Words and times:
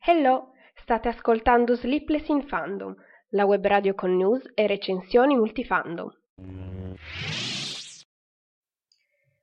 Hello, 0.00 0.54
state 0.74 1.08
ascoltando 1.08 1.76
Sleepless 1.76 2.26
in 2.26 2.42
Fandom, 2.48 2.92
la 3.28 3.44
web 3.44 3.64
radio 3.64 3.94
con 3.94 4.16
news 4.16 4.42
e 4.54 4.66
recensioni 4.66 5.36
multifandom. 5.36 6.10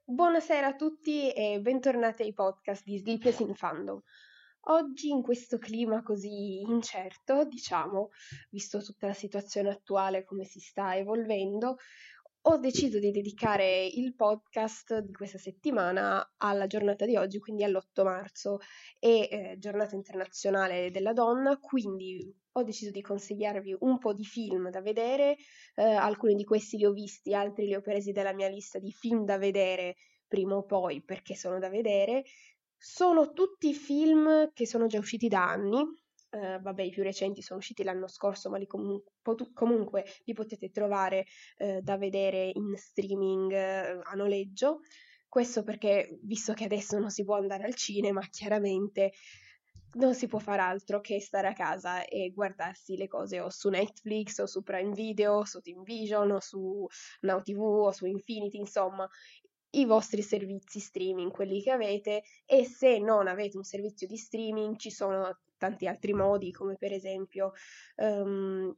Buonasera 0.04 0.68
a 0.68 0.76
tutti 0.76 1.32
e 1.32 1.62
bentornati 1.62 2.24
ai 2.24 2.34
podcast 2.34 2.84
di 2.84 2.98
Sleepless 2.98 3.40
in 3.40 3.56
Fandom. 3.56 4.02
Oggi 4.68 5.10
in 5.10 5.22
questo 5.22 5.58
clima 5.58 6.04
così 6.04 6.62
incerto, 6.62 7.46
diciamo, 7.46 8.10
visto 8.50 8.82
tutta 8.82 9.08
la 9.08 9.14
situazione 9.14 9.70
attuale 9.70 10.26
come 10.26 10.44
si 10.44 10.60
sta 10.60 10.98
evolvendo, 10.98 11.78
ho 12.46 12.58
deciso 12.58 13.00
di 13.00 13.12
dedicare 13.12 13.86
il 13.86 14.16
podcast 14.16 15.00
di 15.00 15.14
questa 15.14 15.38
settimana 15.38 16.34
alla 16.38 16.68
giornata 16.68 17.06
di 17.06 17.16
oggi, 17.16 17.40
quindi 17.40 17.64
all'8 17.64 18.04
marzo, 18.04 18.58
e 19.00 19.28
eh, 19.32 19.56
giornata 19.60 19.96
internazionale 19.96 20.92
della 20.92 21.14
donna, 21.14 21.58
quindi 21.58 22.36
ho 22.52 22.64
deciso 22.64 22.92
di 22.92 23.02
consigliarvi 23.02 23.78
un 23.80 23.98
po' 23.98 24.14
di 24.14 24.26
film 24.26 24.70
da 24.70 24.82
vedere, 24.82 25.38
eh, 25.76 25.84
alcuni 25.84 26.36
di 26.36 26.44
questi 26.44 26.78
li 26.78 26.86
ho 26.86 26.92
visti, 26.92 27.34
altri 27.34 27.66
li 27.66 27.76
ho 27.76 27.82
presi 27.82 28.12
dalla 28.12 28.34
mia 28.34 28.50
lista 28.50 28.78
di 28.78 28.92
film 28.92 29.24
da 29.24 29.38
vedere 29.38 29.96
prima 30.28 30.56
o 30.56 30.66
poi 30.66 31.02
perché 31.02 31.36
sono 31.36 31.60
da 31.60 31.70
vedere. 31.70 32.24
Sono 32.76 33.32
tutti 33.32 33.74
film 33.74 34.52
che 34.52 34.68
sono 34.68 34.88
già 34.88 34.98
usciti 34.98 35.30
da 35.30 35.48
anni, 35.50 35.82
eh, 36.34 36.60
vabbè, 36.60 36.82
i 36.82 36.90
più 36.90 37.04
recenti 37.04 37.42
sono 37.42 37.60
usciti 37.60 37.84
l'anno 37.84 38.08
scorso, 38.08 38.50
ma 38.50 38.58
li 38.58 38.66
comu- 38.66 39.04
pot- 39.22 39.54
comunque 39.54 40.04
li 40.26 40.34
potete 40.34 40.72
trovare 40.72 41.26
eh, 41.58 41.82
da 41.82 41.98
vedere 41.98 42.50
in 42.54 42.76
streaming 42.76 43.52
eh, 43.52 44.00
a 44.02 44.14
noleggio. 44.16 44.80
Questo 45.28 45.64
perché, 45.64 46.20
visto 46.24 46.54
che 46.54 46.66
adesso 46.66 46.98
non 47.00 47.10
si 47.10 47.24
può 47.24 47.36
andare 47.36 47.64
al 47.66 47.76
cinema, 47.76 48.22
chiaramente 48.30 49.14
non 49.94 50.16
si 50.16 50.26
può 50.28 50.40
fare 50.40 50.62
altro 50.62 51.02
che 51.02 51.20
stare 51.22 51.48
a 51.48 51.54
casa 51.54 52.04
e 52.06 52.32
guardarsi 52.34 52.98
le 52.98 53.08
cose 53.08 53.40
o 53.40 53.50
su 53.50 53.70
Netflix 53.70 54.40
o 54.40 54.48
su 54.48 54.64
Prime 54.64 54.92
Video, 54.92 55.34
o 55.34 55.46
su 55.46 55.62
Team 55.62 55.84
Vision 55.84 56.32
o 56.32 56.40
su 56.40 56.88
Now 57.22 57.42
TV 57.44 57.62
o 57.62 57.92
su 57.92 58.06
Infinity, 58.06 58.58
insomma, 58.58 59.08
i 59.76 59.86
vostri 59.86 60.22
servizi 60.22 60.80
streaming, 60.80 61.32
quelli 61.32 61.62
che 61.62 61.72
avete 61.72 62.24
e 62.46 62.66
se 62.66 63.00
non 63.00 63.28
avete 63.28 63.58
un 63.58 63.64
servizio 63.64 64.08
di 64.08 64.18
streaming 64.18 64.78
ci 64.78 64.92
sono 64.92 65.40
tanti 65.64 65.88
altri 65.88 66.14
modi 66.14 66.52
come 66.52 66.76
per 66.76 66.92
esempio 66.92 67.54
um, 67.96 68.76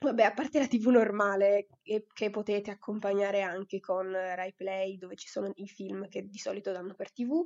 Vabbè, 0.00 0.22
a 0.22 0.32
parte 0.32 0.60
la 0.60 0.68
TV 0.68 0.90
normale 0.90 1.66
che 1.82 2.30
potete 2.30 2.70
accompagnare 2.70 3.42
anche 3.42 3.80
con 3.80 4.12
Rai 4.12 4.54
Play, 4.54 4.96
dove 4.96 5.16
ci 5.16 5.26
sono 5.26 5.50
i 5.56 5.66
film 5.66 6.06
che 6.06 6.28
di 6.28 6.38
solito 6.38 6.70
danno 6.70 6.94
per 6.94 7.10
TV, 7.10 7.44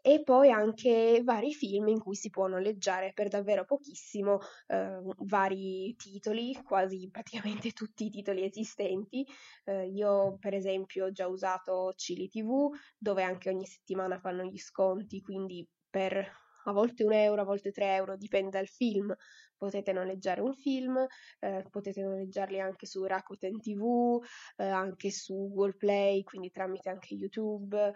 e 0.00 0.22
poi 0.22 0.52
anche 0.52 1.22
vari 1.24 1.52
film 1.52 1.88
in 1.88 1.98
cui 1.98 2.14
si 2.14 2.30
può 2.30 2.46
noleggiare 2.46 3.12
per 3.12 3.26
davvero 3.26 3.64
pochissimo 3.64 4.38
eh, 4.68 5.00
vari 5.24 5.94
titoli, 5.96 6.54
quasi 6.62 7.08
praticamente 7.10 7.70
tutti 7.74 8.06
i 8.06 8.10
titoli 8.10 8.44
esistenti. 8.44 9.26
Eh, 9.64 9.88
io 9.88 10.36
per 10.38 10.54
esempio 10.54 11.06
ho 11.06 11.10
già 11.10 11.26
usato 11.26 11.92
Cili 11.96 12.28
TV, 12.28 12.70
dove 12.96 13.24
anche 13.24 13.48
ogni 13.48 13.66
settimana 13.66 14.20
fanno 14.20 14.44
gli 14.44 14.58
sconti, 14.58 15.20
quindi 15.20 15.68
per 15.90 16.41
a 16.64 16.72
volte 16.72 17.04
un 17.04 17.12
euro, 17.12 17.42
a 17.42 17.44
volte 17.44 17.70
tre 17.70 17.94
euro, 17.94 18.16
dipende 18.16 18.50
dal 18.50 18.66
film. 18.66 19.14
Potete 19.56 19.92
noleggiare 19.92 20.40
un 20.40 20.54
film, 20.54 21.06
eh, 21.38 21.64
potete 21.70 22.02
noleggiarli 22.02 22.60
anche 22.60 22.86
su 22.86 23.04
Rakuten 23.04 23.60
TV, 23.60 24.20
eh, 24.56 24.64
anche 24.64 25.10
su 25.10 25.34
Google 25.34 25.76
Play, 25.76 26.22
quindi 26.22 26.50
tramite 26.50 26.88
anche 26.88 27.14
YouTube 27.14 27.94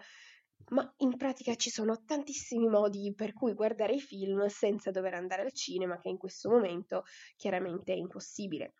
ma 0.69 0.93
in 0.97 1.15
pratica 1.17 1.55
ci 1.55 1.69
sono 1.69 2.03
tantissimi 2.03 2.67
modi 2.67 3.13
per 3.15 3.33
cui 3.33 3.53
guardare 3.53 3.93
i 3.93 4.01
film 4.01 4.47
senza 4.47 4.91
dover 4.91 5.13
andare 5.13 5.43
al 5.43 5.53
cinema, 5.53 5.99
che 5.99 6.09
in 6.09 6.17
questo 6.17 6.49
momento 6.49 7.03
chiaramente 7.35 7.93
è 7.93 7.95
impossibile. 7.95 8.73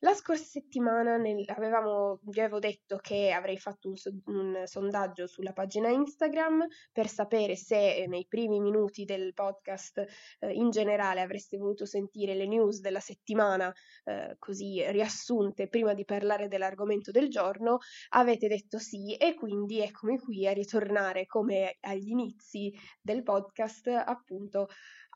La 0.00 0.12
scorsa 0.12 0.44
settimana 0.44 1.16
nel, 1.16 1.42
avevamo, 1.46 2.20
vi 2.24 2.40
avevo 2.40 2.58
detto 2.58 2.98
che 2.98 3.30
avrei 3.30 3.56
fatto 3.56 3.88
un, 3.88 3.94
un, 4.26 4.62
sondaggio 4.66 5.26
sulla 5.26 5.54
pagina 5.54 5.88
Instagram 5.88 6.66
per 6.92 7.08
sapere 7.08 7.56
se 7.56 7.94
eh, 7.94 8.06
nei 8.06 8.26
primi 8.28 8.60
minuti 8.60 9.06
del 9.06 9.32
podcast 9.32 10.04
eh, 10.40 10.52
in 10.52 10.68
generale 10.68 11.22
avreste 11.22 11.56
voluto 11.56 11.86
sentire 11.86 12.34
le 12.34 12.46
news 12.46 12.80
della 12.80 13.00
settimana 13.00 13.72
eh, 14.04 14.36
così 14.38 14.84
riassunte 14.90 15.66
prima 15.66 15.94
di 15.94 16.04
parlare 16.04 16.48
dell'argomento 16.48 17.10
del 17.10 17.30
giorno. 17.30 17.78
Avete 18.10 18.48
detto 18.48 18.78
sì 18.78 19.14
e 19.16 19.34
quindi 19.34 19.80
eccomi 19.80 20.18
qui 20.18 20.46
a 20.46 20.52
ritornare 20.52 21.24
come 21.24 21.78
agli 21.80 22.10
inizi 22.10 22.70
del 23.00 23.22
podcast 23.22 23.86
appunto 23.86 24.68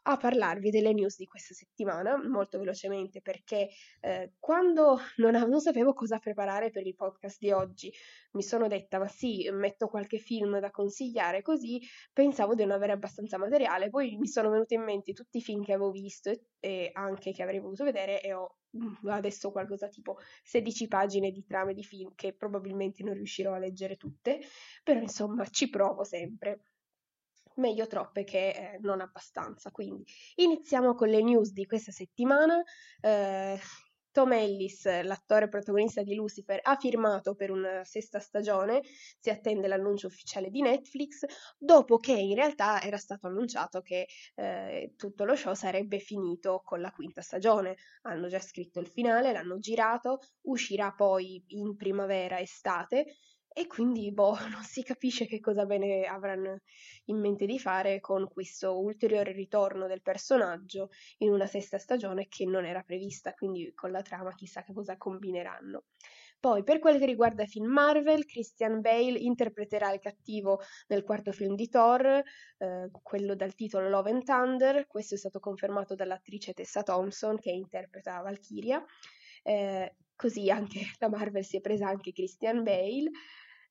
a 0.02 0.16
parlarvi 0.16 0.70
delle 0.70 0.92
news 0.92 1.16
di 1.16 1.26
questa 1.26 1.54
settimana 1.54 2.16
molto 2.16 2.58
velocemente 2.58 3.20
perché 3.20 3.68
eh, 4.00 4.32
quando 4.38 4.98
non, 5.16 5.32
non, 5.32 5.60
sapevo 5.60 5.92
cosa 5.92 6.18
preparare 6.18 6.70
per 6.70 6.86
il 6.86 6.94
podcast 6.94 7.38
di 7.38 7.50
oggi 7.50 7.92
mi 8.32 8.42
sono 8.42 8.66
detta 8.66 8.98
ma 8.98 9.08
sì 9.08 9.48
metto 9.52 9.88
qualche 9.88 10.18
film 10.18 10.58
da 10.58 10.70
consigliare 10.70 11.42
così 11.42 11.80
pensavo 12.12 12.54
di 12.54 12.62
non 12.62 12.72
avere 12.72 12.92
abbastanza 12.92 13.38
materiale 13.38 13.90
poi 13.90 14.16
mi 14.16 14.26
sono 14.26 14.50
venuti 14.50 14.74
in 14.74 14.82
mente 14.82 15.12
tutti 15.12 15.38
i 15.38 15.42
film 15.42 15.62
che 15.64 15.72
avevo 15.72 15.90
visto 15.90 16.30
e, 16.30 16.40
e 16.60 16.90
anche 16.94 17.32
che 17.32 17.42
avrei 17.42 17.58
voluto 17.58 17.84
vedere 17.84 18.22
e 18.22 18.32
ho 18.32 18.56
mm, 18.76 19.08
adesso 19.08 19.50
qualcosa 19.50 19.88
tipo 19.88 20.18
16 20.44 20.88
pagine 20.88 21.30
di 21.30 21.44
trame 21.44 21.74
di 21.74 21.82
film 21.82 22.12
che 22.14 22.34
probabilmente 22.34 23.02
non 23.02 23.14
riuscirò 23.14 23.54
a 23.54 23.58
leggere 23.58 23.96
tutte 23.96 24.40
però 24.82 25.00
insomma 25.00 25.44
ci 25.46 25.68
provo 25.68 26.04
sempre 26.04 26.60
meglio 27.56 27.86
troppe 27.86 28.24
che 28.24 28.48
eh, 28.48 28.78
non 28.80 29.00
abbastanza. 29.00 29.70
Quindi 29.70 30.04
iniziamo 30.36 30.94
con 30.94 31.08
le 31.08 31.22
news 31.22 31.52
di 31.52 31.66
questa 31.66 31.92
settimana. 31.92 32.62
Eh, 33.00 33.58
Tom 34.12 34.32
Ellis, 34.32 34.86
l'attore 35.02 35.48
protagonista 35.48 36.02
di 36.02 36.14
Lucifer, 36.16 36.58
ha 36.62 36.76
firmato 36.76 37.36
per 37.36 37.52
una 37.52 37.84
sesta 37.84 38.18
stagione, 38.18 38.82
si 39.20 39.30
attende 39.30 39.68
l'annuncio 39.68 40.08
ufficiale 40.08 40.50
di 40.50 40.62
Netflix, 40.62 41.24
dopo 41.56 41.96
che 41.98 42.12
in 42.12 42.34
realtà 42.34 42.82
era 42.82 42.96
stato 42.96 43.28
annunciato 43.28 43.82
che 43.82 44.08
eh, 44.34 44.94
tutto 44.96 45.24
lo 45.24 45.36
show 45.36 45.54
sarebbe 45.54 46.00
finito 46.00 46.60
con 46.64 46.80
la 46.80 46.90
quinta 46.90 47.22
stagione. 47.22 47.76
Hanno 48.02 48.26
già 48.26 48.40
scritto 48.40 48.80
il 48.80 48.88
finale, 48.88 49.30
l'hanno 49.32 49.58
girato, 49.58 50.18
uscirà 50.42 50.92
poi 50.92 51.44
in 51.48 51.76
primavera-estate 51.76 53.14
e 53.52 53.66
quindi, 53.66 54.12
boh, 54.12 54.36
non 54.50 54.62
si 54.62 54.82
capisce 54.82 55.26
che 55.26 55.40
cosa 55.40 55.66
bene 55.66 56.04
avranno 56.04 56.60
in 57.06 57.18
mente 57.18 57.46
di 57.46 57.58
fare 57.58 58.00
con 58.00 58.28
questo 58.28 58.78
ulteriore 58.78 59.32
ritorno 59.32 59.86
del 59.86 60.02
personaggio 60.02 60.90
in 61.18 61.32
una 61.32 61.46
sesta 61.46 61.78
stagione 61.78 62.28
che 62.28 62.44
non 62.46 62.64
era 62.64 62.82
prevista, 62.82 63.34
quindi 63.34 63.72
con 63.74 63.90
la 63.90 64.02
trama 64.02 64.34
chissà 64.34 64.62
che 64.62 64.72
cosa 64.72 64.96
combineranno. 64.96 65.84
Poi, 66.40 66.62
per 66.64 66.78
quel 66.78 66.98
che 66.98 67.04
riguarda 67.04 67.42
i 67.42 67.46
film 67.46 67.66
Marvel, 67.66 68.24
Christian 68.24 68.80
Bale 68.80 69.18
interpreterà 69.18 69.92
il 69.92 70.00
cattivo 70.00 70.60
nel 70.86 71.02
quarto 71.02 71.32
film 71.32 71.54
di 71.54 71.68
Thor, 71.68 72.06
eh, 72.06 72.88
quello 73.02 73.34
dal 73.34 73.54
titolo 73.54 73.90
Love 73.90 74.10
and 74.10 74.24
Thunder. 74.24 74.86
Questo 74.86 75.16
è 75.16 75.18
stato 75.18 75.38
confermato 75.38 75.94
dall'attrice 75.94 76.54
Tessa 76.54 76.82
Thompson, 76.82 77.38
che 77.38 77.50
interpreta 77.50 78.22
Valkyria. 78.22 78.82
Eh, 79.42 79.96
così 80.16 80.50
anche 80.50 80.80
la 80.98 81.08
Marvel 81.10 81.44
si 81.44 81.58
è 81.58 81.60
presa 81.60 81.88
anche 81.88 82.12
Christian 82.12 82.62
Bale. 82.62 83.10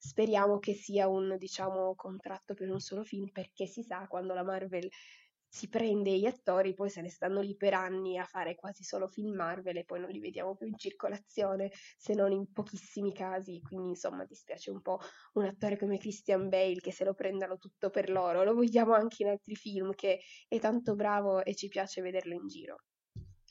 Speriamo 0.01 0.59
che 0.59 0.73
sia 0.73 1.07
un, 1.09 1.35
diciamo, 1.37 1.93
contratto 1.95 2.53
per 2.53 2.69
un 2.71 2.79
solo 2.79 3.03
film, 3.03 3.29
perché 3.31 3.65
si 3.65 3.83
sa 3.83 4.07
quando 4.07 4.33
la 4.33 4.43
Marvel 4.43 4.87
si 5.51 5.67
prende 5.67 6.17
gli 6.17 6.25
attori, 6.25 6.73
poi 6.73 6.89
se 6.89 7.01
ne 7.01 7.09
stanno 7.09 7.41
lì 7.41 7.55
per 7.55 7.73
anni 7.73 8.17
a 8.17 8.23
fare 8.23 8.55
quasi 8.55 8.83
solo 8.83 9.07
film 9.07 9.35
Marvel 9.35 9.77
e 9.77 9.83
poi 9.83 9.99
non 9.99 10.09
li 10.09 10.19
vediamo 10.19 10.55
più 10.55 10.67
in 10.67 10.77
circolazione, 10.77 11.71
se 11.97 12.13
non 12.13 12.31
in 12.31 12.51
pochissimi 12.51 13.11
casi. 13.11 13.59
Quindi, 13.61 13.89
insomma, 13.89 14.25
dispiace 14.25 14.71
un 14.71 14.81
po' 14.81 14.99
un 15.33 15.45
attore 15.45 15.77
come 15.77 15.97
Christian 15.97 16.49
Bale 16.49 16.79
che 16.79 16.91
se 16.91 17.03
lo 17.03 17.13
prendano 17.13 17.57
tutto 17.57 17.89
per 17.89 18.09
loro. 18.09 18.43
Lo 18.43 18.53
vogliamo 18.53 18.93
anche 18.93 19.23
in 19.23 19.29
altri 19.29 19.55
film 19.55 19.91
che 19.95 20.19
è 20.47 20.59
tanto 20.59 20.95
bravo 20.95 21.43
e 21.43 21.55
ci 21.55 21.67
piace 21.67 22.01
vederlo 22.01 22.35
in 22.35 22.47
giro. 22.47 22.77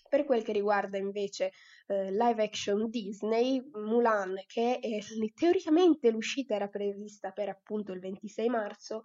Per 0.08 0.24
quel 0.24 0.42
che 0.42 0.52
riguarda 0.52 0.98
invece 0.98 1.52
eh, 1.86 2.10
live 2.10 2.42
action 2.42 2.88
Disney, 2.88 3.62
Mulan, 3.72 4.34
che 4.46 4.78
è, 4.78 4.98
teoricamente 5.34 6.10
l'uscita 6.10 6.54
era 6.54 6.68
prevista 6.68 7.30
per 7.30 7.48
appunto 7.48 7.92
il 7.92 8.00
26 8.00 8.48
marzo, 8.48 9.02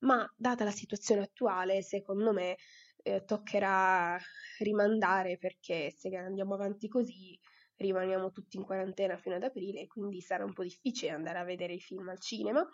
ma 0.00 0.28
data 0.36 0.64
la 0.64 0.70
situazione 0.70 1.22
attuale, 1.22 1.82
secondo 1.82 2.32
me 2.32 2.56
eh, 3.02 3.24
toccherà 3.24 4.18
rimandare 4.58 5.38
perché 5.38 5.90
se 5.90 6.14
andiamo 6.16 6.54
avanti 6.54 6.88
così 6.88 7.38
rimaniamo 7.76 8.30
tutti 8.30 8.56
in 8.56 8.64
quarantena 8.64 9.16
fino 9.16 9.36
ad 9.36 9.42
aprile, 9.42 9.86
quindi 9.86 10.20
sarà 10.20 10.44
un 10.44 10.52
po' 10.52 10.62
difficile 10.62 11.12
andare 11.12 11.38
a 11.38 11.44
vedere 11.44 11.74
i 11.74 11.80
film 11.80 12.08
al 12.08 12.20
cinema. 12.20 12.66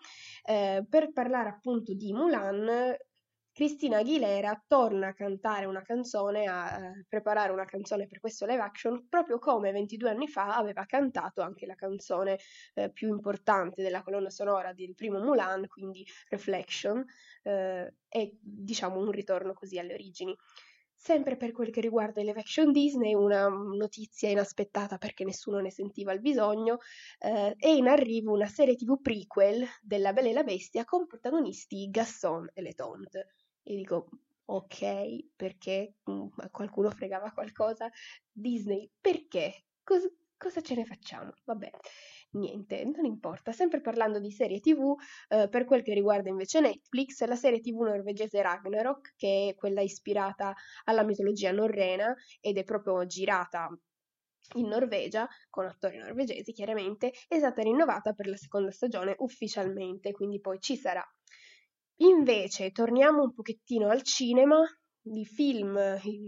Eh, 0.43 0.85
per 0.87 1.11
parlare 1.13 1.49
appunto 1.49 1.93
di 1.93 2.11
Mulan, 2.11 2.93
Cristina 3.57 3.97
Aguilera 3.97 4.63
torna 4.67 5.07
a 5.07 5.13
cantare 5.15 5.65
una 5.65 5.81
canzone, 5.81 6.45
a 6.45 6.79
eh, 6.79 7.05
preparare 7.09 7.51
una 7.51 7.65
canzone 7.65 8.05
per 8.05 8.19
questo 8.19 8.45
live 8.45 8.61
action, 8.61 9.07
proprio 9.09 9.39
come 9.39 9.71
22 9.71 10.11
anni 10.11 10.27
fa 10.27 10.55
aveva 10.55 10.85
cantato 10.85 11.41
anche 11.41 11.65
la 11.65 11.73
canzone 11.73 12.37
eh, 12.75 12.91
più 12.91 13.07
importante 13.07 13.81
della 13.81 14.03
colonna 14.03 14.29
sonora 14.29 14.73
del 14.73 14.93
primo 14.93 15.17
Mulan, 15.17 15.65
quindi 15.65 16.05
Reflection, 16.29 17.03
eh, 17.41 17.95
e 18.07 18.37
diciamo 18.39 18.99
un 18.99 19.09
ritorno 19.09 19.53
così 19.53 19.79
alle 19.79 19.95
origini. 19.95 20.37
Sempre 20.93 21.35
per 21.35 21.51
quel 21.51 21.71
che 21.71 21.81
riguarda 21.81 22.21
i 22.21 22.25
live 22.25 22.39
action 22.39 22.71
Disney, 22.71 23.15
una 23.15 23.47
notizia 23.47 24.29
inaspettata 24.29 24.99
perché 24.99 25.23
nessuno 25.23 25.57
ne 25.57 25.71
sentiva 25.71 26.11
il 26.11 26.21
bisogno, 26.21 26.77
eh, 27.17 27.55
è 27.57 27.69
in 27.69 27.87
arrivo 27.87 28.33
una 28.33 28.47
serie 28.47 28.75
tv 28.75 29.01
prequel 29.01 29.65
della 29.81 30.13
Bella 30.13 30.29
e 30.29 30.33
la 30.33 30.43
Bestia 30.43 30.85
con 30.85 31.07
protagonisti 31.07 31.89
Gaston 31.89 32.51
e 32.53 32.61
Letont. 32.61 33.25
E 33.69 33.75
dico, 33.75 34.07
ok, 34.45 35.33
perché 35.35 35.95
mm, 36.09 36.27
a 36.37 36.49
qualcuno 36.49 36.89
fregava 36.89 37.31
qualcosa? 37.31 37.89
Disney, 38.31 38.89
perché? 39.01 39.65
Cos- 39.83 40.09
cosa 40.37 40.61
ce 40.61 40.75
ne 40.75 40.85
facciamo? 40.85 41.33
Vabbè, 41.43 41.69
niente, 42.31 42.85
non 42.85 43.03
importa. 43.03 43.51
Sempre 43.51 43.81
parlando 43.81 44.19
di 44.19 44.31
serie 44.31 44.61
TV, 44.61 44.95
eh, 45.27 45.49
per 45.49 45.65
quel 45.65 45.81
che 45.83 45.93
riguarda 45.93 46.29
invece 46.29 46.61
Netflix, 46.61 47.21
la 47.25 47.35
serie 47.35 47.59
TV 47.59 47.81
norvegese 47.81 48.41
Ragnarok, 48.41 49.15
che 49.17 49.49
è 49.49 49.55
quella 49.55 49.81
ispirata 49.81 50.53
alla 50.85 51.03
mitologia 51.03 51.51
norrena 51.51 52.15
ed 52.39 52.57
è 52.57 52.63
proprio 52.63 53.05
girata 53.05 53.67
in 54.55 54.67
Norvegia, 54.67 55.27
con 55.49 55.65
attori 55.65 55.97
norvegesi 55.97 56.53
chiaramente, 56.53 57.11
è 57.27 57.37
stata 57.37 57.61
rinnovata 57.61 58.13
per 58.13 58.27
la 58.27 58.37
seconda 58.37 58.71
stagione 58.71 59.13
ufficialmente, 59.17 60.13
quindi 60.13 60.39
poi 60.39 60.57
ci 60.61 60.77
sarà 60.77 61.05
Invece 61.99 62.71
torniamo 62.71 63.23
un 63.23 63.33
pochettino 63.33 63.89
al 63.89 64.03
cinema, 64.03 64.63
il 65.03 65.25
film, 65.25 65.79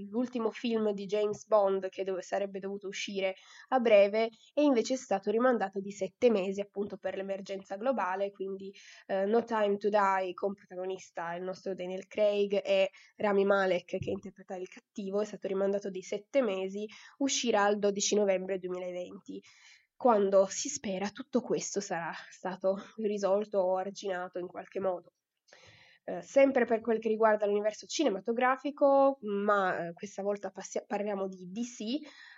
l'ultimo 0.10 0.50
film 0.50 0.92
di 0.94 1.06
James 1.06 1.46
Bond 1.46 1.90
che 1.90 2.04
dove 2.04 2.24
sarebbe 2.24 2.60
dovuto 2.60 2.88
uscire 2.88 3.36
a 3.68 3.80
breve 3.80 4.30
e 4.54 4.64
invece 4.64 4.96
è 4.96 4.98
stato 4.98 5.30
rimandato 5.30 5.80
di 5.80 5.92
sette 5.92 6.32
mesi 6.32 6.60
appunto 6.60 6.98
per 6.98 7.16
l'emergenza 7.16 7.76
globale, 7.76 8.32
quindi 8.32 8.74
uh, 9.08 9.28
No 9.28 9.44
Time 9.44 9.78
to 9.78 9.90
Die 9.90 10.34
con 10.34 10.54
protagonista 10.54 11.36
il 11.36 11.44
nostro 11.44 11.76
Daniel 11.76 12.08
Craig 12.08 12.62
e 12.64 12.90
Rami 13.18 13.46
Malek 13.46 13.98
che 14.00 14.10
interpreta 14.10 14.56
il 14.56 14.68
cattivo, 14.68 15.22
è 15.22 15.26
stato 15.26 15.48
rimandato 15.48 15.90
di 15.90 16.02
sette 16.02 16.42
mesi, 16.42 16.88
uscirà 17.18 17.68
il 17.68 17.78
12 17.78 18.16
novembre 18.16 18.58
2020 18.58 19.42
quando 19.96 20.48
si 20.48 20.70
spera 20.70 21.10
tutto 21.10 21.42
questo 21.42 21.82
sarà 21.82 22.14
stato 22.30 22.78
risolto 23.04 23.60
o 23.60 23.76
arginato 23.76 24.40
in 24.40 24.48
qualche 24.48 24.80
modo. 24.80 25.12
Eh, 26.10 26.22
sempre 26.24 26.66
per 26.66 26.82
quel 26.82 26.98
che 26.98 27.08
riguarda 27.08 27.46
l'universo 27.46 27.86
cinematografico, 27.86 29.20
ma 29.22 29.90
eh, 29.90 29.94
questa 29.94 30.24
volta 30.24 30.50
passi- 30.50 30.84
parliamo 30.88 31.28
di 31.28 31.48
DC. 31.52 31.82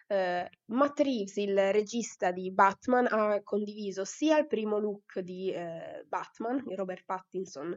Eh, 0.07 0.50
Matt 0.65 1.00
Reeves, 1.00 1.38
il 1.38 1.71
regista 1.71 2.31
di 2.31 2.51
Batman, 2.51 3.07
ha 3.09 3.41
condiviso 3.44 4.03
sia 4.03 4.38
il 4.38 4.47
primo 4.47 4.77
look 4.77 5.19
di 5.19 5.53
eh, 5.53 6.03
Batman, 6.06 6.62
Robert 6.75 7.06
Pattinson, 7.06 7.73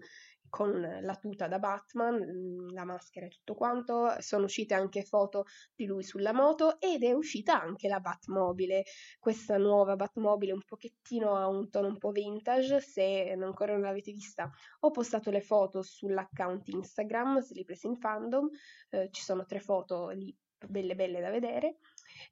con 0.54 1.00
la 1.00 1.16
tuta 1.16 1.48
da 1.48 1.58
Batman, 1.58 2.14
mm, 2.14 2.68
la 2.74 2.84
maschera 2.84 3.26
e 3.26 3.28
tutto 3.28 3.54
quanto. 3.54 4.14
Sono 4.20 4.44
uscite 4.44 4.74
anche 4.74 5.02
foto 5.02 5.46
di 5.74 5.84
lui 5.84 6.04
sulla 6.04 6.32
moto 6.32 6.78
ed 6.80 7.02
è 7.02 7.12
uscita 7.12 7.60
anche 7.60 7.88
la 7.88 7.98
Batmobile, 7.98 8.84
questa 9.18 9.56
nuova 9.56 9.96
Batmobile 9.96 10.52
un 10.52 10.62
pochettino 10.64 11.34
a 11.34 11.48
un 11.48 11.68
tono 11.70 11.88
un 11.88 11.98
po' 11.98 12.12
vintage. 12.12 12.78
Se 12.78 13.32
ancora 13.36 13.72
non 13.72 13.80
l'avete 13.80 14.12
vista, 14.12 14.48
ho 14.78 14.92
postato 14.92 15.32
le 15.32 15.40
foto 15.40 15.82
sull'account 15.82 16.68
Instagram 16.68 17.40
Sleepless 17.40 17.82
in 17.82 17.96
Fandom. 17.96 18.48
Eh, 18.90 19.08
ci 19.10 19.22
sono 19.22 19.44
tre 19.46 19.58
foto 19.58 20.10
lì 20.10 20.32
belle 20.68 20.94
belle 20.94 21.20
da 21.20 21.30
vedere. 21.30 21.78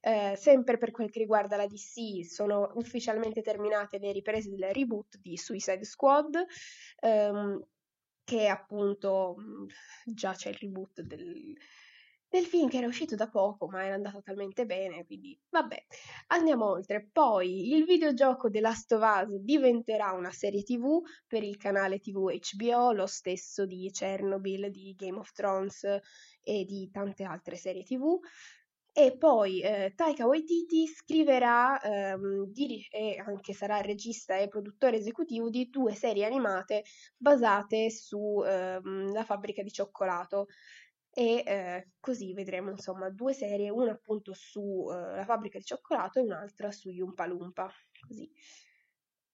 Eh, 0.00 0.34
sempre 0.36 0.78
per 0.78 0.90
quel 0.92 1.10
che 1.10 1.18
riguarda 1.18 1.56
la 1.56 1.66
DC, 1.66 2.24
sono 2.24 2.70
ufficialmente 2.76 3.42
terminate 3.42 3.98
le 3.98 4.12
riprese 4.12 4.48
del 4.50 4.72
reboot 4.72 5.18
di 5.18 5.36
Suicide 5.36 5.84
Squad. 5.84 6.44
Um, 7.00 7.60
che 8.32 8.48
appunto 8.48 9.34
mhmm, 9.36 9.66
già 10.06 10.32
c'è 10.32 10.48
il 10.48 10.56
reboot 10.58 11.02
del, 11.02 11.54
del 12.30 12.46
film 12.46 12.70
che 12.70 12.78
era 12.78 12.86
uscito 12.86 13.14
da 13.14 13.28
poco, 13.28 13.68
ma 13.68 13.84
era 13.84 13.94
andato 13.94 14.22
talmente 14.22 14.64
bene, 14.64 15.04
quindi 15.04 15.38
vabbè, 15.50 15.84
andiamo 16.28 16.64
oltre. 16.70 17.06
Poi 17.12 17.74
il 17.74 17.84
videogioco 17.84 18.48
The 18.48 18.60
Last 18.60 18.92
of 18.92 19.02
Us 19.02 19.36
diventerà 19.36 20.12
una 20.12 20.30
serie 20.30 20.62
TV 20.62 21.02
per 21.26 21.42
il 21.42 21.58
canale 21.58 21.98
TV 21.98 22.32
HBO, 22.32 22.92
lo 22.92 23.06
stesso 23.06 23.66
di 23.66 23.90
Chernobyl, 23.92 24.70
di 24.70 24.94
Game 24.96 25.18
of 25.18 25.30
Thrones 25.32 25.84
e 26.42 26.64
di 26.64 26.88
tante 26.90 27.24
altre 27.24 27.56
serie 27.56 27.84
TV. 27.84 28.18
E 28.94 29.16
poi 29.16 29.62
eh, 29.62 29.92
Taika 29.96 30.26
Waititi 30.26 30.86
scriverà 30.86 31.80
ehm, 31.80 32.44
diri- 32.48 32.86
e 32.90 33.16
anche 33.26 33.54
sarà 33.54 33.80
regista 33.80 34.36
e 34.36 34.48
produttore 34.48 34.98
esecutivo 34.98 35.48
di 35.48 35.70
due 35.70 35.94
serie 35.94 36.26
animate 36.26 36.84
basate 37.16 37.88
sulla 37.90 38.76
ehm, 38.76 39.24
fabbrica 39.24 39.62
di 39.62 39.70
cioccolato. 39.70 40.46
E 41.14 41.42
eh, 41.46 41.88
così 42.00 42.34
vedremo 42.34 42.70
insomma 42.70 43.08
due 43.10 43.32
serie, 43.32 43.70
una 43.70 43.92
appunto 43.92 44.32
sulla 44.34 45.20
eh, 45.20 45.24
fabbrica 45.24 45.58
di 45.58 45.64
cioccolato 45.64 46.18
e 46.18 46.22
un'altra 46.22 46.70
su 46.70 46.90
Yumpa 46.90 47.26
Lumpa. 47.26 47.70
Così. 48.06 48.30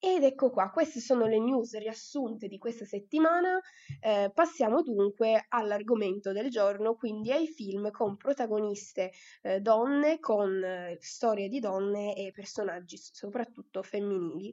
Ed 0.00 0.23
ecco 0.23 0.50
qua, 0.50 0.71
queste 0.71 1.00
sono 1.00 1.27
le 1.27 1.39
news 1.41 1.77
riassunte 1.77 2.47
di 2.47 2.59
questa 2.59 2.85
settimana. 2.85 3.61
Eh, 4.00 4.31
passiamo 4.33 4.83
dunque 4.83 5.47
all'argomento 5.49 6.33
del 6.33 6.50
giorno, 6.50 6.95
quindi 6.95 7.33
ai 7.33 7.49
film 7.49 7.91
con 7.91 8.17
protagoniste 8.17 9.11
eh, 9.43 9.61
donne, 9.61 10.21
con 10.21 10.62
eh, 10.62 10.99
storie 11.00 11.49
di 11.49 11.59
donne 11.59 12.15
e 12.15 12.31
personaggi 12.33 12.97
soprattutto 12.97 13.83
femminili 13.83 14.53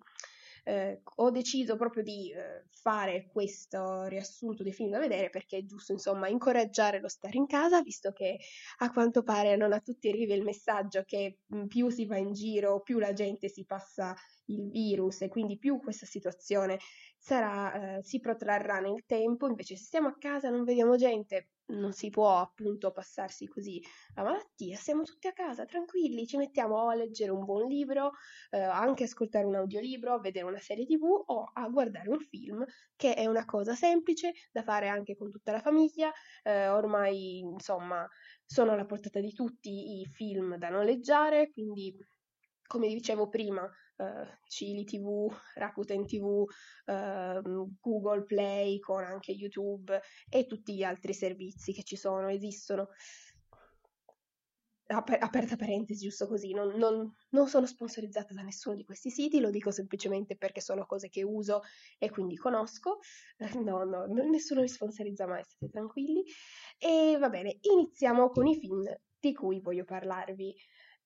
eh, 0.67 1.01
ho 1.03 1.29
deciso 1.29 1.75
proprio 1.75 2.01
di 2.01 2.31
eh, 2.31 2.65
fare 2.69 3.29
questo 3.31 4.05
riassunto 4.05 4.63
dei 4.63 4.73
film 4.73 4.89
da 4.89 4.99
vedere 4.99 5.29
perché 5.29 5.57
è 5.57 5.63
giusto 5.65 5.91
insomma 5.91 6.27
incoraggiare 6.27 6.99
lo 6.99 7.07
stare 7.07 7.37
in 7.37 7.45
casa 7.45 7.81
visto 7.83 8.11
che 8.11 8.39
a 8.79 8.91
quanto 8.91 9.21
pare 9.21 9.55
non 9.55 9.73
a 9.73 9.79
tutti 9.79 10.09
arriva 10.09 10.33
il 10.33 10.43
messaggio 10.43 11.03
che 11.05 11.41
mm, 11.53 11.65
più 11.67 11.89
si 11.89 12.05
va 12.07 12.17
in 12.17 12.33
giro 12.33 12.81
più 12.81 12.97
la 12.97 13.13
gente 13.13 13.47
si 13.47 13.63
passa 13.63 14.15
il 14.45 14.69
virus 14.69 15.21
e 15.21 15.27
quindi 15.27 15.57
più 15.59 15.79
questa 15.79 16.07
situazione 16.07 16.79
sarà, 17.25 17.97
eh, 17.97 18.03
si 18.03 18.19
protrarrà 18.19 18.79
nel 18.79 19.03
tempo 19.07 19.47
invece 19.47 19.75
se 19.75 19.85
stiamo 19.85 20.09
a 20.09 20.15
casa 20.15 20.51
non 20.51 20.63
vediamo 20.63 20.95
gente 20.95 21.49
non 21.69 21.91
si 21.91 22.11
può 22.11 22.37
appunto 22.37 22.91
passarsi 22.91 23.47
così 23.47 23.81
la 24.13 24.21
malattia, 24.21 24.77
siamo 24.77 25.01
tutti 25.01 25.25
a 25.25 25.33
casa 25.33 25.65
tranquilli, 25.65 26.27
ci 26.27 26.37
mettiamo 26.37 26.87
a 26.87 26.93
leggere 26.93 27.31
un 27.31 27.43
buon 27.43 27.67
libro, 27.67 28.11
eh, 28.51 28.59
anche 28.59 29.05
ascoltare 29.05 29.45
un 29.45 29.55
audiolibro, 29.55 30.13
a 30.13 30.19
vedere 30.19 30.45
una 30.45 30.59
serie 30.59 30.85
tv 30.85 31.23
o 31.25 31.49
a 31.51 31.67
guardare 31.67 32.07
un 32.09 32.19
film, 32.19 32.63
che 32.95 33.15
è 33.15 33.25
una 33.25 33.45
cosa 33.45 33.73
semplice 33.73 34.33
da 34.51 34.61
fare 34.61 34.89
anche 34.89 35.15
con 35.17 35.31
tutta 35.31 35.51
la 35.51 35.59
famiglia, 35.59 36.11
eh, 36.43 36.67
ormai 36.67 37.39
insomma 37.39 38.07
sono 38.45 38.73
alla 38.73 38.85
portata 38.85 39.19
di 39.19 39.33
tutti 39.33 40.01
i 40.01 40.05
film 40.05 40.57
da 40.57 40.69
noleggiare, 40.69 41.49
quindi 41.51 41.97
come 42.67 42.87
dicevo 42.89 43.27
prima 43.27 43.67
uh, 43.97 44.27
Cili 44.47 44.83
TV, 44.83 45.31
Rakuten 45.55 46.05
TV, 46.05 46.45
ehm, 46.85 47.75
Google 47.81 48.23
Play 48.23 48.79
con 48.79 49.03
anche 49.03 49.31
YouTube 49.31 49.99
e 50.29 50.45
tutti 50.45 50.75
gli 50.75 50.83
altri 50.83 51.13
servizi 51.13 51.73
che 51.73 51.83
ci 51.83 51.95
sono, 51.95 52.29
esistono. 52.29 52.89
Aper- 54.87 55.23
aperta 55.23 55.55
parentesi, 55.55 56.03
giusto 56.05 56.27
così, 56.27 56.53
non, 56.53 56.75
non, 56.77 57.11
non, 57.29 57.47
sono 57.47 57.65
sponsorizzata 57.65 58.35
da 58.35 58.43
nessuno 58.43 58.75
di 58.75 58.83
questi 58.83 59.09
siti, 59.09 59.39
lo 59.39 59.49
dico 59.49 59.71
semplicemente 59.71 60.37
perché 60.37 60.61
sono 60.61 60.85
cose 60.85 61.09
che 61.09 61.23
uso 61.23 61.61
e 61.97 62.11
quindi 62.11 62.35
conosco. 62.35 62.99
No, 63.63 63.83
no, 63.83 64.05
nessuno 64.05 64.61
li 64.61 64.67
sponsorizza 64.67 65.25
mai, 65.25 65.43
state 65.43 65.71
tranquilli. 65.71 66.23
E 66.77 67.17
va 67.19 67.29
bene, 67.29 67.57
iniziamo 67.61 68.29
con 68.29 68.45
i 68.45 68.59
film 68.59 68.83
di 69.19 69.33
cui 69.33 69.59
voglio 69.59 69.85
parlarvi. 69.85 70.55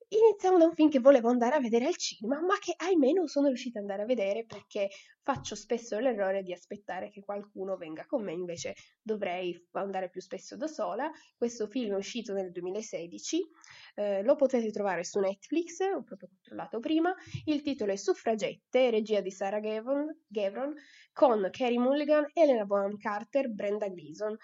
Iniziamo 0.09 0.57
da 0.57 0.65
un 0.65 0.73
film 0.73 0.89
che 0.89 0.99
volevo 0.99 1.29
andare 1.29 1.55
a 1.55 1.59
vedere 1.59 1.85
al 1.85 1.95
cinema, 1.95 2.41
ma 2.41 2.57
che 2.59 2.73
ahimè 2.75 3.11
non 3.11 3.27
sono 3.27 3.47
riuscita 3.47 3.77
ad 3.77 3.85
andare 3.85 4.03
a 4.03 4.05
vedere 4.05 4.45
perché 4.45 4.89
faccio 5.21 5.55
spesso 5.55 5.99
l'errore 5.99 6.41
di 6.41 6.51
aspettare 6.51 7.09
che 7.09 7.21
qualcuno 7.21 7.77
venga 7.77 8.05
con 8.05 8.23
me, 8.23 8.33
invece 8.33 8.73
dovrei 9.01 9.55
andare 9.73 10.09
più 10.09 10.21
spesso 10.21 10.55
da 10.55 10.67
sola. 10.67 11.11
Questo 11.37 11.67
film 11.67 11.93
è 11.93 11.97
uscito 11.97 12.33
nel 12.33 12.51
2016, 12.51 13.47
eh, 13.95 14.23
lo 14.23 14.35
potete 14.35 14.71
trovare 14.71 15.03
su 15.03 15.19
Netflix, 15.19 15.79
ho 15.81 16.03
proprio 16.03 16.29
controllato 16.29 16.79
prima. 16.79 17.13
Il 17.45 17.61
titolo 17.61 17.91
è 17.91 17.95
Suffragette, 17.95 18.89
regia 18.89 19.21
di 19.21 19.31
Sarah 19.31 19.59
Gavron, 19.59 20.07
Gavron 20.27 20.73
con 21.13 21.47
Carrie 21.51 21.79
Mulligan, 21.79 22.25
Elena 22.33 22.65
Bonham 22.65 22.97
Carter, 22.97 23.49
Brenda 23.49 23.87
Gleason. 23.89 24.35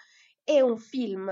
È 0.48 0.60
un 0.60 0.78
film 0.78 1.28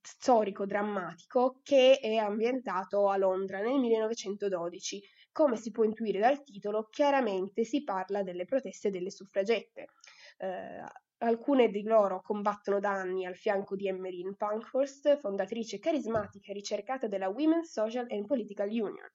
storico 0.00 0.64
drammatico 0.64 1.58
che 1.64 1.98
è 1.98 2.14
ambientato 2.18 3.08
a 3.08 3.16
Londra 3.16 3.60
nel 3.60 3.80
1912. 3.80 5.02
Come 5.32 5.56
si 5.56 5.72
può 5.72 5.82
intuire 5.82 6.20
dal 6.20 6.44
titolo, 6.44 6.86
chiaramente 6.88 7.64
si 7.64 7.82
parla 7.82 8.22
delle 8.22 8.44
proteste 8.44 8.92
delle 8.92 9.10
suffragette. 9.10 9.86
Eh, 10.36 10.84
alcune 11.18 11.68
di 11.68 11.82
loro 11.82 12.22
combattono 12.22 12.78
da 12.78 12.92
anni 12.92 13.26
al 13.26 13.34
fianco 13.34 13.74
di 13.74 13.88
Emmeline 13.88 14.36
Pankhurst, 14.36 15.18
fondatrice 15.18 15.80
carismatica 15.80 16.52
e 16.52 16.54
ricercata 16.54 17.08
della 17.08 17.30
Women's 17.30 17.72
Social 17.72 18.06
and 18.08 18.24
Political 18.24 18.68
Union. 18.68 19.10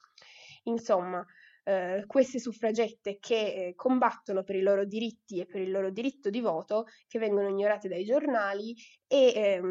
Insomma, 0.63 1.25
eh, 1.63 2.03
queste 2.07 2.39
suffragette 2.39 3.17
che 3.19 3.35
eh, 3.35 3.73
combattono 3.75 4.43
per 4.43 4.55
i 4.55 4.61
loro 4.61 4.85
diritti 4.85 5.39
e 5.39 5.45
per 5.45 5.61
il 5.61 5.71
loro 5.71 5.91
diritto 5.91 6.29
di 6.29 6.39
voto, 6.39 6.85
che 7.07 7.19
vengono 7.19 7.49
ignorate 7.49 7.87
dai 7.87 8.03
giornali 8.03 8.75
e 9.07 9.27
eh, 9.27 9.61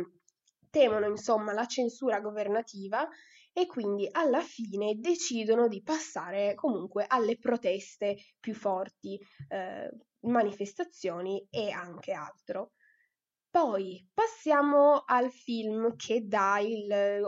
temono 0.71 1.07
insomma 1.07 1.53
la 1.53 1.67
censura 1.67 2.21
governativa 2.21 3.07
e 3.53 3.67
quindi 3.67 4.09
alla 4.11 4.41
fine 4.41 4.95
decidono 4.99 5.69
di 5.69 5.83
passare 5.83 6.55
comunque 6.55 7.05
alle 7.07 7.37
proteste 7.37 8.17
più 8.41 8.55
forti, 8.55 9.21
eh, 9.49 9.91
manifestazioni 10.21 11.47
e 11.51 11.71
anche 11.71 12.13
altro. 12.13 12.73
Poi 13.51 14.09
passiamo 14.15 15.03
al 15.05 15.31
film 15.31 15.95
che 15.97 16.27
dà 16.27 16.59
il, 16.61 17.21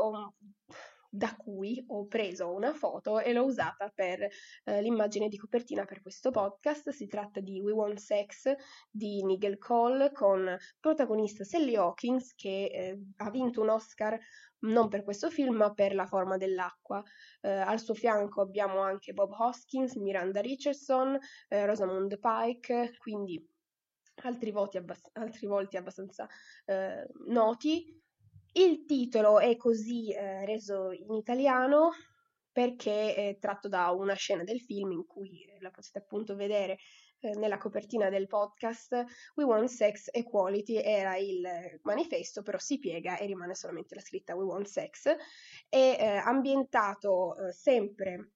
da 1.14 1.33
cui 1.37 1.80
ho 1.88 2.06
preso 2.06 2.52
una 2.52 2.75
foto 2.75 3.21
e 3.21 3.33
l'ho 3.33 3.44
usata 3.44 3.88
per 3.94 4.26
eh, 4.64 4.83
l'immagine 4.83 5.28
di 5.28 5.37
copertina 5.37 5.85
per 5.85 6.02
questo 6.02 6.33
podcast. 6.33 6.90
Si 6.90 7.06
tratta 7.06 7.38
di 7.38 7.61
We 7.61 7.71
Want 7.71 7.99
Sex 7.99 8.52
di 8.90 9.23
Nigel 9.23 9.59
Cole 9.59 10.11
con 10.11 10.56
protagonista 10.80 11.44
Sally 11.44 11.76
Hawkins 11.76 12.35
che 12.35 12.64
eh, 12.64 13.00
ha 13.18 13.30
vinto 13.30 13.61
un 13.61 13.68
Oscar 13.68 14.18
non 14.64 14.88
per 14.88 15.04
questo 15.04 15.30
film 15.30 15.54
ma 15.54 15.73
per 15.73 15.94
La 15.94 16.06
forma 16.06 16.37
dell'acqua. 16.37 17.00
Eh, 17.42 17.49
al 17.49 17.78
suo 17.78 17.94
fianco 17.94 18.40
abbiamo 18.40 18.80
anche 18.80 19.12
Bob 19.12 19.30
Hoskins, 19.38 19.94
Miranda 19.94 20.40
Richardson, 20.40 21.16
eh, 21.49 21.64
Rosamund 21.64 22.18
Pike, 22.18 22.97
quindi 22.99 23.40
altri, 24.23 24.52
abbast- 24.52 25.11
altri 25.12 25.47
volti 25.47 25.76
abbastanza 25.76 26.26
eh, 26.64 27.06
noti. 27.28 28.02
Il 28.56 28.84
titolo 28.84 29.40
è 29.40 29.56
così 29.56 30.12
eh, 30.12 30.44
reso 30.46 30.92
in 30.92 31.12
italiano 31.14 31.90
perché 32.52 33.12
è 33.12 33.38
tratto 33.40 33.66
da 33.66 33.90
una 33.90 34.14
scena 34.14 34.44
del 34.44 34.61
film 34.61 34.92
in 34.92 35.06
cui 35.06 35.42
eh, 35.42 35.61
la 35.61 35.70
potete 35.70 35.99
appunto 35.99 36.37
vedere 36.37 36.78
eh, 37.18 37.34
nella 37.34 37.58
copertina 37.58 38.08
del 38.11 38.28
podcast 38.28 39.04
We 39.34 39.42
Want 39.42 39.68
Sex 39.68 40.08
Equality 40.12 40.76
era 40.76 41.16
il 41.16 41.80
manifesto, 41.82 42.42
però 42.42 42.58
si 42.58 42.78
piega 42.78 43.18
e 43.18 43.26
rimane 43.26 43.56
solamente 43.56 43.96
la 43.96 44.00
scritta 44.00 44.37
We 44.37 44.44
Want 44.44 44.66
Sex. 44.66 45.08
È 45.68 45.96
eh, 45.99 46.06
ambientato 46.25 47.34
eh, 47.37 47.52
sempre 47.52 48.34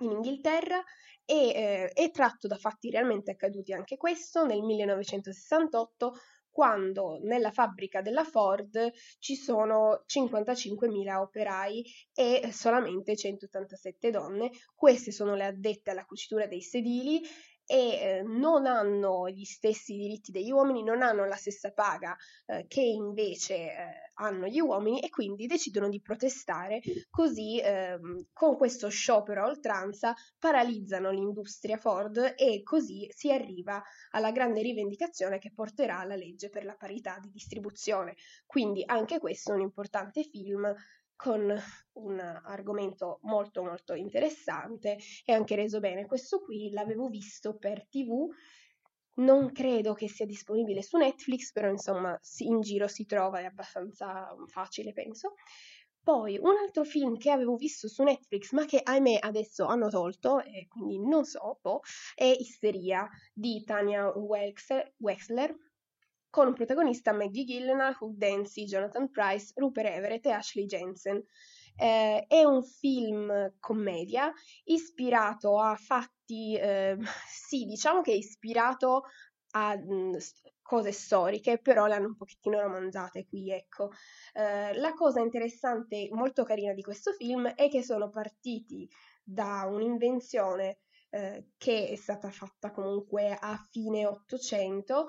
in 0.00 0.10
Inghilterra 0.10 0.84
e 1.24 1.48
eh, 1.48 1.88
è 1.88 2.10
tratto 2.10 2.48
da 2.48 2.56
fatti 2.56 2.90
realmente 2.90 3.30
accaduti 3.30 3.72
anche 3.72 3.96
questo 3.96 4.44
nel 4.44 4.62
1968 4.62 6.12
quando 6.58 7.20
nella 7.22 7.52
fabbrica 7.52 8.02
della 8.02 8.24
Ford 8.24 8.90
ci 9.20 9.36
sono 9.36 10.02
55.000 10.08 11.14
operai 11.14 11.84
e 12.12 12.50
solamente 12.50 13.14
187 13.14 14.10
donne. 14.10 14.50
Queste 14.74 15.12
sono 15.12 15.36
le 15.36 15.44
addette 15.44 15.92
alla 15.92 16.04
cucitura 16.04 16.48
dei 16.48 16.60
sedili 16.60 17.22
e 17.64 17.76
eh, 17.76 18.22
non 18.24 18.66
hanno 18.66 19.28
gli 19.28 19.44
stessi 19.44 19.94
diritti 19.94 20.32
degli 20.32 20.50
uomini, 20.50 20.82
non 20.82 21.02
hanno 21.02 21.26
la 21.26 21.36
stessa 21.36 21.70
paga 21.70 22.16
eh, 22.46 22.64
che 22.66 22.80
invece 22.80 23.54
eh, 23.54 24.07
hanno 24.18 24.46
gli 24.46 24.60
uomini 24.60 25.00
e 25.00 25.10
quindi 25.10 25.46
decidono 25.46 25.88
di 25.88 26.00
protestare, 26.00 26.80
così 27.10 27.60
ehm, 27.60 28.28
con 28.32 28.56
questo 28.56 28.88
sciopero 28.88 29.44
a 29.44 29.48
oltranza 29.48 30.14
paralizzano 30.38 31.10
l'industria 31.10 31.76
Ford 31.76 32.34
e 32.36 32.62
così 32.62 33.06
si 33.10 33.32
arriva 33.32 33.82
alla 34.10 34.32
grande 34.32 34.62
rivendicazione 34.62 35.38
che 35.38 35.52
porterà 35.52 36.00
alla 36.00 36.16
legge 36.16 36.48
per 36.48 36.64
la 36.64 36.74
parità 36.74 37.18
di 37.20 37.30
distribuzione. 37.30 38.14
Quindi 38.46 38.82
anche 38.84 39.18
questo 39.18 39.52
è 39.52 39.54
un 39.54 39.62
importante 39.62 40.22
film 40.22 40.74
con 41.18 41.52
un 41.94 42.20
argomento 42.20 43.18
molto 43.22 43.64
molto 43.64 43.94
interessante 43.94 44.98
e 45.24 45.32
anche 45.32 45.56
reso 45.56 45.80
bene. 45.80 46.06
Questo 46.06 46.40
qui 46.40 46.70
l'avevo 46.70 47.08
visto 47.08 47.56
per 47.56 47.88
TV, 47.88 48.28
non 49.18 49.52
credo 49.52 49.94
che 49.94 50.08
sia 50.08 50.26
disponibile 50.26 50.82
su 50.82 50.96
Netflix, 50.96 51.52
però 51.52 51.68
insomma 51.68 52.18
in 52.38 52.60
giro 52.60 52.88
si 52.88 53.06
trova, 53.06 53.38
è 53.40 53.44
abbastanza 53.44 54.34
facile 54.46 54.92
penso. 54.92 55.34
Poi 56.02 56.38
un 56.38 56.56
altro 56.56 56.84
film 56.84 57.18
che 57.18 57.30
avevo 57.30 57.56
visto 57.56 57.86
su 57.86 58.02
Netflix, 58.02 58.52
ma 58.52 58.64
che 58.64 58.80
ahimè 58.82 59.18
adesso 59.20 59.66
hanno 59.66 59.90
tolto, 59.90 60.42
e 60.42 60.66
quindi 60.66 60.98
non 60.98 61.24
so, 61.24 61.58
boh, 61.60 61.80
è 62.14 62.24
Isteria 62.24 63.06
di 63.34 63.62
Tania 63.62 64.10
Wexler, 64.16 65.56
con 66.30 66.46
un 66.46 66.54
protagonista 66.54 67.12
Maggie 67.12 67.44
Gyllenhaal, 67.44 67.96
Hugh 68.00 68.16
Dancy, 68.16 68.64
Jonathan 68.64 69.10
Price, 69.10 69.52
Rupert 69.56 69.96
Everett 69.96 70.24
e 70.26 70.30
Ashley 70.30 70.64
Jensen. 70.64 71.22
Eh, 71.80 72.24
è 72.26 72.42
un 72.42 72.64
film 72.64 73.54
commedia 73.60 74.32
ispirato 74.64 75.60
a 75.60 75.76
fatti, 75.76 76.56
eh, 76.56 76.96
sì, 77.30 77.66
diciamo 77.66 78.00
che 78.00 78.12
è 78.12 78.16
ispirato 78.16 79.04
a 79.52 79.76
mh, 79.76 79.94
mm, 79.94 80.14
cose 80.60 80.92
storiche, 80.92 81.58
però 81.58 81.86
le 81.86 81.94
hanno 81.94 82.08
un 82.08 82.16
pochettino 82.16 82.60
romanzate 82.60 83.26
qui, 83.26 83.50
ecco. 83.50 83.90
Eh, 84.34 84.76
la 84.76 84.92
cosa 84.94 85.20
interessante, 85.20 86.08
molto 86.10 86.42
carina 86.44 86.72
di 86.74 86.82
questo 86.82 87.12
film 87.12 87.46
è 87.48 87.68
che 87.68 87.82
sono 87.82 88.10
partiti 88.10 88.88
da 89.22 89.66
un'invenzione 89.70 90.80
eh, 91.10 91.52
che 91.56 91.88
è 91.88 91.96
stata 91.96 92.30
fatta 92.30 92.70
comunque 92.70 93.36
a 93.38 93.56
fine 93.70 94.06
800 94.06 95.08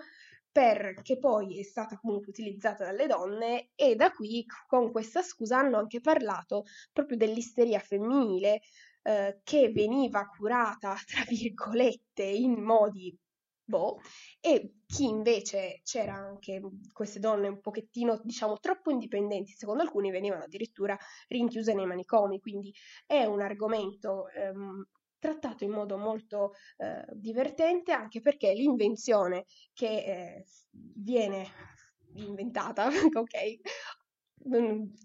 per, 0.60 1.02
che 1.04 1.18
poi 1.18 1.58
è 1.58 1.64
stata 1.64 1.98
comunque 1.98 2.32
utilizzata 2.32 2.84
dalle 2.84 3.08
donne 3.08 3.70
e 3.76 3.96
da 3.96 4.12
qui 4.12 4.46
con 4.68 4.92
questa 4.92 5.22
scusa 5.22 5.60
hanno 5.60 5.78
anche 5.78 6.02
parlato 6.02 6.66
proprio 6.92 7.16
dell'isteria 7.16 7.80
femminile 7.80 8.60
eh, 9.04 9.40
che 9.42 9.72
veniva 9.72 10.28
curata, 10.28 10.96
tra 11.08 11.24
virgolette, 11.26 12.24
in 12.24 12.62
modi 12.62 13.18
boh, 13.64 14.02
e 14.42 14.74
chi 14.86 15.06
invece 15.06 15.80
c'era 15.84 16.16
anche 16.16 16.60
queste 16.92 17.20
donne 17.20 17.48
un 17.48 17.62
pochettino, 17.62 18.20
diciamo, 18.22 18.58
troppo 18.60 18.92
indipendenti, 18.92 19.54
secondo 19.54 19.84
alcuni 19.84 20.12
venivano 20.12 20.44
addirittura 20.44 20.98
rinchiuse 21.30 21.74
nei 21.74 21.86
manicomi, 21.86 22.40
quindi 22.40 22.74
è 23.06 23.24
un 23.24 23.40
argomento 23.40 24.28
ehm, 24.30 24.84
trattato 25.20 25.64
in 25.64 25.72
modo 25.72 25.98
molto 25.98 26.54
eh, 26.78 27.06
divertente 27.14 27.92
anche 27.92 28.22
perché 28.22 28.54
l'invenzione 28.54 29.46
che 29.74 29.88
eh, 29.88 30.46
viene 30.72 31.48
inventata, 32.16 32.88
ok? 33.14 33.60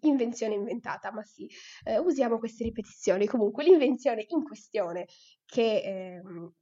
Invenzione 0.02 0.54
inventata, 0.54 1.12
ma 1.12 1.22
sì, 1.22 1.48
eh, 1.84 1.98
usiamo 1.98 2.38
queste 2.38 2.64
ripetizioni. 2.64 3.26
Comunque, 3.26 3.64
l'invenzione 3.64 4.24
in 4.28 4.44
questione 4.44 5.06
che 5.44 5.82
ehm, 5.82 6.52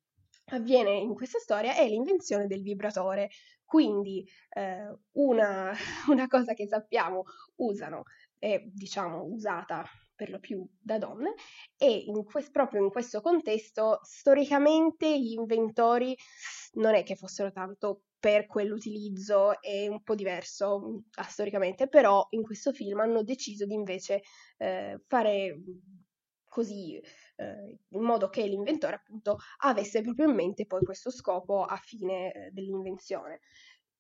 avviene 0.47 0.91
in 0.97 1.15
questa 1.15 1.39
storia 1.39 1.75
è 1.75 1.87
l'invenzione 1.87 2.47
del 2.47 2.63
vibratore. 2.63 3.31
Quindi, 3.65 4.27
eh, 4.51 4.91
una, 5.13 5.73
una 6.09 6.27
cosa 6.27 6.55
che 6.55 6.67
sappiamo 6.67 7.25
usano, 7.57 8.05
è 8.39 8.61
diciamo 8.65 9.23
usata 9.23 9.85
per 10.23 10.31
lo 10.31 10.39
più 10.39 10.65
da 10.79 10.99
donne 10.99 11.35
e 11.77 11.91
in 11.91 12.23
que- 12.23 12.49
proprio 12.53 12.81
in 12.81 12.91
questo 12.91 13.21
contesto 13.21 13.99
storicamente 14.05 15.19
gli 15.21 15.33
inventori 15.33 16.17
non 16.75 16.95
è 16.95 17.03
che 17.03 17.17
fossero 17.17 17.51
tanto 17.51 18.03
per 18.21 18.47
quell'utilizzo 18.47 19.61
è 19.61 19.89
un 19.89 20.01
po' 20.05 20.15
diverso 20.15 20.79
mm, 20.79 20.97
storicamente, 21.29 21.89
però 21.89 22.25
in 22.31 22.43
questo 22.43 22.71
film 22.73 23.01
hanno 23.01 23.25
deciso 23.25 23.67
di 23.67 23.75
invece 23.75 24.23
eh, 24.59 25.03
fare 25.09 25.61
così 26.45 27.01
eh, 27.37 27.79
in 27.89 28.03
modo 28.03 28.29
che 28.29 28.47
l'inventore 28.47 28.95
appunto 28.95 29.39
avesse 29.63 30.03
proprio 30.03 30.29
in 30.29 30.37
mente 30.37 30.67
poi 30.67 30.85
questo 30.85 31.11
scopo 31.11 31.65
a 31.65 31.77
fine 31.79 32.33
eh, 32.33 32.51
dell'invenzione. 32.53 33.41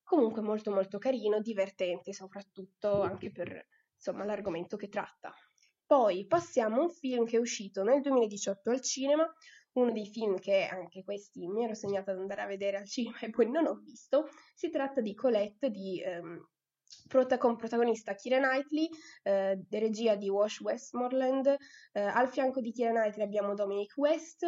Comunque 0.04 0.40
molto 0.40 0.70
molto 0.70 0.98
carino, 0.98 1.40
divertente 1.40 2.12
soprattutto 2.12 3.02
anche 3.02 3.32
per 3.32 3.66
insomma 3.96 4.24
l'argomento 4.24 4.76
che 4.76 4.88
tratta. 4.88 5.34
Poi 5.86 6.26
passiamo 6.26 6.80
a 6.80 6.82
un 6.82 6.90
film 6.90 7.26
che 7.26 7.36
è 7.36 7.40
uscito 7.40 7.82
nel 7.82 8.00
2018 8.00 8.70
al 8.70 8.80
cinema, 8.80 9.30
uno 9.72 9.92
dei 9.92 10.06
film 10.06 10.38
che 10.38 10.66
anche 10.66 11.02
questi 11.02 11.46
mi 11.46 11.64
ero 11.64 11.74
segnata 11.74 12.12
ad 12.12 12.18
andare 12.18 12.42
a 12.42 12.46
vedere 12.46 12.78
al 12.78 12.86
cinema 12.86 13.18
e 13.20 13.30
poi 13.30 13.50
non 13.50 13.66
ho 13.66 13.74
visto. 13.82 14.28
Si 14.54 14.70
tratta 14.70 15.00
di 15.00 15.14
Colette 15.14 15.70
di 15.70 16.02
ehm, 16.02 16.46
prota- 17.08 17.38
con 17.38 17.56
protagonista 17.56 18.14
Kira 18.14 18.38
Knightley, 18.38 18.88
eh, 19.22 19.62
regia 19.70 20.14
di 20.14 20.28
Wash 20.28 20.60
Westmoreland. 20.60 21.56
Eh, 21.92 22.00
al 22.00 22.28
fianco 22.28 22.60
di 22.60 22.72
Kira 22.72 22.90
Knightley 22.90 23.24
abbiamo 23.24 23.54
Dominic 23.54 23.96
West. 23.96 24.46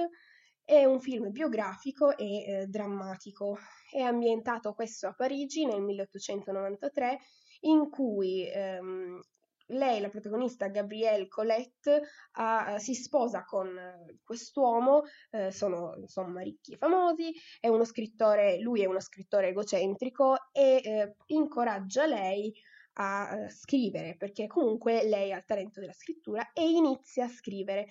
È 0.62 0.85
un 0.85 0.99
film 1.00 1.31
biografico 1.31 2.17
e 2.17 2.45
eh, 2.45 2.67
drammatico. 2.67 3.59
È 3.91 4.00
ambientato 4.00 4.73
questo 4.73 5.09
a 5.09 5.14
Parigi 5.14 5.67
nel 5.67 5.83
1893, 5.83 7.19
in 7.61 7.91
cui 7.91 8.49
ehm, 8.50 9.21
lei, 9.66 10.00
la 10.00 10.09
protagonista 10.09 10.68
Gabrielle 10.68 11.28
Colette, 11.28 12.02
ha, 12.33 12.78
si 12.78 12.94
sposa 12.94 13.44
con 13.44 13.76
eh, 13.76 14.18
quest'uomo, 14.23 15.02
eh, 15.30 15.50
sono 15.50 15.94
insomma 15.97 16.42
ricchi 16.42 16.73
e 16.73 16.76
famosi, 16.76 17.33
è 17.61 17.68
uno 17.68 17.85
scrittore, 17.85 18.61
lui 18.61 18.83
è 18.83 18.87
uno 18.87 19.00
scrittore 19.00 19.49
egocentrico 19.49 20.50
e 20.52 20.80
eh, 20.83 21.16
incoraggia 21.26 22.06
lei 22.06 22.52
a 22.97 23.35
uh, 23.35 23.49
scrivere, 23.49 24.16
perché 24.16 24.47
comunque 24.47 25.04
lei 25.04 25.33
ha 25.33 25.38
il 25.38 25.44
talento 25.44 25.80
della 25.80 25.92
scrittura 25.92 26.52
e 26.52 26.68
inizia 26.68 27.25
a 27.25 27.28
scrivere 27.28 27.87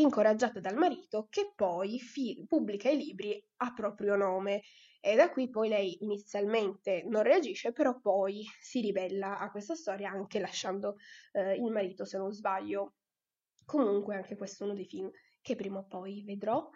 incoraggiata 0.00 0.60
dal 0.60 0.76
marito 0.76 1.26
che 1.30 1.52
poi 1.54 1.98
fi- 1.98 2.44
pubblica 2.46 2.90
i 2.90 2.96
libri 2.96 3.42
a 3.58 3.72
proprio 3.72 4.16
nome 4.16 4.62
e 5.00 5.16
da 5.16 5.30
qui 5.30 5.48
poi 5.48 5.68
lei 5.68 6.02
inizialmente 6.02 7.04
non 7.06 7.22
reagisce, 7.22 7.72
però 7.72 7.98
poi 7.98 8.44
si 8.60 8.80
ribella 8.80 9.38
a 9.38 9.50
questa 9.50 9.74
storia 9.74 10.10
anche 10.10 10.38
lasciando 10.38 10.96
eh, 11.32 11.54
il 11.54 11.70
marito, 11.72 12.04
se 12.04 12.18
non 12.18 12.32
sbaglio. 12.32 12.96
Comunque 13.64 14.16
anche 14.16 14.36
questo 14.36 14.62
è 14.62 14.66
uno 14.66 14.76
dei 14.76 14.84
film 14.84 15.10
che 15.40 15.56
prima 15.56 15.78
o 15.78 15.86
poi 15.86 16.22
vedrò. 16.24 16.68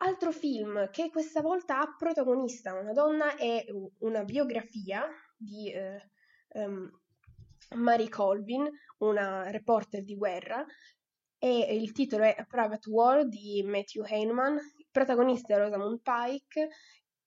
Altro 0.00 0.30
film 0.30 0.88
che 0.90 1.10
questa 1.10 1.40
volta 1.40 1.80
ha 1.80 1.96
protagonista 1.96 2.78
una 2.78 2.92
donna 2.92 3.34
è 3.34 3.64
una 3.98 4.22
biografia 4.22 5.08
di 5.36 5.72
eh, 5.72 6.10
um, 6.50 6.88
Mary 7.74 8.08
Colvin, 8.08 8.70
una 8.98 9.50
reporter 9.50 10.04
di 10.04 10.14
guerra, 10.14 10.64
e 11.38 11.74
il 11.74 11.92
titolo 11.92 12.24
è 12.24 12.44
Private 12.48 12.90
War 12.90 13.26
di 13.26 13.62
Matthew 13.64 14.04
Heineman. 14.04 14.58
Protagonista 14.90 15.54
è 15.54 15.58
Rosamund 15.58 16.00
Pike, 16.02 16.68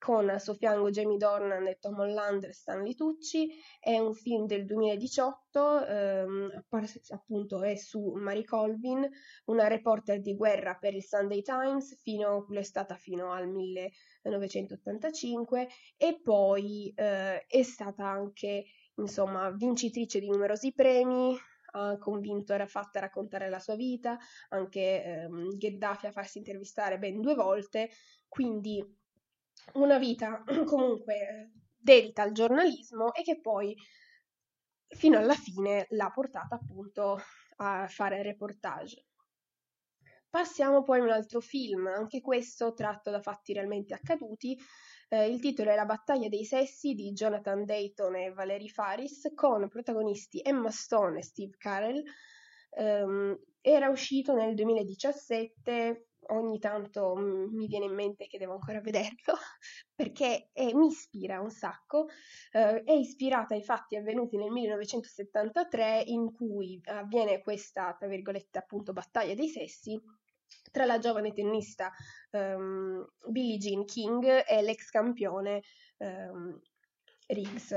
con 0.01 0.29
al 0.31 0.41
suo 0.41 0.55
fianco 0.55 0.89
Jamie 0.89 1.17
Dornan 1.17 1.67
e 1.67 1.77
Tom 1.79 1.99
Holland 1.99 2.43
e 2.43 2.53
Stanley 2.53 2.95
Tucci. 2.95 3.51
È 3.79 3.99
un 3.99 4.15
film 4.15 4.47
del 4.47 4.65
2018, 4.65 5.85
ehm, 5.85 6.63
appunto 7.09 7.61
è 7.61 7.75
su 7.75 8.11
Mary 8.15 8.43
Colvin, 8.43 9.07
una 9.45 9.67
reporter 9.67 10.19
di 10.19 10.35
guerra 10.35 10.75
per 10.75 10.95
il 10.95 11.03
Sunday 11.03 11.43
Times, 11.43 12.01
fino, 12.01 12.47
è 12.51 12.63
stata 12.63 12.95
fino 12.95 13.31
al 13.31 13.47
1985 13.47 15.67
e 15.97 16.19
poi 16.19 16.91
eh, 16.95 17.45
è 17.45 17.61
stata 17.61 18.07
anche 18.07 18.65
insomma 18.95 19.51
vincitrice 19.51 20.19
di 20.19 20.29
numerosi 20.29 20.73
premi, 20.73 21.37
ha 21.71 21.97
convinto, 21.97 22.53
era 22.53 22.65
fatta 22.65 22.99
a 22.99 23.01
raccontare 23.03 23.49
la 23.49 23.59
sua 23.59 23.75
vita, 23.75 24.17
anche 24.49 25.03
ehm, 25.03 25.57
Gheddafi 25.57 26.07
a 26.07 26.11
farsi 26.11 26.37
intervistare 26.37 26.97
ben 26.97 27.21
due 27.21 27.35
volte, 27.35 27.89
quindi 28.27 28.83
una 29.73 29.97
vita 29.97 30.43
comunque 30.65 31.51
dedita 31.77 32.23
al 32.23 32.31
giornalismo 32.31 33.13
e 33.13 33.23
che 33.23 33.39
poi 33.39 33.75
fino 34.87 35.17
alla 35.17 35.33
fine 35.33 35.87
l'ha 35.89 36.11
portata 36.11 36.55
appunto 36.55 37.19
a 37.57 37.87
fare 37.87 38.21
reportage. 38.21 39.05
Passiamo 40.29 40.83
poi 40.83 40.99
a 40.99 41.03
un 41.03 41.09
altro 41.09 41.41
film, 41.41 41.87
anche 41.87 42.21
questo 42.21 42.73
tratto 42.73 43.11
da 43.11 43.19
fatti 43.21 43.53
realmente 43.53 43.93
accaduti. 43.93 44.57
Eh, 45.13 45.27
il 45.27 45.41
titolo 45.41 45.71
è 45.71 45.75
La 45.75 45.83
battaglia 45.83 46.29
dei 46.29 46.45
sessi 46.45 46.93
di 46.93 47.11
Jonathan 47.11 47.65
Dayton 47.65 48.15
e 48.15 48.31
Valerie 48.31 48.69
Faris 48.69 49.33
con 49.35 49.67
protagonisti 49.67 50.39
Emma 50.41 50.71
Stone 50.71 51.19
e 51.19 51.23
Steve 51.23 51.57
Carell. 51.57 52.01
Um, 52.69 53.37
era 53.59 53.89
uscito 53.89 54.33
nel 54.33 54.55
2017, 54.55 56.11
ogni 56.29 56.59
tanto 56.59 57.13
mm, 57.17 57.53
mi 57.53 57.67
viene 57.67 57.85
in 57.87 57.93
mente 57.93 58.27
che 58.27 58.37
devo 58.37 58.53
ancora 58.53 58.79
vederlo 58.79 59.35
perché 59.93 60.47
è, 60.53 60.71
mi 60.71 60.87
ispira 60.87 61.41
un 61.41 61.51
sacco. 61.51 62.05
Uh, 62.53 62.81
è 62.85 62.93
ispirata 62.93 63.53
ai 63.53 63.63
fatti 63.63 63.97
avvenuti 63.97 64.37
nel 64.37 64.51
1973 64.51 66.03
in 66.05 66.31
cui 66.31 66.79
avviene 66.85 67.41
questa, 67.41 67.93
tra 67.99 68.07
virgolette, 68.07 68.59
appunto, 68.59 68.93
battaglia 68.93 69.33
dei 69.33 69.49
sessi 69.49 70.01
tra 70.71 70.85
la 70.85 70.97
giovane 70.97 71.33
tennista 71.33 71.91
um, 72.31 73.05
Billie 73.27 73.57
Jean 73.57 73.85
King 73.85 74.43
e 74.47 74.61
l'ex 74.61 74.89
campione 74.89 75.61
um, 75.97 76.59
Riggs. 77.27 77.75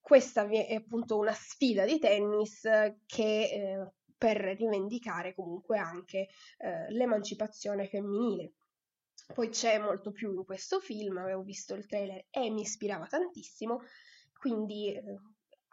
Questa 0.00 0.48
è 0.48 0.74
appunto 0.74 1.18
una 1.18 1.32
sfida 1.32 1.84
di 1.84 1.98
tennis 1.98 2.60
che 3.06 3.42
eh, 3.42 3.92
per 4.16 4.36
rivendicare 4.36 5.34
comunque 5.34 5.78
anche 5.78 6.28
eh, 6.58 6.90
l'emancipazione 6.92 7.88
femminile. 7.88 8.52
Poi 9.34 9.48
c'è 9.48 9.78
molto 9.78 10.12
più 10.12 10.32
in 10.32 10.44
questo 10.44 10.78
film, 10.78 11.16
avevo 11.18 11.42
visto 11.42 11.74
il 11.74 11.86
trailer 11.86 12.26
e 12.30 12.50
mi 12.50 12.60
ispirava 12.60 13.06
tantissimo, 13.06 13.82
quindi 14.38 14.94
eh, 14.94 15.02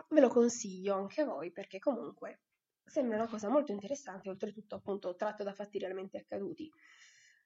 ve 0.09 0.19
lo 0.19 0.29
consiglio 0.29 0.95
anche 0.95 1.21
a 1.21 1.25
voi 1.25 1.51
perché 1.51 1.77
comunque 1.77 2.41
sembra 2.85 3.17
una 3.17 3.27
cosa 3.27 3.49
molto 3.49 3.71
interessante, 3.71 4.29
oltretutto 4.29 4.75
appunto 4.75 5.15
tratto 5.15 5.43
da 5.43 5.53
fatti 5.53 5.79
realmente 5.79 6.17
accaduti. 6.17 6.71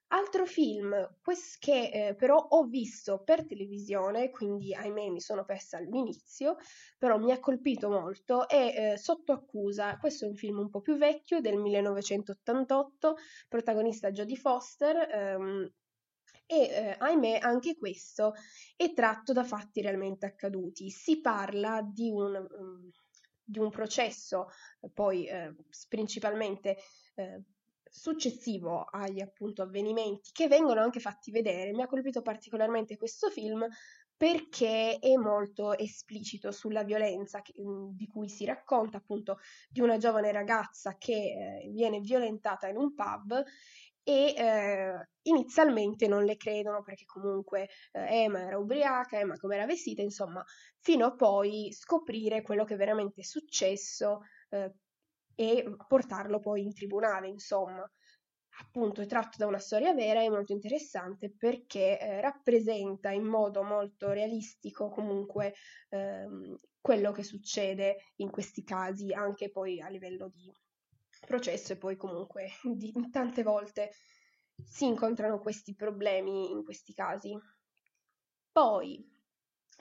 Altro 0.09 0.45
film 0.45 0.95
che 1.59 1.89
eh, 1.89 2.15
però 2.15 2.37
ho 2.37 2.63
visto 2.63 3.23
per 3.23 3.45
televisione, 3.45 4.29
quindi 4.29 4.73
ahimè 4.73 5.09
mi 5.09 5.19
sono 5.19 5.43
persa 5.43 5.77
all'inizio, 5.77 6.55
però 6.97 7.17
mi 7.17 7.31
ha 7.33 7.39
colpito 7.39 7.89
molto, 7.89 8.47
è 8.47 8.93
eh, 8.93 8.97
Sotto 8.97 9.33
accusa. 9.33 9.97
Questo 9.97 10.23
è 10.23 10.29
un 10.29 10.35
film 10.35 10.59
un 10.59 10.69
po' 10.69 10.79
più 10.79 10.95
vecchio, 10.95 11.41
del 11.41 11.57
1988, 11.57 13.17
protagonista 13.49 14.09
Jodie 14.11 14.37
Foster. 14.37 14.95
Ehm, 15.11 15.73
e 16.49 16.61
eh, 16.61 16.95
ahimè 16.97 17.39
anche 17.41 17.75
questo 17.75 18.33
è 18.77 18.93
tratto 18.93 19.33
da 19.33 19.43
fatti 19.43 19.81
realmente 19.81 20.25
accaduti. 20.25 20.89
Si 20.89 21.19
parla 21.19 21.81
di 21.81 22.09
un, 22.09 22.33
um, 22.35 22.89
di 23.47 23.59
un 23.59 23.69
processo, 23.69 24.49
poi 24.93 25.25
eh, 25.25 25.55
principalmente 25.87 26.77
eh, 27.15 27.43
successivo 27.89 28.83
agli 28.83 29.21
appunto 29.21 29.61
avvenimenti 29.61 30.31
che 30.33 30.47
vengono 30.49 30.81
anche 30.81 30.99
fatti 30.99 31.31
vedere, 31.31 31.71
mi 31.71 31.81
ha 31.81 31.87
colpito 31.87 32.21
particolarmente 32.21 32.97
questo 32.97 33.29
film 33.29 33.65
perché 34.17 34.97
è 34.99 35.15
molto 35.15 35.77
esplicito 35.77 36.51
sulla 36.51 36.83
violenza 36.83 37.41
che, 37.41 37.53
mm, 37.61 37.91
di 37.91 38.07
cui 38.07 38.27
si 38.27 38.45
racconta 38.45 38.97
appunto 38.97 39.39
di 39.69 39.79
una 39.79 39.97
giovane 39.97 40.31
ragazza 40.31 40.97
che 40.97 41.13
eh, 41.13 41.69
viene 41.69 41.99
violentata 41.99 42.67
in 42.67 42.77
un 42.77 42.95
pub 42.95 43.43
e 44.07 44.33
eh, 44.37 45.09
inizialmente 45.23 46.07
non 46.07 46.23
le 46.23 46.37
credono 46.37 46.81
perché 46.81 47.03
comunque 47.03 47.67
eh, 47.91 48.23
Emma 48.23 48.39
era 48.39 48.57
ubriaca, 48.57 49.19
Emma 49.19 49.35
come 49.35 49.55
era 49.55 49.65
vestita, 49.65 50.01
insomma, 50.01 50.41
fino 50.79 51.07
a 51.07 51.13
poi 51.13 51.73
scoprire 51.73 52.41
quello 52.41 52.63
che 52.63 52.77
veramente 52.77 53.19
è 53.19 53.23
successo 53.25 54.21
eh, 54.49 54.71
e 55.35 55.75
portarlo 55.89 56.39
poi 56.39 56.63
in 56.63 56.73
tribunale, 56.73 57.27
insomma. 57.27 57.85
Appunto, 58.59 59.01
è 59.01 59.05
tratto 59.07 59.35
da 59.39 59.45
una 59.45 59.59
storia 59.59 59.93
vera 59.93 60.23
e 60.23 60.29
molto 60.29 60.53
interessante 60.53 61.35
perché 61.37 61.99
eh, 61.99 62.21
rappresenta 62.21 63.11
in 63.11 63.25
modo 63.25 63.61
molto 63.61 64.11
realistico 64.11 64.87
comunque 64.87 65.53
ehm, 65.89 66.55
quello 66.79 67.11
che 67.11 67.23
succede 67.23 67.97
in 68.15 68.31
questi 68.31 68.63
casi, 68.63 69.11
anche 69.11 69.51
poi 69.51 69.81
a 69.81 69.89
livello 69.89 70.29
di 70.29 70.49
processo 71.25 71.73
e 71.73 71.77
poi 71.77 71.95
comunque 71.95 72.49
di, 72.63 72.93
tante 73.11 73.43
volte 73.43 73.91
si 74.63 74.85
incontrano 74.85 75.39
questi 75.39 75.75
problemi 75.75 76.51
in 76.51 76.63
questi 76.63 76.93
casi. 76.93 77.37
Poi, 78.51 79.05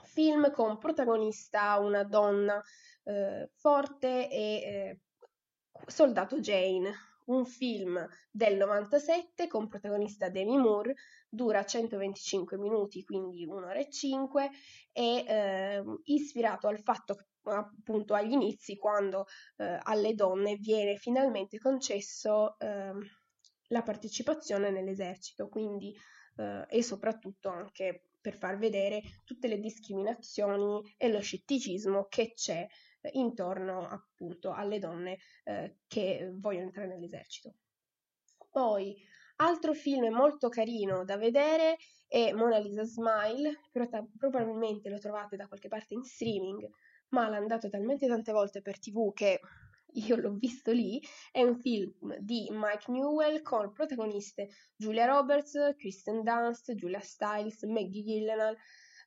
film 0.04 0.52
con 0.52 0.78
protagonista 0.78 1.78
una 1.78 2.04
donna 2.04 2.62
eh, 3.04 3.50
forte 3.54 4.30
e 4.30 4.38
eh, 4.38 5.00
Soldato 5.86 6.40
Jane, 6.40 6.92
un 7.26 7.44
film 7.44 8.06
del 8.30 8.56
97 8.56 9.46
con 9.48 9.68
protagonista 9.68 10.28
Demi 10.28 10.58
Moore, 10.58 10.94
dura 11.28 11.64
125 11.64 12.58
minuti, 12.58 13.02
quindi 13.04 13.44
un'ora 13.44 13.78
e 13.78 13.90
5, 13.90 14.50
e 14.92 15.24
eh, 15.26 15.82
ispirato 16.04 16.68
al 16.68 16.80
fatto 16.80 17.16
appunto 17.50 18.14
agli 18.14 18.32
inizi 18.32 18.76
quando 18.76 19.26
eh, 19.56 19.78
alle 19.82 20.14
donne 20.14 20.56
viene 20.56 20.96
finalmente 20.96 21.58
concesso 21.58 22.58
eh, 22.58 22.92
la 23.68 23.82
partecipazione 23.82 24.70
nell'esercito, 24.70 25.48
quindi 25.48 25.94
eh, 26.36 26.66
e 26.68 26.82
soprattutto 26.82 27.48
anche 27.48 28.02
per 28.20 28.34
far 28.34 28.58
vedere 28.58 29.02
tutte 29.24 29.48
le 29.48 29.60
discriminazioni 29.60 30.94
e 30.96 31.08
lo 31.10 31.20
scetticismo 31.20 32.06
che 32.08 32.32
c'è 32.34 32.66
eh, 33.00 33.10
intorno 33.12 33.86
appunto 33.86 34.52
alle 34.52 34.78
donne 34.78 35.18
eh, 35.44 35.78
che 35.86 36.30
vogliono 36.34 36.66
entrare 36.66 36.88
nell'esercito. 36.88 37.54
Poi, 38.50 38.96
altro 39.36 39.74
film 39.74 40.12
molto 40.12 40.48
carino 40.48 41.04
da 41.04 41.16
vedere 41.16 41.76
è 42.08 42.32
Mona 42.32 42.58
Lisa 42.58 42.84
Smile, 42.84 43.60
probabilmente 44.16 44.88
lo 44.88 44.98
trovate 44.98 45.36
da 45.36 45.46
qualche 45.46 45.68
parte 45.68 45.94
in 45.94 46.02
streaming, 46.02 46.68
ma 47.10 47.28
l'hanno 47.28 47.46
dato 47.46 47.68
talmente 47.68 48.06
tante 48.06 48.32
volte 48.32 48.62
per 48.62 48.78
tv 48.78 49.12
che 49.12 49.40
io 49.96 50.16
l'ho 50.16 50.32
visto 50.32 50.72
lì, 50.72 51.00
è 51.32 51.42
un 51.42 51.58
film 51.58 51.92
di 52.18 52.48
Mike 52.50 52.90
Newell 52.90 53.42
con 53.42 53.72
protagoniste 53.72 54.48
Julia 54.76 55.06
Roberts, 55.06 55.74
Kristen 55.76 56.22
Dunst, 56.22 56.72
Julia 56.72 57.00
Stiles, 57.00 57.62
Maggie 57.62 58.02
Gyllenhaal. 58.02 58.56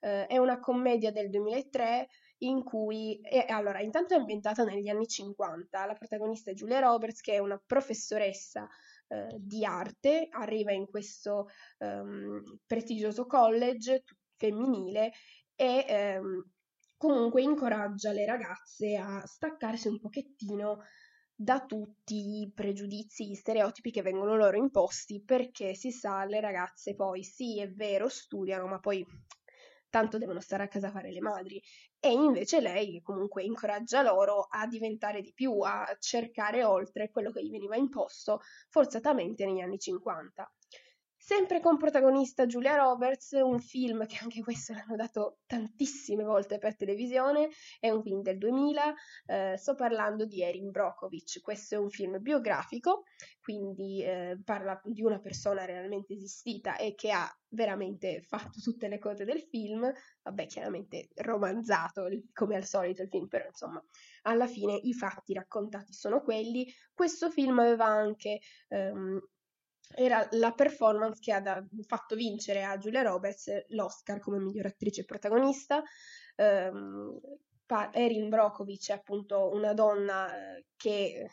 Eh, 0.01 0.27
è 0.27 0.37
una 0.37 0.59
commedia 0.59 1.11
del 1.11 1.29
2003 1.29 2.07
in 2.39 2.63
cui, 2.63 3.19
è, 3.21 3.45
allora, 3.49 3.81
intanto 3.81 4.13
è 4.13 4.17
ambientata 4.17 4.63
negli 4.63 4.87
anni 4.87 5.07
50. 5.07 5.85
La 5.85 5.93
protagonista 5.93 6.51
è 6.51 6.53
Julia 6.53 6.79
Roberts, 6.79 7.21
che 7.21 7.33
è 7.33 7.39
una 7.39 7.61
professoressa 7.63 8.67
eh, 9.07 9.27
di 9.37 9.65
arte, 9.65 10.27
arriva 10.31 10.71
in 10.71 10.87
questo 10.87 11.47
um, 11.79 12.41
prestigioso 12.65 13.25
college 13.25 14.03
femminile 14.37 15.11
e 15.55 16.17
um, 16.17 16.43
comunque 16.99 17.41
incoraggia 17.41 18.11
le 18.11 18.25
ragazze 18.25 18.97
a 18.97 19.25
staccarsi 19.25 19.87
un 19.87 20.01
pochettino 20.01 20.79
da 21.33 21.65
tutti 21.65 22.41
i 22.41 22.51
pregiudizi, 22.53 23.29
gli 23.29 23.35
stereotipi 23.35 23.89
che 23.89 24.01
vengono 24.01 24.35
loro 24.35 24.57
imposti, 24.57 25.23
perché 25.23 25.75
si 25.75 25.91
sa, 25.91 26.25
le 26.25 26.41
ragazze 26.41 26.95
poi 26.95 27.23
sì, 27.23 27.61
è 27.61 27.71
vero, 27.71 28.09
studiano, 28.09 28.67
ma 28.67 28.79
poi 28.79 29.05
tanto 29.89 30.17
devono 30.17 30.41
stare 30.41 30.63
a 30.63 30.67
casa 30.67 30.87
a 30.87 30.91
fare 30.91 31.13
le 31.13 31.21
madri. 31.21 31.61
E 32.01 32.11
invece 32.11 32.59
lei 32.59 33.01
comunque 33.01 33.43
incoraggia 33.43 34.01
loro 34.01 34.47
a 34.49 34.67
diventare 34.67 35.21
di 35.21 35.31
più, 35.33 35.57
a 35.61 35.95
cercare 35.99 36.65
oltre 36.65 37.09
quello 37.09 37.31
che 37.31 37.45
gli 37.45 37.49
veniva 37.49 37.77
imposto 37.77 38.41
forzatamente 38.67 39.45
negli 39.45 39.61
anni 39.61 39.79
50. 39.79 40.51
Sempre 41.29 41.59
con 41.59 41.77
protagonista 41.77 42.47
Julia 42.47 42.75
Roberts, 42.75 43.33
un 43.33 43.59
film 43.59 44.07
che 44.07 44.17
anche 44.19 44.41
questo 44.41 44.73
l'hanno 44.73 44.95
dato 44.95 45.41
tantissime 45.45 46.23
volte 46.23 46.57
per 46.57 46.75
televisione, 46.75 47.49
è 47.79 47.91
un 47.91 48.01
film 48.01 48.23
del 48.23 48.39
2000, 48.39 48.95
eh, 49.27 49.55
sto 49.55 49.75
parlando 49.75 50.25
di 50.25 50.41
Erin 50.41 50.71
Brockovich, 50.71 51.39
questo 51.41 51.75
è 51.75 51.77
un 51.77 51.91
film 51.91 52.19
biografico, 52.19 53.03
quindi 53.39 54.03
eh, 54.03 54.39
parla 54.43 54.81
di 54.83 55.03
una 55.03 55.19
persona 55.19 55.65
realmente 55.65 56.15
esistita 56.15 56.77
e 56.77 56.95
che 56.95 57.11
ha 57.11 57.31
veramente 57.49 58.23
fatto 58.23 58.59
tutte 58.59 58.87
le 58.87 58.97
cose 58.97 59.23
del 59.23 59.43
film, 59.51 59.87
vabbè 60.23 60.47
chiaramente 60.47 61.09
romanzato 61.17 62.07
come 62.33 62.55
al 62.55 62.65
solito 62.65 63.03
il 63.03 63.07
film, 63.07 63.27
però 63.27 63.45
insomma 63.45 63.79
alla 64.23 64.47
fine 64.47 64.73
i 64.73 64.95
fatti 64.95 65.33
raccontati 65.33 65.93
sono 65.93 66.23
quelli. 66.23 66.65
Questo 66.91 67.29
film 67.29 67.59
aveva 67.59 67.85
anche... 67.85 68.39
Um, 68.69 69.21
era 69.95 70.27
la 70.31 70.51
performance 70.53 71.19
che 71.21 71.33
ha 71.33 71.41
da- 71.41 71.63
fatto 71.85 72.15
vincere 72.15 72.63
a 72.63 72.77
Julia 72.77 73.01
Roberts 73.01 73.65
l'Oscar 73.69 74.19
come 74.19 74.39
miglior 74.39 74.67
attrice 74.67 75.05
protagonista. 75.05 75.81
Um, 76.35 77.19
pa- 77.65 77.91
Erin 77.93 78.29
Brockovich 78.29 78.89
è 78.89 78.93
appunto 78.93 79.49
una 79.53 79.73
donna 79.73 80.57
eh, 80.57 80.65
che 80.75 81.27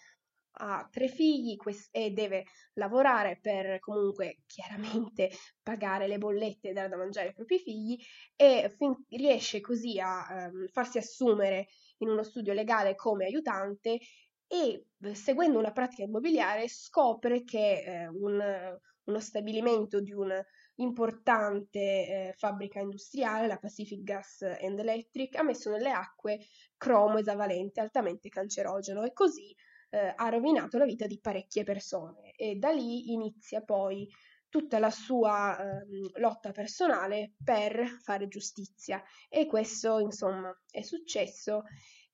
ha 0.58 0.88
tre 0.90 1.08
figli 1.08 1.56
quest- 1.56 1.94
e 1.94 2.10
deve 2.12 2.44
lavorare 2.74 3.38
per 3.40 3.78
comunque 3.78 4.38
chiaramente 4.46 5.30
pagare 5.62 6.06
le 6.08 6.16
bollette 6.18 6.70
e 6.70 6.72
dare 6.72 6.88
da 6.88 6.96
mangiare 6.96 7.28
ai 7.28 7.34
propri 7.34 7.58
figli 7.58 7.98
e 8.34 8.74
fin- 8.76 9.04
riesce 9.10 9.60
così 9.60 10.00
a 10.00 10.48
um, 10.50 10.66
farsi 10.68 10.96
assumere 10.98 11.66
in 11.98 12.08
uno 12.08 12.22
studio 12.22 12.52
legale 12.54 12.94
come 12.94 13.26
aiutante 13.26 13.98
e 14.48 14.86
seguendo 15.14 15.58
una 15.58 15.72
pratica 15.72 16.02
immobiliare 16.02 16.68
scopre 16.68 17.44
che 17.44 17.82
eh, 17.82 18.06
un, 18.08 18.78
uno 19.04 19.20
stabilimento 19.20 20.00
di 20.00 20.12
un'importante 20.12 21.80
eh, 21.80 22.34
fabbrica 22.36 22.80
industriale, 22.80 23.46
la 23.46 23.58
Pacific 23.58 24.02
Gas 24.02 24.42
and 24.42 24.78
Electric, 24.78 25.36
ha 25.36 25.42
messo 25.42 25.70
nelle 25.70 25.90
acque 25.90 26.40
cromo 26.76 27.18
esavalente 27.18 27.80
altamente 27.80 28.28
cancerogeno 28.28 29.02
e 29.02 29.12
così 29.12 29.54
eh, 29.90 30.12
ha 30.14 30.28
rovinato 30.28 30.78
la 30.78 30.84
vita 30.84 31.06
di 31.06 31.20
parecchie 31.20 31.64
persone. 31.64 32.32
E 32.32 32.56
da 32.56 32.70
lì 32.70 33.12
inizia 33.12 33.62
poi 33.62 34.08
tutta 34.48 34.78
la 34.78 34.90
sua 34.90 35.58
eh, 35.58 36.20
lotta 36.20 36.50
personale 36.50 37.34
per 37.42 37.98
fare 38.02 38.28
giustizia. 38.28 39.02
E 39.28 39.46
questo 39.46 39.98
insomma 39.98 40.54
è 40.70 40.82
successo 40.82 41.62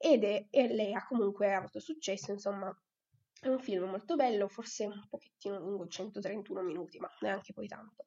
ed 0.02 0.24
è, 0.24 0.46
e 0.50 0.66
lei 0.66 0.92
ha 0.94 1.06
comunque 1.06 1.54
avuto 1.54 1.78
successo, 1.78 2.32
insomma 2.32 2.76
è 3.40 3.46
un 3.46 3.60
film 3.60 3.88
molto 3.88 4.16
bello, 4.16 4.48
forse 4.48 4.84
un 4.84 5.06
pochettino 5.08 5.60
lungo, 5.60 5.86
131 5.86 6.62
minuti, 6.62 6.98
ma 6.98 7.08
neanche 7.20 7.52
poi 7.52 7.68
tanto. 7.68 8.06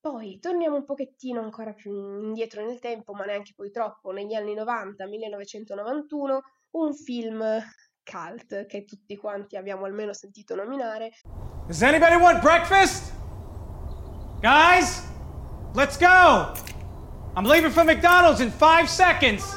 Poi 0.00 0.40
torniamo 0.40 0.74
un 0.74 0.84
pochettino 0.84 1.40
ancora 1.40 1.72
più 1.72 2.20
indietro 2.20 2.66
nel 2.66 2.80
tempo, 2.80 3.14
ma 3.14 3.24
neanche 3.24 3.52
poi 3.54 3.70
troppo, 3.70 4.10
negli 4.10 4.34
anni 4.34 4.54
90, 4.54 5.06
1991, 5.06 6.42
un 6.70 6.94
film 6.94 7.62
cult 8.02 8.66
che 8.66 8.84
tutti 8.84 9.16
quanti 9.16 9.56
abbiamo 9.56 9.84
almeno 9.84 10.12
sentito 10.12 10.56
nominare. 10.56 11.12
Does 11.68 11.82
anybody 11.82 12.16
want 12.16 12.40
breakfast? 12.40 13.12
Guys, 14.40 15.06
let's 15.74 15.96
go! 15.96 16.52
I'm 17.36 17.46
leaving 17.46 17.70
for 17.70 17.84
McDonald's 17.84 18.40
in 18.40 18.50
five 18.50 18.88
seconds! 18.88 19.56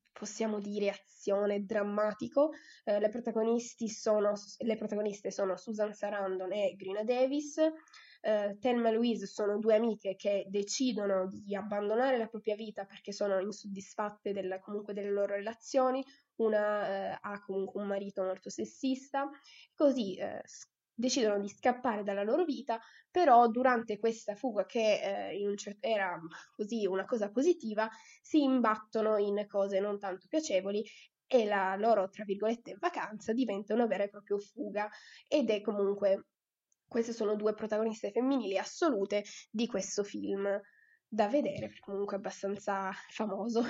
possiamo 0.21 0.59
dire 0.59 0.89
azione 0.91 1.65
drammatico. 1.65 2.51
Eh, 2.83 2.99
le, 2.99 3.09
sono, 3.89 4.33
le, 4.59 4.77
protagoniste 4.77 5.31
sono 5.31 5.57
Susan 5.57 5.95
Sarandon 5.95 6.53
e 6.53 6.75
Grina 6.75 7.03
Davis. 7.03 7.57
Eh, 8.23 8.55
Thelma 8.59 8.89
e 8.89 8.91
Louise 8.91 9.25
sono 9.25 9.57
due 9.57 9.77
amiche 9.77 10.15
che 10.15 10.45
decidono 10.47 11.27
di 11.27 11.55
abbandonare 11.55 12.19
la 12.19 12.27
propria 12.27 12.53
vita 12.53 12.85
perché 12.85 13.11
sono 13.11 13.39
insoddisfatte 13.39 14.31
del, 14.31 14.59
comunque 14.61 14.93
delle 14.93 15.09
loro 15.09 15.33
relazioni. 15.33 16.05
Una 16.35 17.13
eh, 17.13 17.17
ha 17.19 17.41
comunque 17.41 17.81
un 17.81 17.87
marito 17.87 18.21
molto 18.21 18.51
sessista, 18.51 19.27
così 19.73 20.17
eh, 20.17 20.43
decidono 21.01 21.39
di 21.39 21.49
scappare 21.49 22.03
dalla 22.03 22.23
loro 22.23 22.45
vita, 22.45 22.79
però 23.09 23.47
durante 23.47 23.97
questa 23.97 24.35
fuga 24.35 24.65
che 24.65 25.31
eh, 25.31 25.55
cer- 25.57 25.77
era 25.81 26.17
così 26.55 26.85
una 26.85 27.05
cosa 27.05 27.29
positiva, 27.29 27.89
si 28.21 28.43
imbattono 28.43 29.17
in 29.17 29.45
cose 29.47 29.79
non 29.79 29.99
tanto 29.99 30.27
piacevoli 30.29 30.83
e 31.27 31.45
la 31.45 31.75
loro, 31.75 32.09
tra 32.09 32.23
virgolette, 32.23 32.75
vacanza 32.79 33.33
diventa 33.33 33.73
una 33.73 33.87
vera 33.87 34.03
e 34.03 34.09
propria 34.09 34.37
fuga 34.37 34.89
ed 35.27 35.49
è 35.49 35.61
comunque, 35.61 36.27
queste 36.87 37.13
sono 37.13 37.35
due 37.35 37.53
protagoniste 37.53 38.11
femminili 38.11 38.57
assolute 38.57 39.23
di 39.49 39.65
questo 39.67 40.03
film 40.03 40.47
da 41.07 41.27
vedere, 41.27 41.73
comunque 41.79 42.17
abbastanza 42.17 42.91
famoso. 43.09 43.63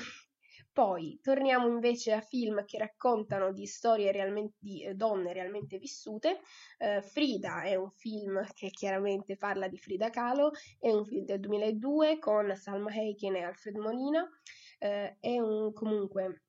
Poi 0.74 1.20
torniamo 1.22 1.68
invece 1.68 2.14
a 2.14 2.22
film 2.22 2.64
che 2.64 2.78
raccontano 2.78 3.52
di 3.52 3.66
storie 3.66 4.12
realmente, 4.12 4.56
di 4.60 4.84
eh, 4.84 4.94
donne 4.94 5.34
realmente 5.34 5.78
vissute. 5.78 6.40
Eh, 6.78 7.02
Frida 7.02 7.64
è 7.64 7.76
un 7.76 7.92
film 7.92 8.42
che 8.54 8.70
chiaramente 8.70 9.36
parla 9.36 9.68
di 9.68 9.78
Frida 9.78 10.10
Kahlo, 10.10 10.52
è 10.80 10.90
un 10.90 11.06
film 11.06 11.26
del 11.26 11.42
2002 11.42 12.20
con 12.20 12.56
Salma 12.56 12.90
Hayek 12.90 13.24
e 13.24 13.42
Alfred 13.42 13.76
Molina. 13.76 14.26
Eh, 14.80 15.18
è 15.20 15.40
un 15.40 15.74
comunque 15.74 16.44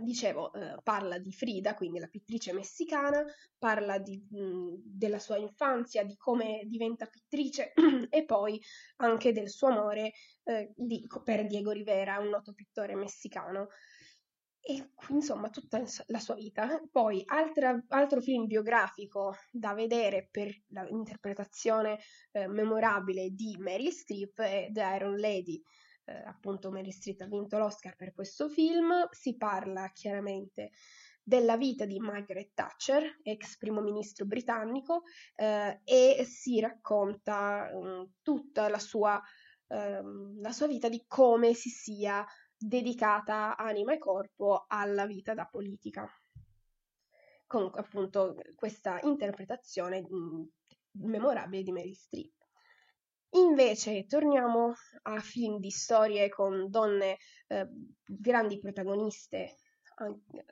dicevo, 0.00 0.52
eh, 0.52 0.76
parla 0.82 1.18
di 1.18 1.32
Frida, 1.32 1.74
quindi 1.74 1.98
la 1.98 2.08
pittrice 2.08 2.52
messicana, 2.52 3.24
parla 3.58 3.98
di, 3.98 4.22
mh, 4.30 4.82
della 4.84 5.18
sua 5.18 5.36
infanzia, 5.36 6.04
di 6.04 6.16
come 6.16 6.62
diventa 6.66 7.06
pittrice 7.06 7.72
e 8.10 8.24
poi 8.24 8.60
anche 8.96 9.32
del 9.32 9.48
suo 9.48 9.68
amore 9.68 10.12
eh, 10.44 10.72
di, 10.74 11.06
per 11.24 11.46
Diego 11.46 11.70
Rivera, 11.70 12.18
un 12.18 12.28
noto 12.28 12.52
pittore 12.52 12.94
messicano. 12.94 13.68
E 14.62 14.90
insomma, 15.08 15.48
tutta 15.48 15.82
la 16.06 16.18
sua 16.18 16.34
vita. 16.34 16.80
Poi, 16.90 17.22
altra, 17.26 17.82
altro 17.88 18.20
film 18.20 18.46
biografico 18.46 19.34
da 19.50 19.72
vedere 19.72 20.28
per 20.30 20.54
l'interpretazione 20.66 21.98
eh, 22.32 22.46
memorabile 22.46 23.30
di 23.30 23.56
Mary 23.58 23.90
Streep 23.90 24.38
è 24.40 24.68
The 24.70 24.82
Iron 24.96 25.16
Lady 25.16 25.62
eh, 26.10 26.22
appunto 26.26 26.70
Mary 26.70 26.90
Street 26.90 27.20
ha 27.22 27.26
vinto 27.26 27.56
l'Oscar 27.56 27.94
per 27.94 28.12
questo 28.12 28.48
film, 28.48 29.08
si 29.10 29.36
parla 29.36 29.90
chiaramente 29.92 30.72
della 31.22 31.56
vita 31.56 31.84
di 31.84 32.00
Margaret 32.00 32.50
Thatcher, 32.54 33.20
ex 33.22 33.56
primo 33.56 33.80
ministro 33.80 34.24
britannico, 34.26 35.02
eh, 35.36 35.80
e 35.84 36.24
si 36.24 36.58
racconta 36.58 37.70
um, 37.72 38.14
tutta 38.22 38.68
la 38.68 38.80
sua, 38.80 39.20
um, 39.68 40.40
la 40.40 40.50
sua 40.50 40.66
vita 40.66 40.88
di 40.88 41.04
come 41.06 41.54
si 41.54 41.68
sia 41.68 42.26
dedicata 42.56 43.56
anima 43.56 43.92
e 43.92 43.98
corpo 43.98 44.64
alla 44.66 45.06
vita 45.06 45.32
da 45.34 45.46
politica. 45.46 46.08
Con 47.46 47.70
appunto 47.74 48.34
questa 48.54 49.00
interpretazione 49.02 50.02
mh, 50.02 50.48
memorabile 51.02 51.62
di 51.62 51.72
Meryl 51.72 51.94
Streep. 51.94 52.39
Invece 53.32 54.06
torniamo 54.06 54.74
a 55.02 55.20
film 55.20 55.58
di 55.58 55.70
storie 55.70 56.28
con 56.28 56.68
donne 56.68 57.18
eh, 57.48 57.68
grandi 58.04 58.58
protagoniste. 58.58 59.56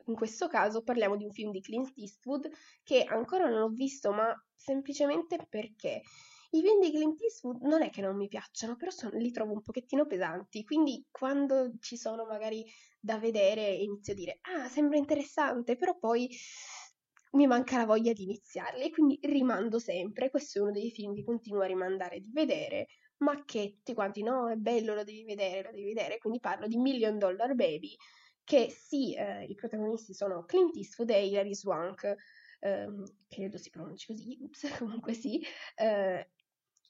In 0.04 0.14
questo 0.14 0.46
caso 0.46 0.82
parliamo 0.82 1.16
di 1.16 1.24
un 1.24 1.32
film 1.32 1.50
di 1.50 1.60
Clint 1.60 1.92
Eastwood 1.96 2.48
che 2.82 3.02
ancora 3.04 3.48
non 3.48 3.62
ho 3.62 3.68
visto, 3.68 4.12
ma 4.12 4.32
semplicemente 4.54 5.38
perché 5.48 6.02
i 6.50 6.60
film 6.62 6.80
di 6.80 6.90
Clint 6.90 7.20
Eastwood 7.20 7.62
non 7.62 7.82
è 7.82 7.90
che 7.90 8.00
non 8.00 8.16
mi 8.16 8.28
piacciono, 8.28 8.76
però 8.76 8.90
sono, 8.90 9.18
li 9.18 9.30
trovo 9.30 9.52
un 9.52 9.62
pochettino 9.62 10.06
pesanti, 10.06 10.64
quindi 10.64 11.04
quando 11.10 11.72
ci 11.80 11.96
sono 11.96 12.24
magari 12.24 12.64
da 13.00 13.18
vedere 13.18 13.70
inizio 13.70 14.12
a 14.12 14.16
dire 14.16 14.38
ah, 14.42 14.68
sembra 14.68 14.96
interessante, 14.96 15.76
però 15.76 15.96
poi 15.98 16.28
mi 17.32 17.46
manca 17.46 17.76
la 17.78 17.86
voglia 17.86 18.12
di 18.12 18.24
iniziarli, 18.24 18.90
quindi 18.90 19.18
rimando 19.22 19.78
sempre. 19.78 20.30
Questo 20.30 20.58
è 20.58 20.62
uno 20.62 20.72
dei 20.72 20.90
film 20.90 21.14
che 21.14 21.24
continuo 21.24 21.62
a 21.62 21.66
rimandare 21.66 22.20
di 22.20 22.30
vedere, 22.32 22.86
ma 23.18 23.44
che 23.44 23.74
tutti 23.76 23.94
quanti 23.94 24.22
no, 24.22 24.48
è 24.50 24.56
bello, 24.56 24.94
lo 24.94 25.04
devi 25.04 25.24
vedere, 25.24 25.62
lo 25.62 25.70
devi 25.70 25.84
vedere. 25.84 26.18
Quindi 26.18 26.40
parlo 26.40 26.66
di 26.66 26.76
Million 26.76 27.18
Dollar 27.18 27.54
Baby, 27.54 27.94
che 28.44 28.70
sì, 28.70 29.14
eh, 29.14 29.44
i 29.44 29.54
protagonisti 29.54 30.14
sono 30.14 30.44
Clint 30.44 30.74
Eastwood 30.76 31.10
e 31.10 31.26
Hilary 31.26 31.54
Swank, 31.54 32.14
eh, 32.60 32.86
credo 33.28 33.58
si 33.58 33.70
pronunci 33.70 34.06
così, 34.06 34.38
comunque 34.78 35.12
sì, 35.12 35.40
eh, 35.76 36.30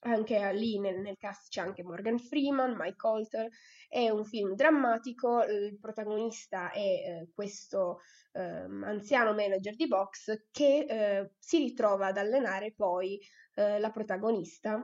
anche 0.00 0.52
lì 0.52 0.78
nel, 0.78 1.00
nel, 1.00 1.16
cast 1.16 1.48
c'è 1.48 1.60
anche 1.60 1.82
Morgan 1.82 2.18
Freeman, 2.18 2.76
Mike 2.76 2.96
Colter, 2.96 3.48
è 3.88 4.08
un 4.10 4.24
film 4.24 4.54
drammatico, 4.54 5.42
il 5.44 5.78
protagonista 5.80 6.70
è 6.70 6.78
eh, 6.78 7.28
questo 7.34 8.00
eh, 8.32 8.40
anziano 8.40 9.34
manager 9.34 9.74
di 9.74 9.88
box 9.88 10.46
che 10.50 10.86
eh, 10.88 11.32
si 11.38 11.58
ritrova 11.58 12.06
ad 12.06 12.18
allenare 12.18 12.72
poi 12.74 13.18
eh, 13.54 13.78
la 13.78 13.90
protagonista, 13.90 14.82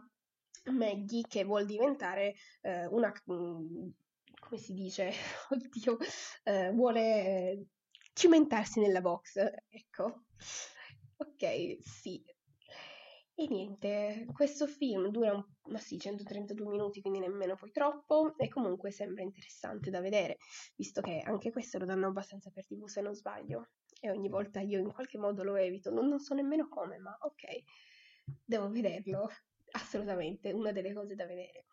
Maggie, 0.73 1.27
che 1.29 1.45
vuol 1.45 1.67
diventare 1.67 2.35
eh, 2.63 2.87
una... 2.87 3.13
Mm, 3.31 3.89
come 4.41 4.61
si 4.61 4.75
dice? 4.75 5.11
Oddio, 5.51 5.97
eh, 6.45 6.71
vuole 6.73 7.67
cimentarsi 8.13 8.81
nella 8.81 9.01
box, 9.01 9.37
ecco. 9.69 10.25
Ok, 11.17 11.79
sì, 11.81 12.23
e 13.37 13.49
niente, 13.49 14.27
questo 14.33 14.67
film 14.67 15.09
dura, 15.09 15.35
un, 15.35 15.45
ma 15.73 15.79
sì, 15.79 15.99
132 15.99 16.69
minuti, 16.69 17.01
quindi 17.01 17.19
nemmeno 17.19 17.57
poi 17.57 17.73
troppo, 17.73 18.37
e 18.37 18.49
comunque 18.49 18.93
sembra 18.93 19.23
interessante 19.23 19.91
da 19.91 20.01
vedere, 20.01 20.37
visto 20.77 21.01
che 21.01 21.21
anche 21.25 21.51
questo 21.51 21.79
lo 21.79 21.85
danno 21.85 22.07
abbastanza 22.07 22.51
per 22.51 22.65
tv 22.65 22.87
se 22.87 23.01
non 23.01 23.15
sbaglio, 23.15 23.71
e 24.01 24.11
ogni 24.11 24.29
volta 24.29 24.61
io 24.61 24.79
in 24.79 24.93
qualche 24.93 25.19
modo 25.19 25.43
lo 25.43 25.57
evito, 25.57 25.91
non, 25.91 26.07
non 26.07 26.21
so 26.21 26.35
nemmeno 26.35 26.69
come, 26.69 26.99
ma 26.99 27.17
ok, 27.23 27.63
devo 28.45 28.71
vederlo, 28.71 29.29
assolutamente, 29.73 30.53
una 30.53 30.71
delle 30.71 30.93
cose 30.93 31.17
da 31.17 31.27
vedere. 31.27 31.67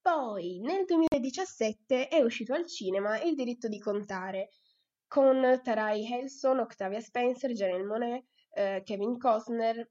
Poi 0.00 0.60
nel 0.60 0.86
2017 0.86 2.08
è 2.08 2.22
uscito 2.22 2.54
al 2.54 2.66
cinema 2.66 3.20
Il 3.20 3.34
diritto 3.34 3.68
di 3.68 3.78
contare, 3.78 4.48
con 5.06 5.60
Tarai 5.62 6.10
Helson, 6.10 6.60
Octavia 6.60 7.00
Spencer, 7.00 7.50
Janelle 7.50 7.84
Monet, 7.84 8.24
eh, 8.54 8.80
Kevin 8.82 9.18
Costner, 9.18 9.86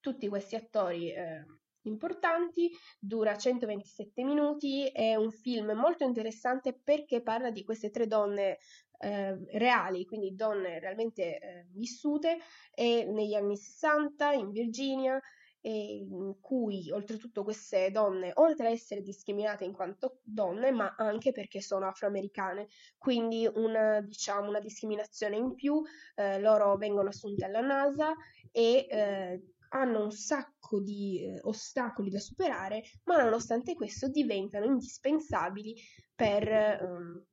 tutti 0.00 0.28
questi 0.28 0.56
attori 0.56 1.12
eh, 1.12 1.44
importanti, 1.82 2.70
dura 2.98 3.36
127 3.36 4.22
minuti, 4.24 4.86
è 4.86 5.14
un 5.14 5.30
film 5.30 5.72
molto 5.72 6.04
interessante 6.04 6.78
perché 6.82 7.22
parla 7.22 7.50
di 7.50 7.64
queste 7.64 7.90
tre 7.90 8.06
donne 8.06 8.58
eh, 9.00 9.38
reali, 9.52 10.04
quindi 10.04 10.34
donne 10.34 10.80
realmente 10.80 11.38
eh, 11.38 11.66
vissute 11.70 12.38
negli 12.76 13.34
anni 13.34 13.56
60 13.56 14.32
in 14.32 14.50
Virginia 14.50 15.20
in 15.62 16.36
cui 16.40 16.90
oltretutto 16.90 17.42
queste 17.42 17.90
donne, 17.90 18.30
oltre 18.34 18.68
a 18.68 18.70
essere 18.70 19.02
discriminate 19.02 19.64
in 19.64 19.72
quanto 19.72 20.20
donne, 20.22 20.70
ma 20.70 20.94
anche 20.96 21.32
perché 21.32 21.60
sono 21.60 21.86
afroamericane, 21.86 22.68
quindi 22.96 23.48
una, 23.52 24.00
diciamo, 24.00 24.48
una 24.48 24.60
discriminazione 24.60 25.36
in 25.36 25.54
più, 25.54 25.82
eh, 26.14 26.40
loro 26.40 26.76
vengono 26.76 27.08
assunte 27.08 27.44
alla 27.44 27.60
NASA 27.60 28.14
e 28.52 28.86
eh, 28.88 29.42
hanno 29.70 30.04
un 30.04 30.10
sacco 30.10 30.80
di 30.80 31.22
eh, 31.22 31.40
ostacoli 31.42 32.10
da 32.10 32.18
superare, 32.18 32.82
ma 33.04 33.22
nonostante 33.22 33.74
questo 33.74 34.08
diventano 34.08 34.64
indispensabili 34.64 35.74
per 36.14 36.48
eh, 36.48 37.26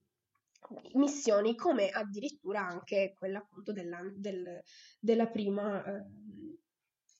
missioni 0.94 1.56
come 1.56 1.90
addirittura 1.90 2.66
anche 2.66 3.14
quella 3.18 3.40
appunto 3.40 3.72
della, 3.72 4.02
del, 4.14 4.62
della 5.00 5.28
prima 5.28 5.84
eh, 5.84 6.06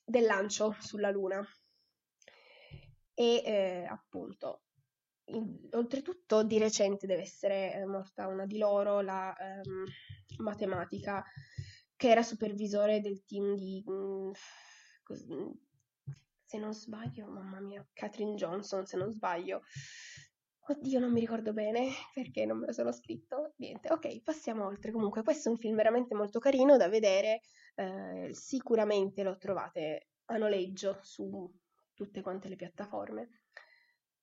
del 0.04 0.24
lancio 0.24 0.76
sulla 0.80 1.10
Luna. 1.10 1.44
E 3.18 3.42
eh, 3.46 3.86
appunto 3.88 4.64
in, 5.26 5.68
oltretutto 5.72 6.42
di 6.42 6.58
recente 6.58 7.06
deve 7.06 7.22
essere 7.22 7.72
eh, 7.72 7.86
morta 7.86 8.26
una 8.26 8.44
di 8.44 8.58
loro, 8.58 9.00
la 9.00 9.34
ehm, 9.34 9.84
matematica, 10.38 11.24
che 11.96 12.10
era 12.10 12.22
supervisore 12.22 13.00
del 13.00 13.24
team 13.24 13.54
di 13.54 13.82
mh, 13.86 13.92
Mm, 13.92 14.32
se 15.14 16.58
non 16.58 16.72
sbaglio, 16.72 17.26
mamma 17.26 17.60
mia, 17.60 17.86
Catherine 17.92 18.34
Johnson, 18.34 18.86
se 18.86 18.96
non 18.96 19.10
sbaglio. 19.10 19.62
Oddio, 20.68 20.98
non 20.98 21.12
mi 21.12 21.20
ricordo 21.20 21.52
bene 21.52 21.90
perché 22.12 22.44
non 22.44 22.58
me 22.58 22.66
lo 22.66 22.72
sono 22.72 22.90
scritto. 22.92 23.52
Niente, 23.56 23.92
ok, 23.92 24.22
passiamo 24.22 24.66
oltre. 24.66 24.90
Comunque, 24.90 25.22
questo 25.22 25.48
è 25.48 25.52
un 25.52 25.58
film 25.58 25.76
veramente 25.76 26.14
molto 26.14 26.38
carino 26.40 26.76
da 26.76 26.88
vedere. 26.88 27.40
Eh, 27.74 28.30
sicuramente 28.32 29.22
lo 29.22 29.36
trovate 29.36 30.08
a 30.26 30.36
noleggio 30.38 30.98
su 31.02 31.48
tutte 31.94 32.20
quante 32.20 32.48
le 32.48 32.56
piattaforme. 32.56 33.42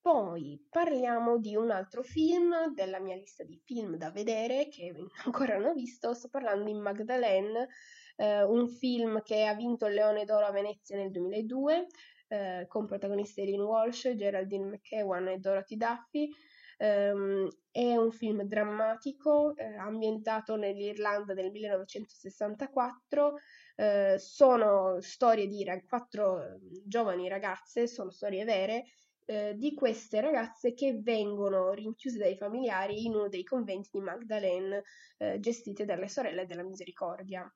Poi 0.02 0.66
parliamo 0.70 1.38
di 1.40 1.56
un 1.56 1.72
altro 1.72 2.04
film 2.04 2.74
della 2.74 3.00
mia 3.00 3.16
lista 3.16 3.46
di 3.46 3.58
film 3.64 3.96
da 3.96 4.12
vedere 4.12 4.68
che 4.68 4.94
ancora 5.24 5.58
non 5.58 5.70
ho 5.70 5.74
visto. 5.74 6.14
Sto 6.14 6.28
parlando 6.28 6.66
di 6.66 6.74
Magdalene 6.74 7.70
eh, 8.16 8.44
un 8.44 8.68
film 8.68 9.22
che 9.22 9.46
ha 9.46 9.54
vinto 9.54 9.86
il 9.86 9.94
Leone 9.94 10.26
d'Oro 10.26 10.46
a 10.46 10.52
Venezia 10.52 10.96
nel 10.96 11.12
2002, 11.12 11.88
eh, 12.28 12.66
con 12.68 12.86
protagonisti 12.86 13.42
Erin 13.42 13.62
Walsh, 13.62 14.14
Geraldine 14.16 14.66
McEwan 14.66 15.28
e 15.28 15.38
Dorothy 15.38 15.78
Duffy. 15.78 16.30
Um, 16.76 17.48
è 17.72 17.96
un 17.96 18.12
film 18.12 18.42
drammatico 18.44 19.56
eh, 19.56 19.76
ambientato 19.78 20.56
nell'Irlanda 20.56 21.34
del 21.34 21.52
1964. 21.52 23.36
Eh, 23.76 24.16
sono 24.18 24.98
storie 25.00 25.48
di 25.48 25.64
rag- 25.64 25.86
quattro 25.88 26.60
giovani 26.84 27.30
ragazze, 27.30 27.88
sono 27.88 28.12
storie 28.12 28.44
vere 28.44 28.86
eh, 29.26 29.56
di 29.56 29.74
queste 29.74 30.20
ragazze 30.20 30.74
che 30.74 31.00
vengono 31.00 31.72
rinchiuse 31.72 32.18
dai 32.18 32.36
familiari 32.36 33.06
in 33.06 33.16
uno 33.16 33.30
dei 33.30 33.44
conventi 33.44 33.90
di 33.94 34.00
Magdalene 34.02 34.84
eh, 35.18 35.40
gestite 35.40 35.86
dalle 35.86 36.08
sorelle 36.08 36.46
della 36.46 36.64
Misericordia 36.64 37.50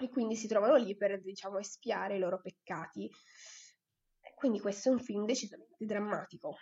e 0.00 0.08
quindi 0.08 0.36
si 0.36 0.48
trovano 0.48 0.76
lì 0.76 0.96
per, 0.96 1.20
diciamo, 1.20 1.58
espiare 1.58 2.16
i 2.16 2.18
loro 2.18 2.40
peccati. 2.40 3.10
Quindi 4.34 4.60
questo 4.60 4.88
è 4.88 4.92
un 4.92 5.00
film 5.00 5.26
decisamente 5.26 5.84
drammatico. 5.84 6.56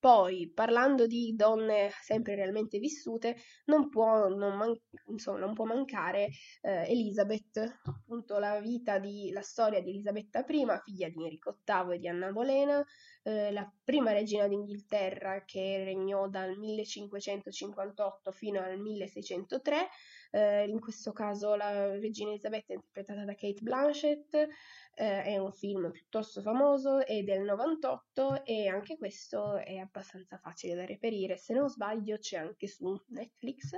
Poi, 0.00 0.50
parlando 0.54 1.06
di 1.06 1.34
donne 1.36 1.90
sempre 2.02 2.34
realmente 2.34 2.78
vissute, 2.78 3.36
non 3.66 3.90
può, 3.90 4.28
non 4.28 4.56
man- 4.56 4.74
insomma, 5.08 5.38
non 5.40 5.52
può 5.52 5.66
mancare 5.66 6.30
eh, 6.62 6.90
Elisabeth, 6.90 7.80
appunto 7.84 8.38
la 8.38 8.58
vita 8.60 8.98
di, 8.98 9.30
la 9.30 9.42
storia 9.42 9.82
di 9.82 9.90
Elisabetta 9.90 10.38
I, 10.48 10.66
figlia 10.82 11.08
di 11.10 11.22
Enrico 11.22 11.58
VIII 11.62 11.96
e 11.96 11.98
di 11.98 12.08
Anna 12.08 12.32
Bolena, 12.32 12.82
eh, 13.24 13.52
la 13.52 13.70
prima 13.84 14.12
regina 14.12 14.48
d'Inghilterra 14.48 15.44
che 15.44 15.84
regnò 15.84 16.28
dal 16.30 16.56
1558 16.56 18.32
fino 18.32 18.58
al 18.58 18.80
1603, 18.80 19.86
eh, 20.30 20.66
in 20.68 20.80
questo 20.80 21.12
caso 21.12 21.54
la 21.54 21.96
regina 21.98 22.30
Elisabetta 22.30 22.72
è 22.72 22.76
interpretata 22.76 23.24
da 23.24 23.34
Kate 23.34 23.60
Blanchett, 23.62 24.34
eh, 24.34 25.22
è 25.22 25.38
un 25.38 25.52
film 25.52 25.90
piuttosto 25.90 26.40
famoso, 26.40 27.04
è 27.04 27.22
del 27.22 27.42
98 27.42 28.44
e 28.44 28.68
anche 28.68 28.96
questo 28.96 29.56
è 29.56 29.76
abbastanza 29.76 30.38
facile 30.38 30.74
da 30.74 30.84
reperire, 30.84 31.36
se 31.36 31.54
non 31.54 31.68
sbaglio 31.68 32.18
c'è 32.18 32.38
anche 32.38 32.66
su 32.66 33.00
Netflix, 33.08 33.72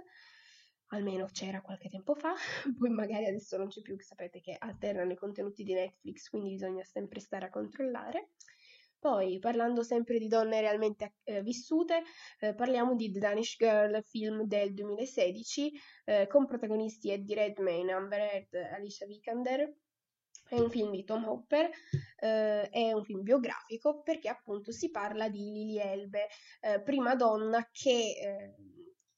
almeno 0.88 1.26
c'era 1.32 1.62
qualche 1.62 1.88
tempo 1.88 2.14
fa, 2.14 2.34
poi 2.78 2.90
magari 2.90 3.26
adesso 3.26 3.56
non 3.56 3.68
c'è 3.68 3.80
più, 3.80 3.98
sapete 3.98 4.40
che 4.40 4.56
alternano 4.58 5.12
i 5.12 5.16
contenuti 5.16 5.64
di 5.64 5.72
Netflix, 5.72 6.28
quindi 6.28 6.50
bisogna 6.50 6.84
sempre 6.84 7.20
stare 7.20 7.46
a 7.46 7.50
controllare. 7.50 8.30
Poi, 9.02 9.40
parlando 9.40 9.82
sempre 9.82 10.16
di 10.20 10.28
donne 10.28 10.60
realmente 10.60 11.14
eh, 11.24 11.42
vissute, 11.42 12.04
eh, 12.38 12.54
parliamo 12.54 12.94
di 12.94 13.10
The 13.10 13.18
Danish 13.18 13.56
Girl, 13.58 14.00
film 14.04 14.44
del 14.44 14.72
2016, 14.74 15.72
eh, 16.04 16.26
con 16.28 16.46
protagonisti 16.46 17.10
Eddie 17.10 17.34
Redmayne, 17.34 17.90
Amber 17.90 18.20
Heard, 18.20 18.54
Alicia 18.72 19.04
Vikander. 19.06 19.74
È 20.48 20.56
un 20.56 20.70
film 20.70 20.92
di 20.92 21.02
Tom 21.02 21.26
Hopper, 21.26 21.68
eh, 22.20 22.68
è 22.68 22.92
un 22.92 23.02
film 23.02 23.22
biografico 23.22 24.02
perché 24.02 24.28
appunto 24.28 24.70
si 24.70 24.88
parla 24.92 25.28
di 25.28 25.50
Lily 25.50 25.78
Elbe, 25.80 26.28
eh, 26.60 26.80
prima 26.80 27.16
donna 27.16 27.68
che 27.72 27.90
eh, 27.90 28.54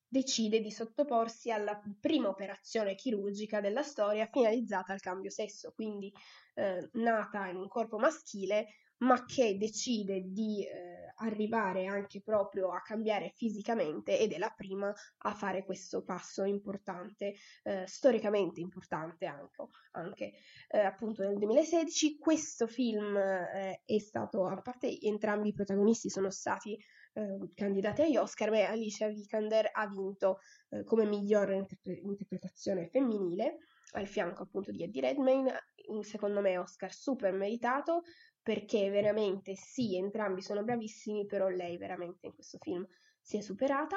decide 0.09 0.61
di 0.61 0.70
sottoporsi 0.70 1.51
alla 1.51 1.79
prima 2.01 2.29
operazione 2.29 2.94
chirurgica 2.94 3.61
della 3.61 3.83
storia 3.83 4.31
finalizzata 4.33 4.94
al 4.94 5.01
cambio 5.01 5.29
sesso, 5.29 5.73
quindi 5.75 6.11
eh, 6.55 6.88
nata 6.92 7.49
in 7.49 7.57
un 7.57 7.68
corpo 7.68 7.99
maschile, 7.99 8.68
ma 9.05 9.25
che 9.25 9.57
decide 9.57 10.23
di 10.25 10.64
eh, 10.64 11.12
arrivare 11.17 11.87
anche 11.87 12.21
proprio 12.23 12.73
a 12.73 12.81
cambiare 12.81 13.31
fisicamente 13.35 14.19
ed 14.19 14.33
è 14.33 14.38
la 14.38 14.53
prima 14.55 14.93
a 15.19 15.35
fare 15.35 15.64
questo 15.64 16.03
passo 16.03 16.45
importante, 16.45 17.35
eh, 17.62 17.85
storicamente 17.87 18.61
importante 18.61 19.27
anche, 19.27 19.69
anche 19.93 20.33
eh, 20.69 20.79
appunto 20.81 21.23
nel 21.23 21.37
2016. 21.37 22.19
Questo 22.19 22.67
film 22.67 23.17
eh, 23.17 23.83
è 23.85 23.99
stato, 23.99 24.47
a 24.47 24.61
parte 24.61 24.99
entrambi 25.01 25.49
i 25.49 25.55
protagonisti 25.55 26.09
sono 26.09 26.31
stati 26.31 26.77
eh, 27.12 27.38
candidati 27.55 28.03
agli 28.03 28.17
Oscar, 28.17 28.51
beh, 28.51 28.67
Alicia 28.67 29.07
Vikander 29.07 29.69
ha 29.73 29.87
vinto 29.88 30.38
eh, 30.71 30.83
come 30.83 31.05
miglior 31.05 31.53
interpre- 31.53 32.01
interpretazione 32.03 32.88
femminile 32.88 33.59
al 33.93 34.09
fianco 34.09 34.43
appunto 34.43 34.73
di 34.73 34.83
Eddie 34.83 35.03
Redmayne, 35.03 35.69
secondo 36.01 36.40
me 36.40 36.59
Oscar 36.59 36.93
super 36.93 37.33
meritato 37.33 38.03
perché 38.44 38.90
veramente 38.90 39.54
sì, 39.57 39.96
entrambi 39.96 40.42
sono 40.42 40.62
bravissimi, 40.62 41.24
però 41.24 41.48
lei 41.48 41.78
veramente 41.78 42.26
in 42.26 42.35
questo 42.35 42.59
film 42.61 42.87
si 43.18 43.38
è 43.38 43.40
superata. 43.40 43.96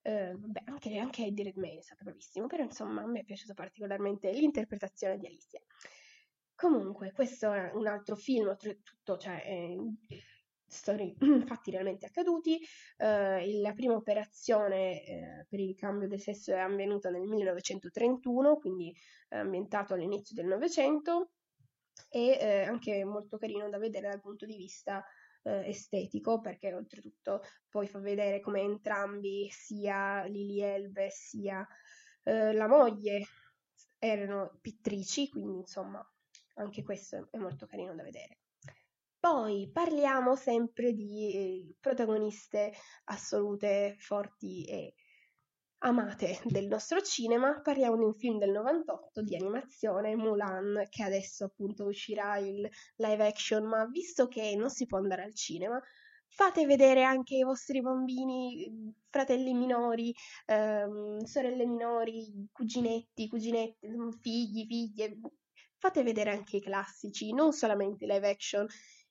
Uh, 0.00 0.38
vabbè, 0.38 0.62
anche, 0.64 0.96
anche 0.96 1.26
Eddie 1.26 1.44
Redmayne 1.44 1.80
è 1.80 1.82
stato 1.82 2.02
bravissimo, 2.02 2.46
però 2.46 2.62
insomma 2.62 3.02
a 3.02 3.06
me 3.06 3.20
è 3.20 3.24
piaciuta 3.24 3.52
particolarmente 3.52 4.32
l'interpretazione 4.32 5.18
di 5.18 5.26
Alicia. 5.26 5.58
Comunque, 6.54 7.12
questo 7.12 7.52
è 7.52 7.72
un 7.74 7.86
altro 7.86 8.16
film, 8.16 8.48
oltretutto, 8.48 9.18
cioè, 9.18 9.42
eh, 9.44 9.76
storie, 10.66 11.14
fatti 11.44 11.70
realmente 11.70 12.06
accaduti. 12.06 12.58
Uh, 12.96 13.60
la 13.60 13.72
prima 13.74 13.94
operazione 13.94 15.02
uh, 15.42 15.46
per 15.46 15.60
il 15.60 15.74
cambio 15.74 16.08
del 16.08 16.20
sesso 16.20 16.52
è 16.52 16.58
avvenuta 16.58 17.10
nel 17.10 17.26
1931, 17.26 18.56
quindi 18.56 18.94
ambientato 19.28 19.92
all'inizio 19.92 20.34
del 20.34 20.46
Novecento 20.46 21.32
e 22.10 22.38
eh, 22.40 22.62
anche 22.64 23.04
molto 23.04 23.38
carino 23.38 23.68
da 23.68 23.78
vedere 23.78 24.08
dal 24.08 24.20
punto 24.20 24.46
di 24.46 24.56
vista 24.56 25.04
estetico 25.46 26.40
perché 26.40 26.72
oltretutto 26.72 27.42
poi 27.68 27.86
fa 27.86 27.98
vedere 27.98 28.40
come 28.40 28.62
entrambi 28.62 29.46
sia 29.50 30.24
Lily 30.24 30.62
Elbe 30.62 31.10
sia 31.10 31.68
la 32.22 32.66
moglie 32.66 33.26
erano 33.98 34.56
pittrici 34.62 35.28
quindi 35.28 35.58
insomma 35.58 36.02
anche 36.54 36.82
questo 36.82 37.28
è 37.30 37.36
molto 37.38 37.66
carino 37.66 37.94
da 37.94 38.02
vedere. 38.02 38.38
Poi 39.18 39.70
parliamo 39.72 40.36
sempre 40.36 40.92
di 40.92 41.32
eh, 41.32 41.74
protagoniste 41.80 42.72
assolute, 43.04 43.96
forti 43.98 44.64
e 44.66 44.94
amate 45.84 46.40
del 46.44 46.66
nostro 46.66 47.02
cinema. 47.02 47.60
Parliamo 47.60 47.96
di 47.96 48.04
un 48.04 48.14
film 48.14 48.38
del 48.38 48.50
98 48.50 49.22
di 49.22 49.36
animazione, 49.36 50.16
Mulan, 50.16 50.86
che 50.88 51.02
adesso 51.02 51.44
appunto 51.44 51.84
uscirà 51.84 52.38
il 52.38 52.66
live 52.96 53.26
action, 53.26 53.64
ma 53.66 53.84
visto 53.86 54.26
che 54.26 54.54
non 54.56 54.70
si 54.70 54.86
può 54.86 54.96
andare 54.96 55.24
al 55.24 55.34
cinema, 55.34 55.78
fate 56.26 56.64
vedere 56.64 57.04
anche 57.04 57.36
i 57.36 57.42
vostri 57.42 57.82
bambini, 57.82 58.94
fratelli 59.10 59.52
minori, 59.52 60.14
ehm, 60.46 61.22
sorelle 61.24 61.66
minori, 61.66 62.48
cuginetti, 62.50 63.28
cuginette, 63.28 63.88
figli, 64.20 64.66
figlie. 64.66 65.18
Fate 65.76 66.02
vedere 66.02 66.30
anche 66.30 66.56
i 66.56 66.62
classici, 66.62 67.34
non 67.34 67.52
solamente 67.52 68.04
i 68.04 68.08
live 68.08 68.28
action 68.28 68.66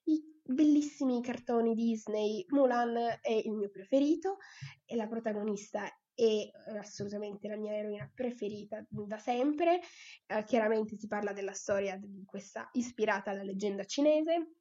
i 0.06 0.20
bellissimi 0.42 1.22
cartoni 1.22 1.74
Disney. 1.74 2.44
Mulan 2.48 2.96
è 3.20 3.32
il 3.32 3.52
mio 3.52 3.70
preferito 3.70 4.38
e 4.84 4.96
la 4.96 5.06
protagonista 5.06 5.88
è 6.14 6.22
eh, 6.22 6.78
assolutamente 6.78 7.48
la 7.48 7.56
mia 7.56 7.72
eroina 7.72 8.10
preferita 8.12 8.84
da 8.88 9.18
sempre. 9.18 9.80
Eh, 10.26 10.44
chiaramente 10.44 10.96
si 10.96 11.06
parla 11.06 11.32
della 11.32 11.52
storia 11.52 11.96
di 11.96 12.24
questa 12.24 12.68
ispirata 12.72 13.30
alla 13.30 13.42
leggenda 13.42 13.84
cinese. 13.84 14.54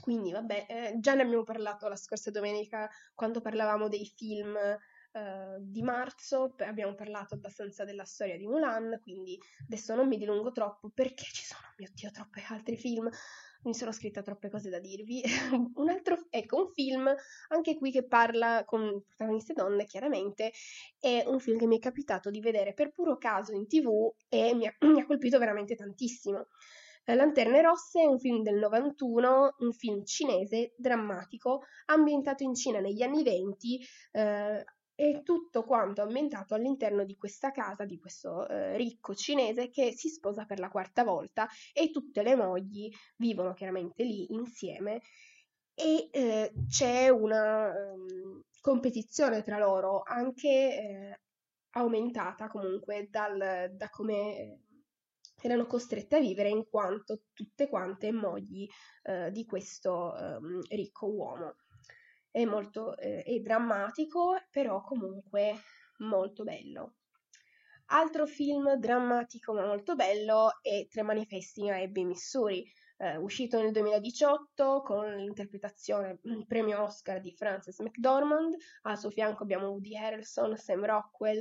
Quindi, 0.00 0.32
vabbè, 0.32 0.66
eh, 0.68 0.94
già 0.98 1.14
ne 1.14 1.22
abbiamo 1.22 1.44
parlato 1.44 1.86
la 1.88 1.96
scorsa 1.96 2.30
domenica 2.30 2.88
quando 3.14 3.40
parlavamo 3.40 3.88
dei 3.88 4.06
film 4.06 4.56
Uh, 5.14 5.60
di 5.60 5.80
marzo, 5.80 6.56
abbiamo 6.58 6.96
parlato 6.96 7.36
abbastanza 7.36 7.84
della 7.84 8.02
storia 8.02 8.36
di 8.36 8.48
Mulan, 8.48 8.98
quindi 9.00 9.38
adesso 9.62 9.94
non 9.94 10.08
mi 10.08 10.16
dilungo 10.16 10.50
troppo 10.50 10.90
perché 10.92 11.22
ci 11.22 11.44
sono, 11.44 11.72
mio 11.76 11.88
Dio, 11.94 12.10
troppi 12.10 12.42
altri 12.48 12.76
film 12.76 13.08
mi 13.64 13.74
sono 13.74 13.92
scritta 13.92 14.22
troppe 14.22 14.50
cose 14.50 14.70
da 14.70 14.78
dirvi. 14.78 15.22
un 15.74 15.88
altro, 15.88 16.26
ecco, 16.30 16.58
un 16.58 16.68
film, 16.72 17.12
anche 17.48 17.76
qui 17.76 17.90
che 17.90 18.06
parla 18.06 18.64
con 18.64 19.02
protagoniste 19.06 19.52
donne, 19.52 19.84
chiaramente, 19.84 20.52
è 20.98 21.24
un 21.26 21.40
film 21.40 21.58
che 21.58 21.66
mi 21.66 21.76
è 21.76 21.80
capitato 21.80 22.30
di 22.30 22.40
vedere 22.40 22.74
per 22.74 22.90
puro 22.90 23.16
caso 23.18 23.52
in 23.52 23.66
tv 23.66 24.12
e 24.28 24.54
mi 24.54 24.66
ha, 24.66 24.74
mi 24.86 25.00
ha 25.00 25.06
colpito 25.06 25.38
veramente 25.38 25.74
tantissimo. 25.74 26.46
Lanterne 27.06 27.60
Rosse 27.60 28.00
è 28.00 28.06
un 28.06 28.18
film 28.18 28.42
del 28.42 28.54
91, 28.54 29.56
un 29.58 29.72
film 29.72 30.04
cinese 30.04 30.72
drammatico 30.78 31.64
ambientato 31.86 32.44
in 32.44 32.54
Cina 32.54 32.80
negli 32.80 33.02
anni 33.02 33.22
20, 33.22 33.86
eh, 34.12 34.64
e 34.94 35.22
tutto 35.24 35.64
quanto 35.64 36.02
ambientato 36.02 36.54
all'interno 36.54 37.04
di 37.04 37.16
questa 37.16 37.50
casa 37.50 37.84
di 37.84 37.98
questo 37.98 38.48
eh, 38.48 38.76
ricco 38.76 39.14
cinese 39.14 39.68
che 39.70 39.92
si 39.92 40.08
sposa 40.08 40.44
per 40.44 40.60
la 40.60 40.68
quarta 40.68 41.02
volta 41.02 41.48
e 41.72 41.90
tutte 41.90 42.22
le 42.22 42.36
mogli 42.36 42.90
vivono 43.16 43.52
chiaramente 43.54 44.04
lì 44.04 44.32
insieme 44.32 45.00
e 45.74 46.08
eh, 46.12 46.52
c'è 46.68 47.08
una 47.08 47.72
um, 47.72 48.42
competizione 48.60 49.42
tra 49.42 49.58
loro 49.58 50.02
anche 50.04 50.48
eh, 50.48 51.20
aumentata 51.70 52.46
comunque 52.46 53.08
dal, 53.10 53.72
da 53.72 53.88
come 53.90 54.60
erano 55.42 55.66
costrette 55.66 56.16
a 56.16 56.20
vivere 56.20 56.48
in 56.48 56.64
quanto 56.68 57.24
tutte 57.32 57.68
quante 57.68 58.12
mogli 58.12 58.66
eh, 59.02 59.30
di 59.32 59.44
questo 59.44 60.14
um, 60.16 60.60
ricco 60.68 61.06
uomo 61.06 61.56
è 62.34 62.44
molto 62.44 62.96
eh, 62.96 63.22
è 63.22 63.38
drammatico, 63.38 64.36
però 64.50 64.82
comunque 64.82 65.54
molto 65.98 66.42
bello. 66.42 66.94
Altro 67.92 68.26
film 68.26 68.74
drammatico 68.74 69.52
ma 69.52 69.64
molto 69.64 69.94
bello 69.94 70.58
è 70.60 70.84
Tre 70.90 71.02
manifesti 71.02 71.70
a 71.70 71.76
Abbey, 71.76 72.04
Missouri, 72.04 72.68
eh, 72.96 73.16
uscito 73.18 73.62
nel 73.62 73.70
2018 73.70 74.82
con 74.82 75.14
l'interpretazione 75.14 76.18
il 76.22 76.44
premio 76.44 76.82
Oscar 76.82 77.20
di 77.20 77.30
Frances 77.30 77.78
McDormand. 77.78 78.56
Al 78.82 78.98
suo 78.98 79.10
fianco 79.10 79.44
abbiamo 79.44 79.68
Woody 79.68 79.96
Harrelson, 79.96 80.56
Sam 80.56 80.84
Rockwell 80.84 81.40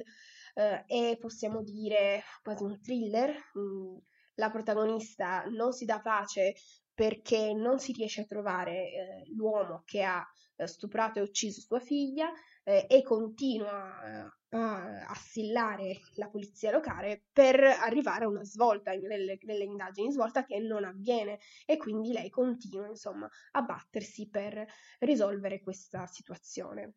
eh, 0.53 0.83
e 0.85 1.17
possiamo 1.19 1.63
dire 1.63 2.21
quasi 2.43 2.61
un 2.61 2.79
thriller. 2.79 3.35
Mm, 3.57 3.97
la 4.35 4.51
protagonista 4.51 5.43
non 5.45 5.73
si 5.73 5.85
dà 5.85 5.99
pace 6.01 6.53
perché 6.93 7.53
non 7.53 7.79
si 7.79 7.91
riesce 7.91 8.21
a 8.21 8.25
trovare 8.25 8.71
eh, 8.73 9.23
l'uomo 9.35 9.81
che 9.85 10.03
ha 10.03 10.25
eh, 10.55 10.67
stuprato 10.67 11.19
e 11.19 11.23
ucciso 11.23 11.61
sua 11.61 11.79
figlia 11.79 12.31
eh, 12.63 12.85
e 12.87 13.01
continua 13.01 14.29
eh, 14.29 14.31
a 14.55 15.05
assillare 15.07 16.01
la 16.15 16.29
polizia 16.29 16.71
locale 16.71 17.25
per 17.31 17.59
arrivare 17.63 18.25
a 18.25 18.27
una 18.27 18.43
svolta 18.43 18.91
nelle, 18.91 19.39
nelle, 19.41 19.63
indagini, 19.63 20.11
svolta 20.11 20.45
che 20.45 20.59
non 20.59 20.83
avviene 20.83 21.39
e 21.65 21.77
quindi 21.77 22.11
lei 22.11 22.29
continua 22.29 22.87
insomma 22.87 23.27
a 23.51 23.61
battersi 23.63 24.29
per 24.29 24.63
risolvere 24.99 25.61
questa 25.61 26.05
situazione. 26.05 26.93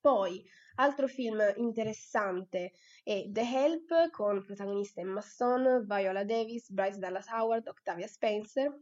Poi, 0.00 0.44
altro 0.76 1.08
film 1.08 1.40
interessante 1.56 2.72
è 3.02 3.26
The 3.28 3.40
Help 3.40 4.10
con 4.10 4.42
protagonista 4.44 5.00
Emma 5.00 5.20
Stone, 5.20 5.84
Viola 5.84 6.24
Davis, 6.24 6.70
Bryce 6.70 6.98
Dallas 6.98 7.28
Howard, 7.28 7.66
Octavia 7.66 8.06
Spencer 8.06 8.72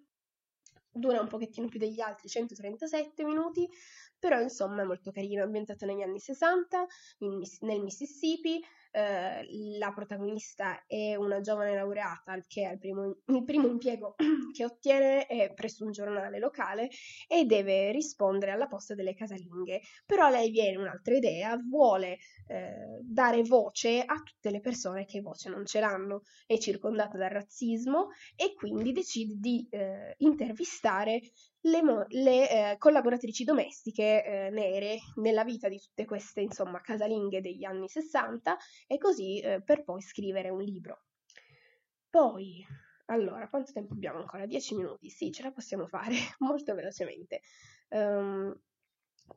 dura 0.92 1.20
un 1.20 1.28
pochettino 1.28 1.68
più 1.68 1.78
degli 1.78 2.00
altri, 2.00 2.28
137 2.28 3.24
minuti, 3.24 3.68
però 4.18 4.40
insomma 4.40 4.82
è 4.82 4.84
molto 4.84 5.10
carino, 5.10 5.42
ambientato 5.42 5.86
negli 5.86 6.02
anni 6.02 6.18
60 6.18 6.86
in, 7.18 7.42
nel 7.60 7.80
Mississippi, 7.80 8.62
eh, 8.92 9.78
la 9.78 9.92
protagonista 9.92 10.84
è 10.86 11.14
una 11.14 11.40
giovane 11.40 11.74
laureata 11.74 12.38
che 12.46 12.68
è 12.68 12.72
il 12.72 12.78
primo, 12.78 13.16
il 13.26 13.44
primo 13.44 13.68
impiego 13.68 14.14
che 14.52 14.64
ottiene 14.64 15.26
è 15.26 15.52
presso 15.52 15.84
un 15.84 15.92
giornale 15.92 16.38
locale 16.38 16.88
e 17.28 17.44
deve 17.44 17.92
rispondere 17.92 18.52
alla 18.52 18.66
posta 18.66 18.94
delle 18.94 19.14
casalinghe. 19.14 19.80
Però 20.04 20.28
lei 20.28 20.50
viene 20.50 20.76
un'altra 20.76 21.14
idea, 21.14 21.56
vuole 21.56 22.18
eh, 22.46 22.98
dare 23.02 23.42
voce 23.42 24.02
a 24.02 24.16
tutte 24.16 24.50
le 24.50 24.60
persone 24.60 25.04
che 25.04 25.20
voce 25.20 25.48
non 25.48 25.64
ce 25.66 25.80
l'hanno, 25.80 26.22
è 26.46 26.58
circondata 26.58 27.16
dal 27.16 27.30
razzismo 27.30 28.08
e 28.34 28.54
quindi 28.54 28.92
decide 28.92 29.34
di 29.36 29.66
eh, 29.70 30.14
intervistare 30.18 31.20
le, 31.62 31.82
mo- 31.82 32.06
le 32.08 32.72
eh, 32.72 32.78
collaboratrici 32.78 33.44
domestiche 33.44 34.24
eh, 34.24 34.50
nere 34.50 34.98
nella 35.16 35.44
vita 35.44 35.68
di 35.68 35.78
tutte 35.78 36.04
queste, 36.04 36.40
insomma, 36.40 36.80
casalinghe 36.80 37.40
degli 37.40 37.64
anni 37.64 37.88
60 37.88 38.56
e 38.86 38.98
così 38.98 39.40
eh, 39.40 39.62
per 39.62 39.84
poi 39.84 40.00
scrivere 40.00 40.48
un 40.48 40.62
libro. 40.62 41.04
Poi, 42.08 42.64
allora, 43.06 43.48
quanto 43.48 43.72
tempo 43.72 43.92
abbiamo 43.94 44.18
ancora? 44.18 44.46
10 44.46 44.74
minuti? 44.74 45.10
Sì, 45.10 45.30
ce 45.30 45.42
la 45.42 45.52
possiamo 45.52 45.86
fare 45.86 46.14
molto 46.38 46.74
velocemente. 46.74 47.40
Um, 47.88 48.54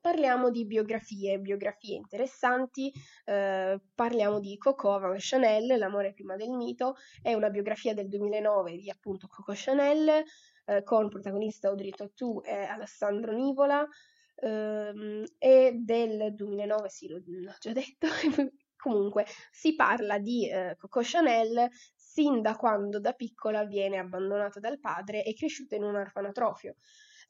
Parliamo 0.02 0.50
di 0.50 0.66
biografie, 0.66 1.40
biografie 1.40 1.96
interessanti, 1.96 2.92
eh, 3.26 3.80
parliamo 3.94 4.40
di 4.40 4.58
Coco 4.58 4.98
Van 4.98 5.16
Chanel, 5.18 5.78
L'amore 5.78 6.14
prima 6.14 6.36
del 6.36 6.50
mito, 6.50 6.96
è 7.22 7.34
una 7.34 7.50
biografia 7.50 7.94
del 7.94 8.08
2009 8.08 8.78
di 8.78 8.90
appunto 8.90 9.28
Coco 9.28 9.54
Chanel, 9.56 10.24
eh, 10.66 10.84
con 10.84 11.10
protagonista 11.10 11.70
Audrey 11.70 11.92
Tautou 11.92 12.42
e 12.44 12.64
Alessandro 12.64 13.34
Nivola, 13.34 13.88
ehm, 14.36 15.24
e 15.38 15.72
del 15.76 16.34
2009, 16.34 16.90
sì, 16.90 17.08
l'ho, 17.08 17.22
già 17.60 17.72
detto, 17.72 18.08
comunque 18.76 19.26
si 19.52 19.76
parla 19.76 20.20
di 20.20 20.50
eh, 20.50 20.76
Coco 20.78 21.00
Chanel 21.04 21.70
sin 21.96 22.42
da 22.42 22.56
quando 22.56 23.00
da 23.00 23.14
piccola 23.14 23.66
viene 23.66 23.98
abbandonata 23.98 24.60
dal 24.60 24.80
padre 24.80 25.24
e 25.24 25.34
cresciuta 25.34 25.76
in 25.76 25.84
un 25.84 25.96
orfanatrofio. 25.96 26.76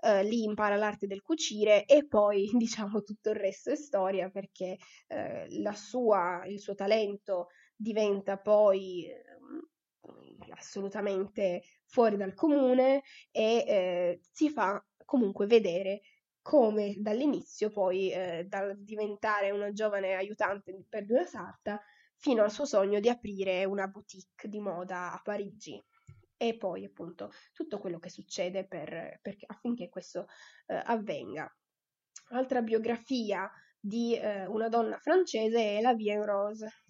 Uh, 0.04 0.22
lì 0.22 0.44
impara 0.44 0.76
l'arte 0.76 1.08
del 1.08 1.22
cucire 1.22 1.86
e 1.86 2.06
poi 2.06 2.50
diciamo 2.58 3.04
tutto 3.04 3.30
il 3.30 3.38
resto 3.38 3.72
è 3.72 3.76
storia 3.78 4.30
perché 4.30 4.76
uh, 5.08 5.72
sua, 5.74 6.44
il 6.46 6.60
suo 6.60 6.76
talento 6.76 7.48
diventa 7.74 8.38
poi 8.38 9.06
uh, 9.08 9.33
assolutamente 10.50 11.64
fuori 11.86 12.18
dal 12.18 12.34
comune 12.34 13.04
e 13.32 13.64
eh, 13.68 14.20
si 14.32 14.50
fa 14.50 14.84
comunque 15.06 15.46
vedere 15.46 16.02
come 16.42 16.96
dall'inizio 16.98 17.70
poi 17.70 18.12
eh, 18.12 18.46
dal 18.48 18.78
diventare 18.78 19.52
una 19.52 19.72
giovane 19.72 20.14
aiutante 20.14 20.86
per 20.90 21.06
una 21.10 21.26
sarta 21.26 21.82
fino 22.18 22.44
al 22.44 22.52
suo 22.52 22.66
sogno 22.66 23.00
di 23.00 23.10
aprire 23.10 23.66
una 23.66 23.88
boutique 23.88 24.50
di 24.50 24.60
moda 24.60 25.14
a 25.14 25.22
Parigi 25.24 25.82
e 26.36 26.58
poi 26.58 26.84
appunto 26.84 27.32
tutto 27.54 27.80
quello 27.80 28.00
che 28.00 28.10
succede 28.10 28.66
per, 28.68 29.20
per, 29.22 29.38
affinché 29.48 29.88
questo 29.88 30.28
eh, 30.68 30.82
avvenga. 30.86 31.50
Altra 32.32 32.62
biografia 32.62 33.50
di 33.80 34.16
eh, 34.16 34.46
una 34.48 34.68
donna 34.68 34.98
francese 34.98 35.78
è 35.78 35.82
la 35.82 35.94
Vie 35.94 36.24
Rose. 36.26 36.83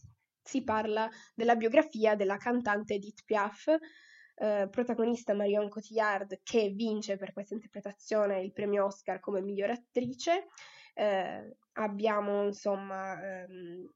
Si 0.44 0.64
parla 0.64 1.10
della 1.34 1.56
biografia 1.56 2.16
della 2.16 2.38
cantante 2.38 2.96
Edith 2.96 3.24
Piaf, 3.26 3.68
eh, 4.36 4.68
protagonista 4.70 5.34
Marion 5.34 5.70
Cotillard 5.70 6.42
che 6.44 6.70
vince 6.70 7.18
per 7.18 7.34
questa 7.34 7.54
interpretazione 7.54 8.42
il 8.42 8.52
premio 8.52 8.86
Oscar 8.86 9.20
come 9.20 9.42
miglior 9.42 9.70
attrice. 9.70 10.48
Eh, 10.94 11.56
abbiamo 11.74 12.46
insomma 12.46 13.20
ehm, 13.22 13.90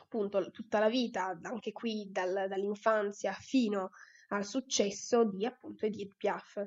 appunto 0.00 0.50
tutta 0.50 0.78
la 0.78 0.88
vita, 0.88 1.38
anche 1.42 1.72
qui 1.72 2.08
dal, 2.10 2.46
dall'infanzia 2.48 3.32
fino 3.32 3.90
al 4.28 4.44
successo 4.44 5.24
di 5.24 5.44
appunto 5.44 5.86
Edith 5.86 6.14
Piaf. 6.16 6.66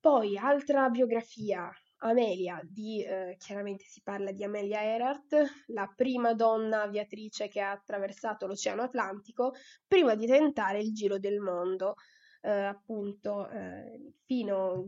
Poi 0.00 0.36
altra 0.36 0.88
biografia, 0.90 1.70
Amelia, 2.00 2.60
di, 2.64 3.02
eh, 3.02 3.36
chiaramente 3.38 3.84
si 3.84 4.00
parla 4.02 4.30
di 4.30 4.44
Amelia 4.44 4.82
Earhart, 4.82 5.64
la 5.68 5.92
prima 5.94 6.32
donna 6.34 6.82
aviatrice 6.82 7.48
che 7.48 7.60
ha 7.60 7.72
attraversato 7.72 8.46
l'Oceano 8.46 8.82
Atlantico 8.82 9.54
prima 9.86 10.14
di 10.14 10.26
tentare 10.26 10.78
il 10.78 10.92
giro 10.92 11.18
del 11.18 11.40
mondo, 11.40 11.94
eh, 12.42 12.50
appunto 12.50 13.48
eh, 13.50 14.12
fino 14.24 14.84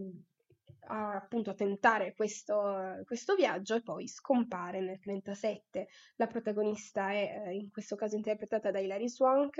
a, 0.86 1.14
appunto, 1.14 1.50
a 1.50 1.54
tentare 1.54 2.14
questo, 2.14 3.02
questo, 3.04 3.34
viaggio 3.34 3.74
e 3.74 3.82
poi 3.82 4.06
scompare 4.06 4.78
nel 4.78 5.00
1937. 5.02 5.88
La 6.16 6.26
protagonista 6.26 7.10
è 7.10 7.42
eh, 7.46 7.54
in 7.54 7.70
questo 7.70 7.96
caso 7.96 8.14
interpretata 8.14 8.70
da 8.70 8.78
Hilary 8.78 9.08
Swank, 9.08 9.58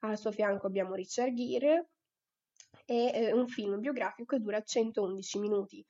al 0.00 0.18
suo 0.18 0.30
fianco 0.30 0.66
abbiamo 0.68 0.94
Richard 0.94 1.34
Gere, 1.34 1.88
è 2.84 3.10
eh, 3.12 3.32
un 3.32 3.48
film 3.48 3.80
biografico 3.80 4.36
che 4.36 4.42
dura 4.42 4.60
111 4.60 5.38
minuti. 5.38 5.86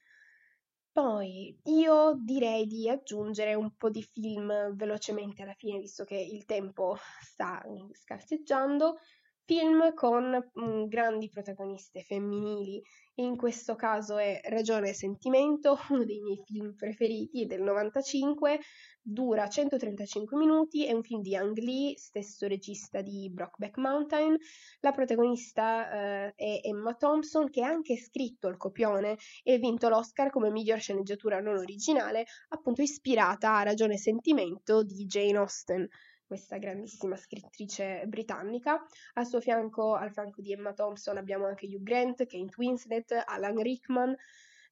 Poi 0.92 1.58
io 1.64 2.14
direi 2.22 2.66
di 2.66 2.88
aggiungere 2.88 3.54
un 3.54 3.74
po' 3.76 3.88
di 3.88 4.02
film 4.02 4.74
velocemente 4.74 5.42
alla 5.42 5.54
fine, 5.54 5.78
visto 5.78 6.04
che 6.04 6.16
il 6.16 6.44
tempo 6.44 6.96
sta 7.20 7.62
scarseggiando. 7.92 8.98
Film 9.44 9.92
con 9.94 10.50
mh, 10.52 10.64
mm, 10.64 10.84
grandi 10.86 11.28
protagoniste 11.28 12.02
femminili, 12.02 12.80
in 13.16 13.36
questo 13.36 13.74
caso 13.74 14.16
è 14.16 14.40
Ragione 14.44 14.90
e 14.90 14.94
Sentimento, 14.94 15.76
uno 15.90 16.04
dei 16.04 16.20
miei 16.20 16.40
film 16.44 16.74
preferiti 16.74 17.44
del 17.44 17.60
95, 17.60 18.60
dura 19.02 19.48
135 19.48 20.36
minuti, 20.38 20.86
è 20.86 20.92
un 20.92 21.02
film 21.02 21.20
di 21.22 21.34
Ang 21.34 21.58
Lee, 21.58 21.96
stesso 21.98 22.46
regista 22.46 23.02
di 23.02 23.28
Brockback 23.30 23.78
Mountain. 23.78 24.36
La 24.80 24.92
protagonista 24.92 25.90
eh, 25.90 26.34
è 26.36 26.60
Emma 26.62 26.94
Thompson, 26.94 27.50
che 27.50 27.62
ha 27.62 27.68
anche 27.68 27.96
scritto 27.96 28.46
il 28.46 28.56
copione 28.56 29.18
e 29.42 29.58
vinto 29.58 29.88
l'Oscar 29.88 30.30
come 30.30 30.50
miglior 30.50 30.78
sceneggiatura 30.78 31.40
non 31.40 31.56
originale, 31.56 32.26
appunto 32.50 32.80
ispirata 32.80 33.56
a 33.56 33.64
Ragione 33.64 33.94
e 33.94 33.98
Sentimento 33.98 34.84
di 34.84 35.04
Jane 35.04 35.36
Austen 35.36 35.88
questa 36.32 36.56
grandissima 36.56 37.14
scrittrice 37.14 38.04
britannica. 38.06 38.82
Al 39.14 39.26
suo 39.26 39.38
fianco, 39.42 39.96
al 39.96 40.12
fianco 40.12 40.40
di 40.40 40.50
Emma 40.50 40.72
Thompson, 40.72 41.18
abbiamo 41.18 41.44
anche 41.44 41.66
Hugh 41.66 41.82
Grant, 41.82 42.24
Kate 42.24 42.54
Winslet, 42.56 43.22
Alan 43.26 43.60
Rickman 43.60 44.16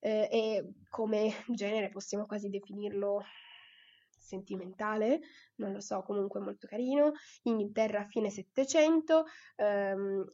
eh, 0.01 0.27
e 0.33 0.73
come 0.89 1.31
genere 1.49 1.91
possiamo 1.91 2.25
quasi 2.25 2.49
definirlo 2.49 3.23
sentimentale, 4.09 5.21
non 5.57 5.73
lo 5.73 5.81
so, 5.81 6.01
comunque 6.01 6.41
molto 6.41 6.67
carino. 6.67 7.13
Inghilterra 7.43 8.01
a 8.01 8.07
fine 8.07 8.31
Settecento, 8.31 9.27
ehm, 9.57 10.25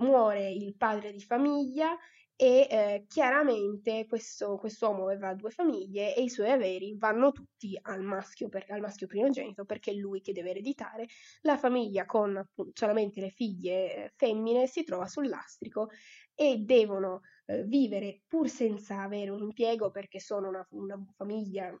muore 0.00 0.50
il 0.50 0.76
padre 0.76 1.10
di 1.10 1.22
famiglia 1.22 1.96
e 2.36 2.66
eh, 2.70 3.04
chiaramente 3.08 4.06
questo 4.06 4.60
uomo 4.80 5.04
aveva 5.04 5.32
due 5.34 5.50
famiglie 5.50 6.14
e 6.14 6.22
i 6.22 6.28
suoi 6.28 6.50
averi 6.50 6.94
vanno 6.98 7.32
tutti 7.32 7.78
al 7.80 8.02
maschio, 8.02 8.50
per, 8.50 8.66
al 8.68 8.80
maschio 8.80 9.06
primogenito 9.06 9.64
perché 9.64 9.90
è 9.90 9.94
lui 9.94 10.20
che 10.20 10.34
deve 10.34 10.50
ereditare. 10.50 11.06
La 11.40 11.56
famiglia 11.56 12.04
con 12.04 12.36
appunto, 12.36 12.72
solamente 12.74 13.20
le 13.20 13.30
figlie 13.30 13.94
eh, 13.94 14.12
femmine 14.14 14.66
si 14.66 14.84
trova 14.84 15.06
sul 15.06 15.28
lastrico 15.28 15.88
e 16.34 16.58
devono 16.58 17.22
eh, 17.46 17.64
vivere 17.64 18.22
pur 18.26 18.50
senza 18.50 19.00
avere 19.00 19.30
un 19.30 19.42
impiego 19.42 19.90
perché 19.90 20.20
sono 20.20 20.48
una, 20.48 20.66
una 20.72 21.02
famiglia 21.16 21.74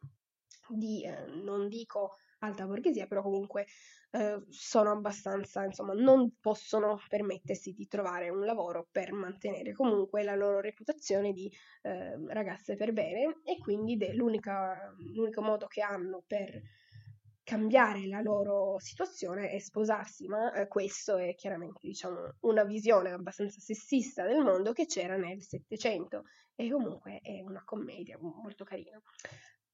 di, 0.68 1.04
eh, 1.04 1.26
non 1.26 1.68
dico 1.68 2.16
alta 2.40 2.66
borghesia, 2.66 3.06
però 3.06 3.22
comunque 3.22 3.66
eh, 4.10 4.44
sono 4.48 4.90
abbastanza, 4.90 5.64
insomma, 5.64 5.92
non 5.94 6.36
possono 6.40 6.98
permettersi 7.08 7.72
di 7.72 7.86
trovare 7.86 8.30
un 8.30 8.44
lavoro 8.44 8.88
per 8.90 9.12
mantenere 9.12 9.72
comunque 9.72 10.22
la 10.22 10.34
loro 10.34 10.60
reputazione 10.60 11.32
di 11.32 11.50
eh, 11.82 12.16
ragazze 12.28 12.76
per 12.76 12.92
bene 12.92 13.40
e 13.44 13.58
quindi 13.58 13.96
de- 13.96 14.14
l'unico 14.14 15.42
modo 15.42 15.66
che 15.66 15.82
hanno 15.82 16.22
per 16.26 16.60
cambiare 17.46 18.08
la 18.08 18.20
loro 18.20 18.76
situazione 18.80 19.50
è 19.50 19.60
sposarsi, 19.60 20.26
ma 20.26 20.52
eh, 20.52 20.66
questo 20.66 21.16
è 21.16 21.36
chiaramente 21.36 21.78
diciamo, 21.80 22.34
una 22.40 22.64
visione 22.64 23.12
abbastanza 23.12 23.60
sessista 23.60 24.26
del 24.26 24.42
mondo 24.42 24.72
che 24.72 24.86
c'era 24.86 25.16
nel 25.16 25.40
Settecento 25.40 26.24
e 26.56 26.68
comunque 26.68 27.20
è 27.22 27.40
una 27.42 27.62
commedia 27.64 28.18
molto 28.20 28.64
carina. 28.64 29.00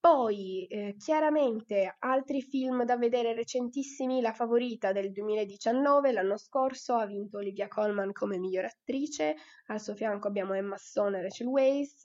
Poi, 0.03 0.67
eh, 0.67 0.97
chiaramente, 0.99 1.95
altri 2.01 2.43
film 2.43 2.85
da 2.85 2.97
vedere 2.97 3.35
recentissimi, 3.35 4.21
La 4.21 4.33
Favorita 4.33 4.91
del 4.91 5.13
2019, 5.13 6.11
l'anno 6.11 6.37
scorso 6.37 6.95
ha 6.95 7.07
vinto 7.07 7.37
Olivia 7.37 7.69
Colman 7.69 8.11
come 8.11 8.37
miglior 8.37 8.65
attrice, 8.65 9.37
al 9.67 9.81
suo 9.81 9.95
fianco 9.95 10.27
abbiamo 10.27 10.55
Emma 10.55 10.77
Stone 10.77 11.19
e 11.19 11.23
Rachel 11.23 11.47
Weisz, 11.47 12.03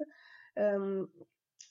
um, 0.53 1.09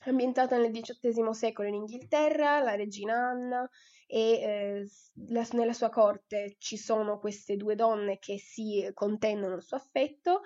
ambientata 0.06 0.58
nel 0.58 0.72
XVIII 0.72 1.32
secolo 1.32 1.68
in 1.68 1.74
Inghilterra, 1.74 2.58
la 2.58 2.74
regina 2.74 3.14
Anna 3.14 3.70
e 4.08 4.32
eh, 4.32 4.88
la, 5.28 5.46
nella 5.52 5.72
sua 5.74 5.90
corte 5.90 6.56
ci 6.58 6.76
sono 6.76 7.20
queste 7.20 7.54
due 7.54 7.76
donne 7.76 8.18
che 8.18 8.36
si 8.40 8.90
contendono 8.94 9.54
il 9.54 9.62
suo 9.62 9.76
affetto 9.76 10.40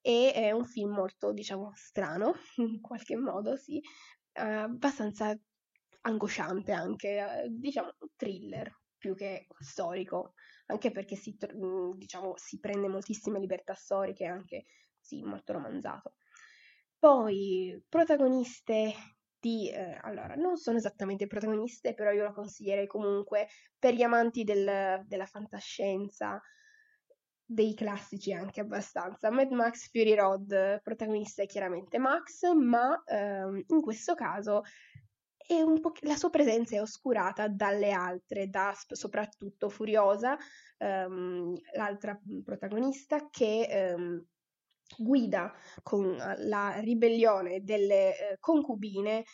e 0.00 0.32
è 0.32 0.50
un 0.52 0.64
film 0.64 0.92
molto, 0.92 1.32
diciamo, 1.32 1.72
strano, 1.74 2.36
in 2.56 2.80
qualche 2.80 3.16
modo, 3.16 3.56
sì, 3.56 3.82
eh, 4.36 4.42
abbastanza 4.42 5.36
angosciante 6.02 6.72
anche, 6.72 7.08
eh, 7.18 7.48
diciamo 7.50 7.92
thriller 8.16 8.72
più 8.96 9.14
che 9.14 9.46
storico, 9.58 10.34
anche 10.66 10.90
perché 10.90 11.16
si, 11.16 11.36
mm, 11.54 11.92
diciamo, 11.92 12.34
si 12.36 12.58
prende 12.58 12.88
moltissime 12.88 13.38
libertà 13.38 13.74
storiche, 13.74 14.24
anche 14.26 14.64
sì, 15.00 15.22
molto 15.22 15.52
romanzato. 15.52 16.14
Poi, 16.98 17.80
protagoniste 17.88 18.94
di... 19.38 19.70
Eh, 19.70 19.98
allora, 20.02 20.34
non 20.34 20.56
sono 20.56 20.78
esattamente 20.78 21.26
protagoniste, 21.26 21.94
però 21.94 22.10
io 22.10 22.24
lo 22.24 22.32
consiglierei 22.32 22.86
comunque 22.86 23.48
per 23.78 23.94
gli 23.94 24.02
amanti 24.02 24.44
del, 24.44 25.02
della 25.06 25.26
fantascienza, 25.26 26.40
dei 27.46 27.74
classici 27.74 28.32
anche 28.32 28.60
abbastanza. 28.60 29.30
Mad 29.30 29.52
Max 29.52 29.88
Fury 29.90 30.14
Road, 30.14 30.82
protagonista 30.82 31.42
è 31.42 31.46
chiaramente 31.46 31.98
Max, 31.98 32.52
ma 32.52 33.02
ehm, 33.06 33.62
in 33.68 33.80
questo 33.80 34.14
caso 34.14 34.62
la 36.00 36.16
sua 36.16 36.30
presenza 36.30 36.74
è 36.74 36.80
oscurata 36.80 37.46
dalle 37.46 37.92
altre, 37.92 38.48
da 38.48 38.74
soprattutto 38.88 39.68
Furiosa, 39.68 40.36
ehm, 40.76 41.54
l'altra 41.76 42.20
protagonista 42.42 43.28
che 43.30 43.62
ehm, 43.62 44.26
guida 44.98 45.52
con 45.84 46.16
la 46.16 46.80
ribellione 46.80 47.62
delle 47.62 48.32
eh, 48.32 48.36
concubine 48.40 49.24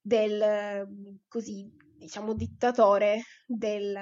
del 0.00 0.86
così 1.26 1.70
diciamo 1.98 2.32
dittatore 2.34 3.22
del, 3.46 3.94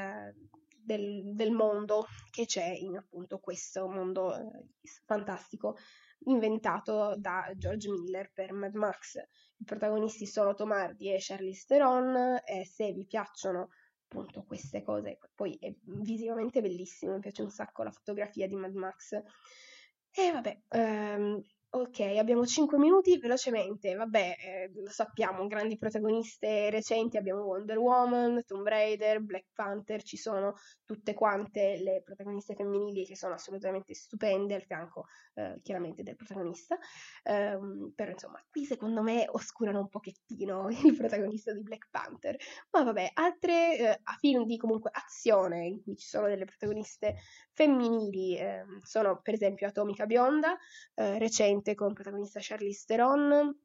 del, 0.87 1.34
del 1.34 1.51
mondo 1.51 2.07
che 2.30 2.47
c'è 2.47 2.68
in 2.68 2.97
appunto 2.97 3.39
questo 3.39 3.89
mondo 3.89 4.34
eh, 4.34 4.68
fantastico 5.05 5.76
inventato 6.26 7.14
da 7.18 7.53
George 7.57 7.91
Miller 7.91 8.30
per 8.32 8.53
Mad 8.53 8.74
Max. 8.74 9.16
I 9.59 9.64
protagonisti 9.64 10.26
sono 10.26 10.55
Tom 10.55 10.72
Hardy 10.72 11.12
e 11.12 11.18
Charlize 11.18 11.64
Theron 11.66 12.41
e 12.45 12.64
se 12.64 12.93
vi 12.93 13.05
piacciono 13.05 13.70
appunto 14.09 14.45
queste 14.45 14.82
cose, 14.82 15.18
poi 15.34 15.57
è 15.61 15.74
visivamente 15.82 16.61
bellissimo, 16.61 17.14
mi 17.14 17.20
piace 17.20 17.43
un 17.43 17.51
sacco 17.51 17.82
la 17.82 17.91
fotografia 17.91 18.47
di 18.47 18.55
Mad 18.55 18.74
Max. 18.74 19.20
E 20.18 20.32
vabbè, 20.32 20.62
ehm, 20.68 21.43
Ok, 21.79 22.01
abbiamo 22.01 22.47
5 22.47 22.79
minuti 22.79 23.18
velocemente. 23.18 23.95
Vabbè, 23.95 24.37
eh, 24.41 24.70
lo 24.74 24.89
sappiamo, 24.89 25.47
grandi 25.47 25.77
protagoniste 25.77 26.70
recenti 26.70 27.18
abbiamo 27.18 27.43
Wonder 27.43 27.77
Woman, 27.77 28.43
Tomb 28.47 28.66
Raider, 28.66 29.20
Black 29.20 29.49
Panther, 29.53 30.03
ci 30.03 30.16
sono 30.16 30.55
tutte 30.87 31.12
quante 31.12 31.77
le 31.83 32.01
protagoniste 32.03 32.55
femminili 32.55 33.05
che 33.05 33.14
sono 33.14 33.35
assolutamente 33.35 33.93
stupende 33.93 34.55
al 34.55 34.62
fianco 34.62 35.05
eh, 35.35 35.59
chiaramente 35.62 36.03
del 36.03 36.16
protagonista. 36.16 36.79
Um, 37.24 37.93
però 37.95 38.11
insomma, 38.11 38.43
qui 38.51 38.64
secondo 38.64 39.03
me 39.03 39.27
oscurano 39.31 39.81
un 39.81 39.89
pochettino 39.91 40.68
il 40.83 40.97
protagonista 40.97 41.53
di 41.53 41.61
Black 41.61 41.89
Panther. 41.91 42.37
Ma 42.70 42.85
vabbè, 42.85 43.11
altre 43.12 43.79
eh, 43.79 44.01
film 44.18 44.47
di 44.47 44.57
comunque 44.57 44.91
azione 44.95 45.66
in 45.66 45.83
cui 45.83 45.95
ci 45.95 46.07
sono 46.07 46.27
delle 46.27 46.47
protagoniste 46.47 47.16
femminili 47.53 48.39
ehm, 48.39 48.81
sono 48.81 49.20
per 49.22 49.35
esempio 49.35 49.66
Atomica 49.66 50.07
Bionda, 50.07 50.57
eh, 50.95 51.18
recente 51.18 51.66
ovviamente 51.67 51.75
con 51.75 51.93
protagonista 51.93 52.39
Charlize 52.41 52.85
Theron 52.87 53.59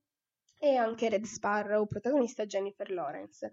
e 0.60 0.76
anche 0.76 1.10
Red 1.10 1.26
Sparrow, 1.26 1.86
protagonista 1.86 2.46
Jennifer 2.46 2.90
Lawrence. 2.92 3.52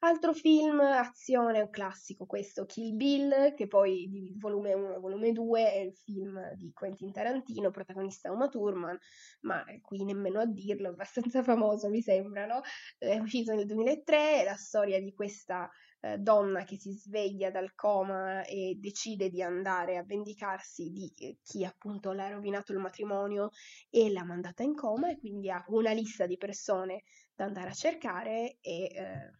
Altro 0.00 0.34
film, 0.34 0.78
azione, 0.80 1.60
un 1.60 1.70
classico 1.70 2.26
questo, 2.26 2.66
Kill 2.66 2.94
Bill, 2.96 3.54
che 3.54 3.66
poi 3.66 4.08
di 4.08 4.34
volume 4.36 4.74
1 4.74 4.96
e 4.96 4.98
volume 4.98 5.32
2 5.32 5.72
è 5.72 5.78
il 5.78 5.94
film 5.94 6.52
di 6.54 6.70
Quentin 6.72 7.12
Tarantino, 7.12 7.70
protagonista 7.70 8.30
Uma 8.30 8.48
Thurman, 8.48 8.98
ma 9.40 9.64
qui 9.80 10.04
nemmeno 10.04 10.40
a 10.40 10.46
dirlo, 10.46 10.88
è 10.88 10.90
abbastanza 10.90 11.42
famoso 11.42 11.88
mi 11.88 12.02
sembra, 12.02 12.44
no? 12.44 12.60
È 12.98 13.18
uscito 13.18 13.54
nel 13.54 13.64
2003, 13.64 14.42
è 14.42 14.44
la 14.44 14.56
storia 14.56 15.00
di 15.00 15.14
questa 15.14 15.68
eh, 16.12 16.18
donna 16.18 16.64
che 16.64 16.76
si 16.78 16.92
sveglia 16.92 17.50
dal 17.50 17.74
coma 17.74 18.44
e 18.44 18.76
decide 18.78 19.28
di 19.28 19.42
andare 19.42 19.96
a 19.96 20.04
vendicarsi 20.04 20.90
di 20.90 21.12
eh, 21.18 21.38
chi 21.42 21.64
appunto 21.64 22.12
le 22.12 22.22
ha 22.22 22.30
rovinato 22.30 22.72
il 22.72 22.78
matrimonio 22.78 23.50
e 23.90 24.10
l'ha 24.10 24.24
mandata 24.24 24.62
in 24.62 24.74
coma 24.74 25.10
e 25.10 25.18
quindi 25.18 25.50
ha 25.50 25.64
una 25.68 25.92
lista 25.92 26.26
di 26.26 26.36
persone 26.36 27.02
da 27.34 27.44
andare 27.44 27.70
a 27.70 27.74
cercare 27.74 28.58
e 28.60 28.84
eh, 28.84 29.32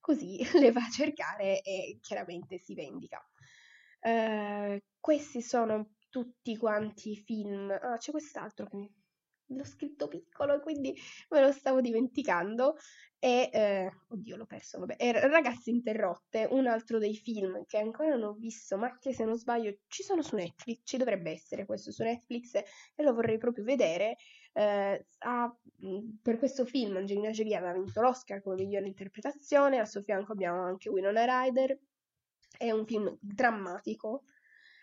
così 0.00 0.38
le 0.60 0.72
va 0.72 0.82
a 0.84 0.90
cercare 0.90 1.62
e 1.62 1.98
chiaramente 2.00 2.58
si 2.58 2.74
vendica. 2.74 3.24
Eh, 4.00 4.82
questi 4.98 5.40
sono 5.40 5.94
tutti 6.10 6.56
quanti 6.56 7.16
film. 7.16 7.70
Ah, 7.70 7.96
c'è 7.96 8.10
quest'altro 8.10 8.66
che 8.66 8.76
mi 8.76 8.90
l'ho 9.56 9.64
scritto 9.64 10.08
piccolo, 10.08 10.60
quindi 10.60 10.94
me 11.30 11.40
lo 11.40 11.52
stavo 11.52 11.80
dimenticando. 11.80 12.76
E, 13.24 13.50
eh, 13.52 13.92
oddio, 14.08 14.36
l'ho 14.36 14.46
perso, 14.46 14.80
vabbè. 14.80 14.96
E 14.98 15.12
Ragazze 15.28 15.70
Interrotte, 15.70 16.48
un 16.50 16.66
altro 16.66 16.98
dei 16.98 17.14
film 17.14 17.64
che 17.66 17.78
ancora 17.78 18.08
non 18.08 18.24
ho 18.24 18.32
visto, 18.32 18.76
ma 18.76 18.98
che 18.98 19.14
se 19.14 19.24
non 19.24 19.38
sbaglio 19.38 19.76
ci 19.86 20.02
sono 20.02 20.22
su 20.22 20.34
Netflix, 20.34 20.80
ci 20.82 20.96
dovrebbe 20.96 21.30
essere 21.30 21.64
questo 21.64 21.92
su 21.92 22.02
Netflix 22.02 22.54
e 22.54 23.02
lo 23.02 23.14
vorrei 23.14 23.38
proprio 23.38 23.62
vedere. 23.62 24.16
Eh, 24.54 25.06
ha, 25.18 25.56
per 26.20 26.38
questo 26.38 26.64
film 26.64 26.96
Angelina 26.96 27.30
Jolie 27.30 27.56
aveva 27.56 27.72
vinto 27.74 28.00
l'Oscar 28.00 28.42
come 28.42 28.56
migliore 28.56 28.86
interpretazione, 28.86 29.78
al 29.78 29.88
suo 29.88 30.02
fianco 30.02 30.32
abbiamo 30.32 30.64
anche 30.64 30.88
Winona 30.88 31.24
Ryder. 31.24 31.78
È 32.58 32.72
un 32.72 32.84
film 32.84 33.16
drammatico, 33.20 34.24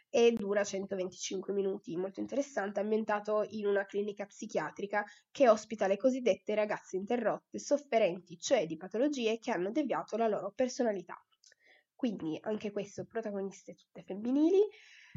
e 0.10 0.32
dura 0.34 0.64
125 0.64 1.53
minuti, 1.53 1.95
molto 1.95 2.20
interessante, 2.20 2.80
ambientato 2.80 3.45
in 3.49 3.68
una 3.68 3.86
clinica 3.86 4.26
psichiatrica 4.26 5.05
che 5.32 5.49
ospita 5.49 5.88
le 5.88 5.97
cosiddette 5.97 6.55
ragazze 6.55 6.97
interrotte, 6.97 7.60
sofferenti 7.60 8.38
cioè 8.39 8.66
di 8.66 8.78
patologie 8.78 9.39
che 9.39 9.51
hanno 9.51 9.72
deviato 9.72 10.18
la 10.18 10.28
loro 10.28 10.51
personalità. 10.51 11.16
Quindi 11.95 12.38
anche 12.41 12.72
questo, 12.72 13.05
protagoniste 13.05 13.76
tutte 13.76 14.03
femminili. 14.03 14.62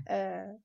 Eh, 0.04 0.58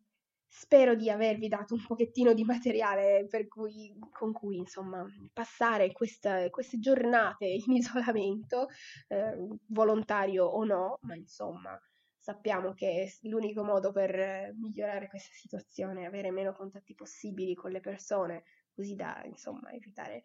spero 0.50 0.96
di 0.96 1.10
avervi 1.10 1.48
dato 1.48 1.76
un 1.76 1.86
pochettino 1.86 2.34
di 2.34 2.44
materiale 2.44 3.28
cui, 3.48 3.96
con 4.12 4.32
cui 4.32 4.58
insomma 4.58 5.06
passare 5.32 5.92
questa, 5.92 6.50
queste 6.50 6.80
giornate 6.80 7.46
in 7.46 7.76
isolamento, 7.76 8.68
eh, 9.08 9.38
volontario 9.68 10.46
o 10.46 10.64
no, 10.64 10.98
ma 11.02 11.16
insomma 11.16 11.80
sappiamo 12.28 12.74
che 12.74 13.10
l'unico 13.22 13.64
modo 13.64 13.94
per 13.94 14.54
migliorare 14.58 15.08
questa 15.08 15.32
situazione 15.32 16.02
è 16.02 16.06
avere 16.08 16.30
meno 16.30 16.52
contatti 16.54 16.94
possibili 16.94 17.54
con 17.54 17.72
le 17.72 17.80
persone, 17.80 18.44
così 18.74 18.96
da 18.96 19.24
insomma 19.24 19.72
evitare 19.72 20.24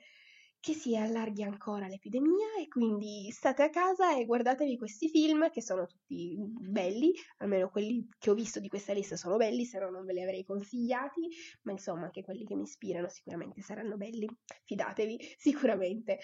che 0.59 0.72
si 0.74 0.96
allarghi 0.96 1.44
ancora 1.44 1.86
l'epidemia 1.86 2.57
e 2.61 2.66
quindi 2.66 3.30
state 3.30 3.62
a 3.62 3.70
casa 3.70 4.16
e 4.16 4.24
guardatevi 4.24 4.76
questi 4.76 5.09
film 5.09 5.48
che 5.50 5.62
sono 5.62 5.86
tutti 5.86 6.36
belli, 6.38 7.12
almeno 7.38 7.68
quelli 7.68 8.09
che 8.18 8.30
ho 8.30 8.34
visto 8.34 8.59
di 8.59 8.68
questa 8.68 8.92
lista 8.92 9.16
sono 9.16 9.36
belli, 9.36 9.64
se 9.64 9.78
no 9.78 9.88
non 9.88 10.05
ve 10.05 10.12
li 10.12 10.22
avrei 10.22 10.44
consigliati, 10.44 11.28
ma 11.62 11.70
insomma 11.70 12.07
anche 12.07 12.24
quelli 12.24 12.44
che 12.44 12.57
mi 12.57 12.62
ispirano 12.62 13.09
sicuramente 13.09 13.61
saranno 13.61 13.96
belli, 13.96 14.28
fidatevi 14.64 15.18
sicuramente. 15.38 16.18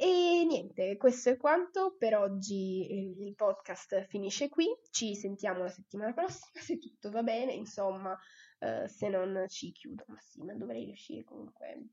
E 0.00 0.44
niente, 0.44 0.96
questo 0.96 1.30
è 1.30 1.36
quanto 1.36 1.96
per 1.98 2.14
oggi. 2.14 3.18
Il 3.18 3.34
podcast 3.34 4.06
finisce 4.06 4.48
qui. 4.48 4.64
Ci 4.90 5.16
sentiamo 5.16 5.64
la 5.64 5.70
settimana 5.70 6.12
prossima 6.12 6.52
se 6.62 6.78
tutto 6.78 7.10
va 7.10 7.24
bene. 7.24 7.52
Insomma, 7.52 8.16
eh, 8.60 8.86
se 8.88 9.08
non 9.08 9.46
ci 9.48 9.72
chiudo, 9.72 10.04
ma 10.06 10.18
sì, 10.20 10.40
ma 10.44 10.54
dovrei 10.54 10.84
riuscire 10.84 11.24
comunque 11.24 11.86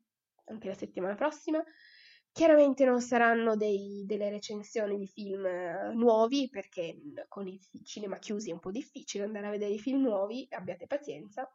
anche 0.45 0.67
la 0.67 0.75
settimana 0.75 1.15
prossima. 1.15 1.63
Chiaramente 2.31 2.85
non 2.85 3.01
saranno 3.01 3.55
dei, 3.55 4.03
delle 4.05 4.29
recensioni 4.29 4.99
di 4.99 5.07
film 5.07 5.43
eh, 5.47 5.91
nuovi 5.95 6.47
perché 6.47 7.01
con 7.27 7.47
i 7.47 7.59
cinema 7.83 8.19
chiusi 8.19 8.51
è 8.51 8.53
un 8.53 8.59
po' 8.59 8.69
difficile 8.71 9.23
andare 9.23 9.47
a 9.47 9.51
vedere 9.51 9.71
i 9.71 9.79
film 9.79 10.01
nuovi, 10.01 10.45
abbiate 10.51 10.85
pazienza. 10.85 11.51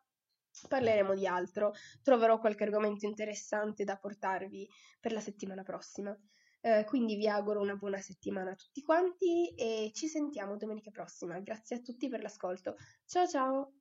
Parleremo 0.67 1.15
di 1.15 1.29
altro, 1.29 1.75
troverò 2.03 2.41
qualche 2.41 2.65
argomento 2.65 3.07
interessante 3.07 3.85
da 3.85 3.97
portarvi 3.97 4.69
per 4.99 5.13
la 5.13 5.21
settimana 5.21 5.63
prossima. 5.63 6.19
Eh, 6.63 6.85
quindi 6.85 7.17
vi 7.17 7.27
auguro 7.27 7.61
una 7.61 7.75
buona 7.75 7.99
settimana 7.99 8.51
a 8.51 8.55
tutti 8.55 8.83
quanti 8.83 9.55
e 9.55 9.91
ci 9.95 10.09
sentiamo 10.09 10.57
domenica 10.57 10.91
prossima. 10.91 11.39
Grazie 11.41 11.77
a 11.77 11.81
tutti 11.81 12.09
per 12.09 12.21
l'ascolto. 12.21 12.77
Ciao 13.07 13.27
ciao! 13.27 13.73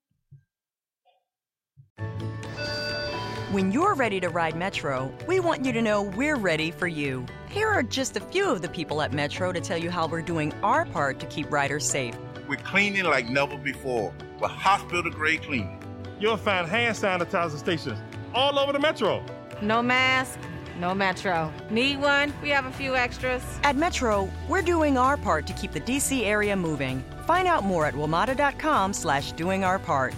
When 3.52 3.72
you're 3.72 3.96
ready 3.96 4.20
to 4.20 4.30
ride 4.30 4.56
Metro, 4.56 5.12
we 5.28 5.40
want 5.40 5.66
you 5.66 5.74
to 5.74 5.82
know 5.82 6.04
we're 6.04 6.38
ready 6.38 6.70
for 6.72 6.88
you. 6.88 7.26
Here 7.50 7.68
are 7.68 7.84
just 7.84 8.16
a 8.16 8.20
few 8.20 8.48
of 8.48 8.62
the 8.62 8.70
people 8.70 9.02
at 9.02 9.12
Metro 9.12 9.52
to 9.52 9.60
tell 9.60 9.78
you 9.78 9.90
how 9.90 10.08
we're 10.08 10.22
doing 10.22 10.54
our 10.62 10.86
part 10.86 11.20
to 11.20 11.26
keep 11.26 11.52
riders 11.52 11.84
safe. 11.84 12.16
We're 12.48 12.62
cleaning 12.64 13.06
like 13.06 13.28
never 13.28 13.58
before 13.58 14.14
with 14.40 14.52
hospital 14.52 15.12
grade 15.12 15.42
cleaning. 15.42 15.82
You'll 16.20 16.38
find 16.38 16.68
hand 16.68 16.96
sanitizer 16.96 17.58
stations 17.58 18.00
all 18.36 18.60
over 18.60 18.72
the 18.72 18.80
Metro. 18.80 19.26
No 19.64 19.82
mask 19.82 20.40
no 20.80 20.96
Metro. 20.96 21.54
Need 21.70 22.02
one? 22.02 22.34
We 22.42 22.50
have 22.50 22.66
a 22.66 22.72
few 22.72 22.96
extras. 22.96 23.44
At 23.64 23.76
Metro, 23.76 24.30
we're 24.48 24.62
doing 24.62 24.98
our 24.98 25.18
part 25.18 25.46
to 25.48 25.54
keep 25.54 25.72
the 25.72 25.82
DC 25.82 26.24
area 26.24 26.56
moving. 26.56 27.04
Find 27.28 27.48
out 27.48 27.64
more 27.64 27.86
at 27.86 27.94
WMATA.com 27.94 28.94
slash 28.94 29.34
doing 29.34 29.64
our 29.64 29.78
part. 29.78 30.16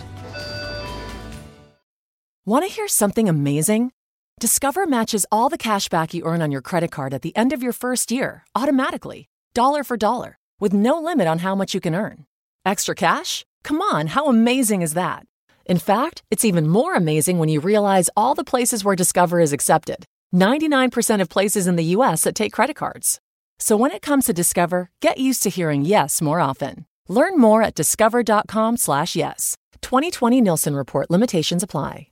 Want 2.45 2.66
to 2.66 2.74
hear 2.74 2.88
something 2.88 3.30
amazing? 3.30 3.91
Discover 4.39 4.88
matches 4.88 5.26
all 5.32 5.49
the 5.49 5.57
cash 5.57 5.89
back 5.89 6.14
you 6.14 6.24
earn 6.24 6.41
on 6.41 6.51
your 6.51 6.62
credit 6.62 6.89
card 6.89 7.14
at 7.14 7.22
the 7.22 7.36
end 7.38 7.53
of 7.53 7.62
your 7.62 7.74
first 7.74 8.12
year, 8.12 8.43
automatically, 8.55 9.30
dollar 9.53 9.84
for 9.84 9.97
dollar, 9.97 10.39
with 10.59 10.74
no 10.74 10.99
limit 10.99 11.28
on 11.28 11.39
how 11.39 11.53
much 11.53 11.76
you 11.76 11.80
can 11.80 11.93
earn. 11.93 12.26
Extra 12.66 12.95
cash? 12.95 13.45
Come 13.64 13.82
on, 13.82 14.07
how 14.07 14.28
amazing 14.28 14.82
is 14.82 14.95
that? 14.95 15.28
In 15.68 15.78
fact, 15.78 16.24
it's 16.32 16.43
even 16.43 16.68
more 16.68 16.95
amazing 16.95 17.38
when 17.38 17.49
you 17.49 17.59
realize 17.59 18.09
all 18.18 18.34
the 18.34 18.43
places 18.43 18.84
where 18.84 18.95
Discover 18.95 19.39
is 19.39 19.53
accepted 19.53 20.07
99% 20.34 21.21
of 21.21 21.29
places 21.29 21.67
in 21.67 21.75
the 21.77 21.95
US 21.95 22.23
that 22.23 22.36
take 22.36 22.53
credit 22.53 22.75
cards. 22.75 23.19
So 23.59 23.75
when 23.77 23.91
it 23.91 24.01
comes 24.01 24.25
to 24.25 24.34
Discover, 24.34 24.89
get 25.01 25.17
used 25.17 25.43
to 25.43 25.49
hearing 25.49 25.84
yes 25.84 26.21
more 26.21 26.39
often. 26.39 26.86
Learn 27.07 27.39
more 27.39 27.63
at 27.63 27.75
discover.com/yes. 27.75 29.55
2020 29.82 30.41
Nielsen 30.41 30.75
Report 30.75 31.09
limitations 31.09 31.63
apply. 31.63 32.11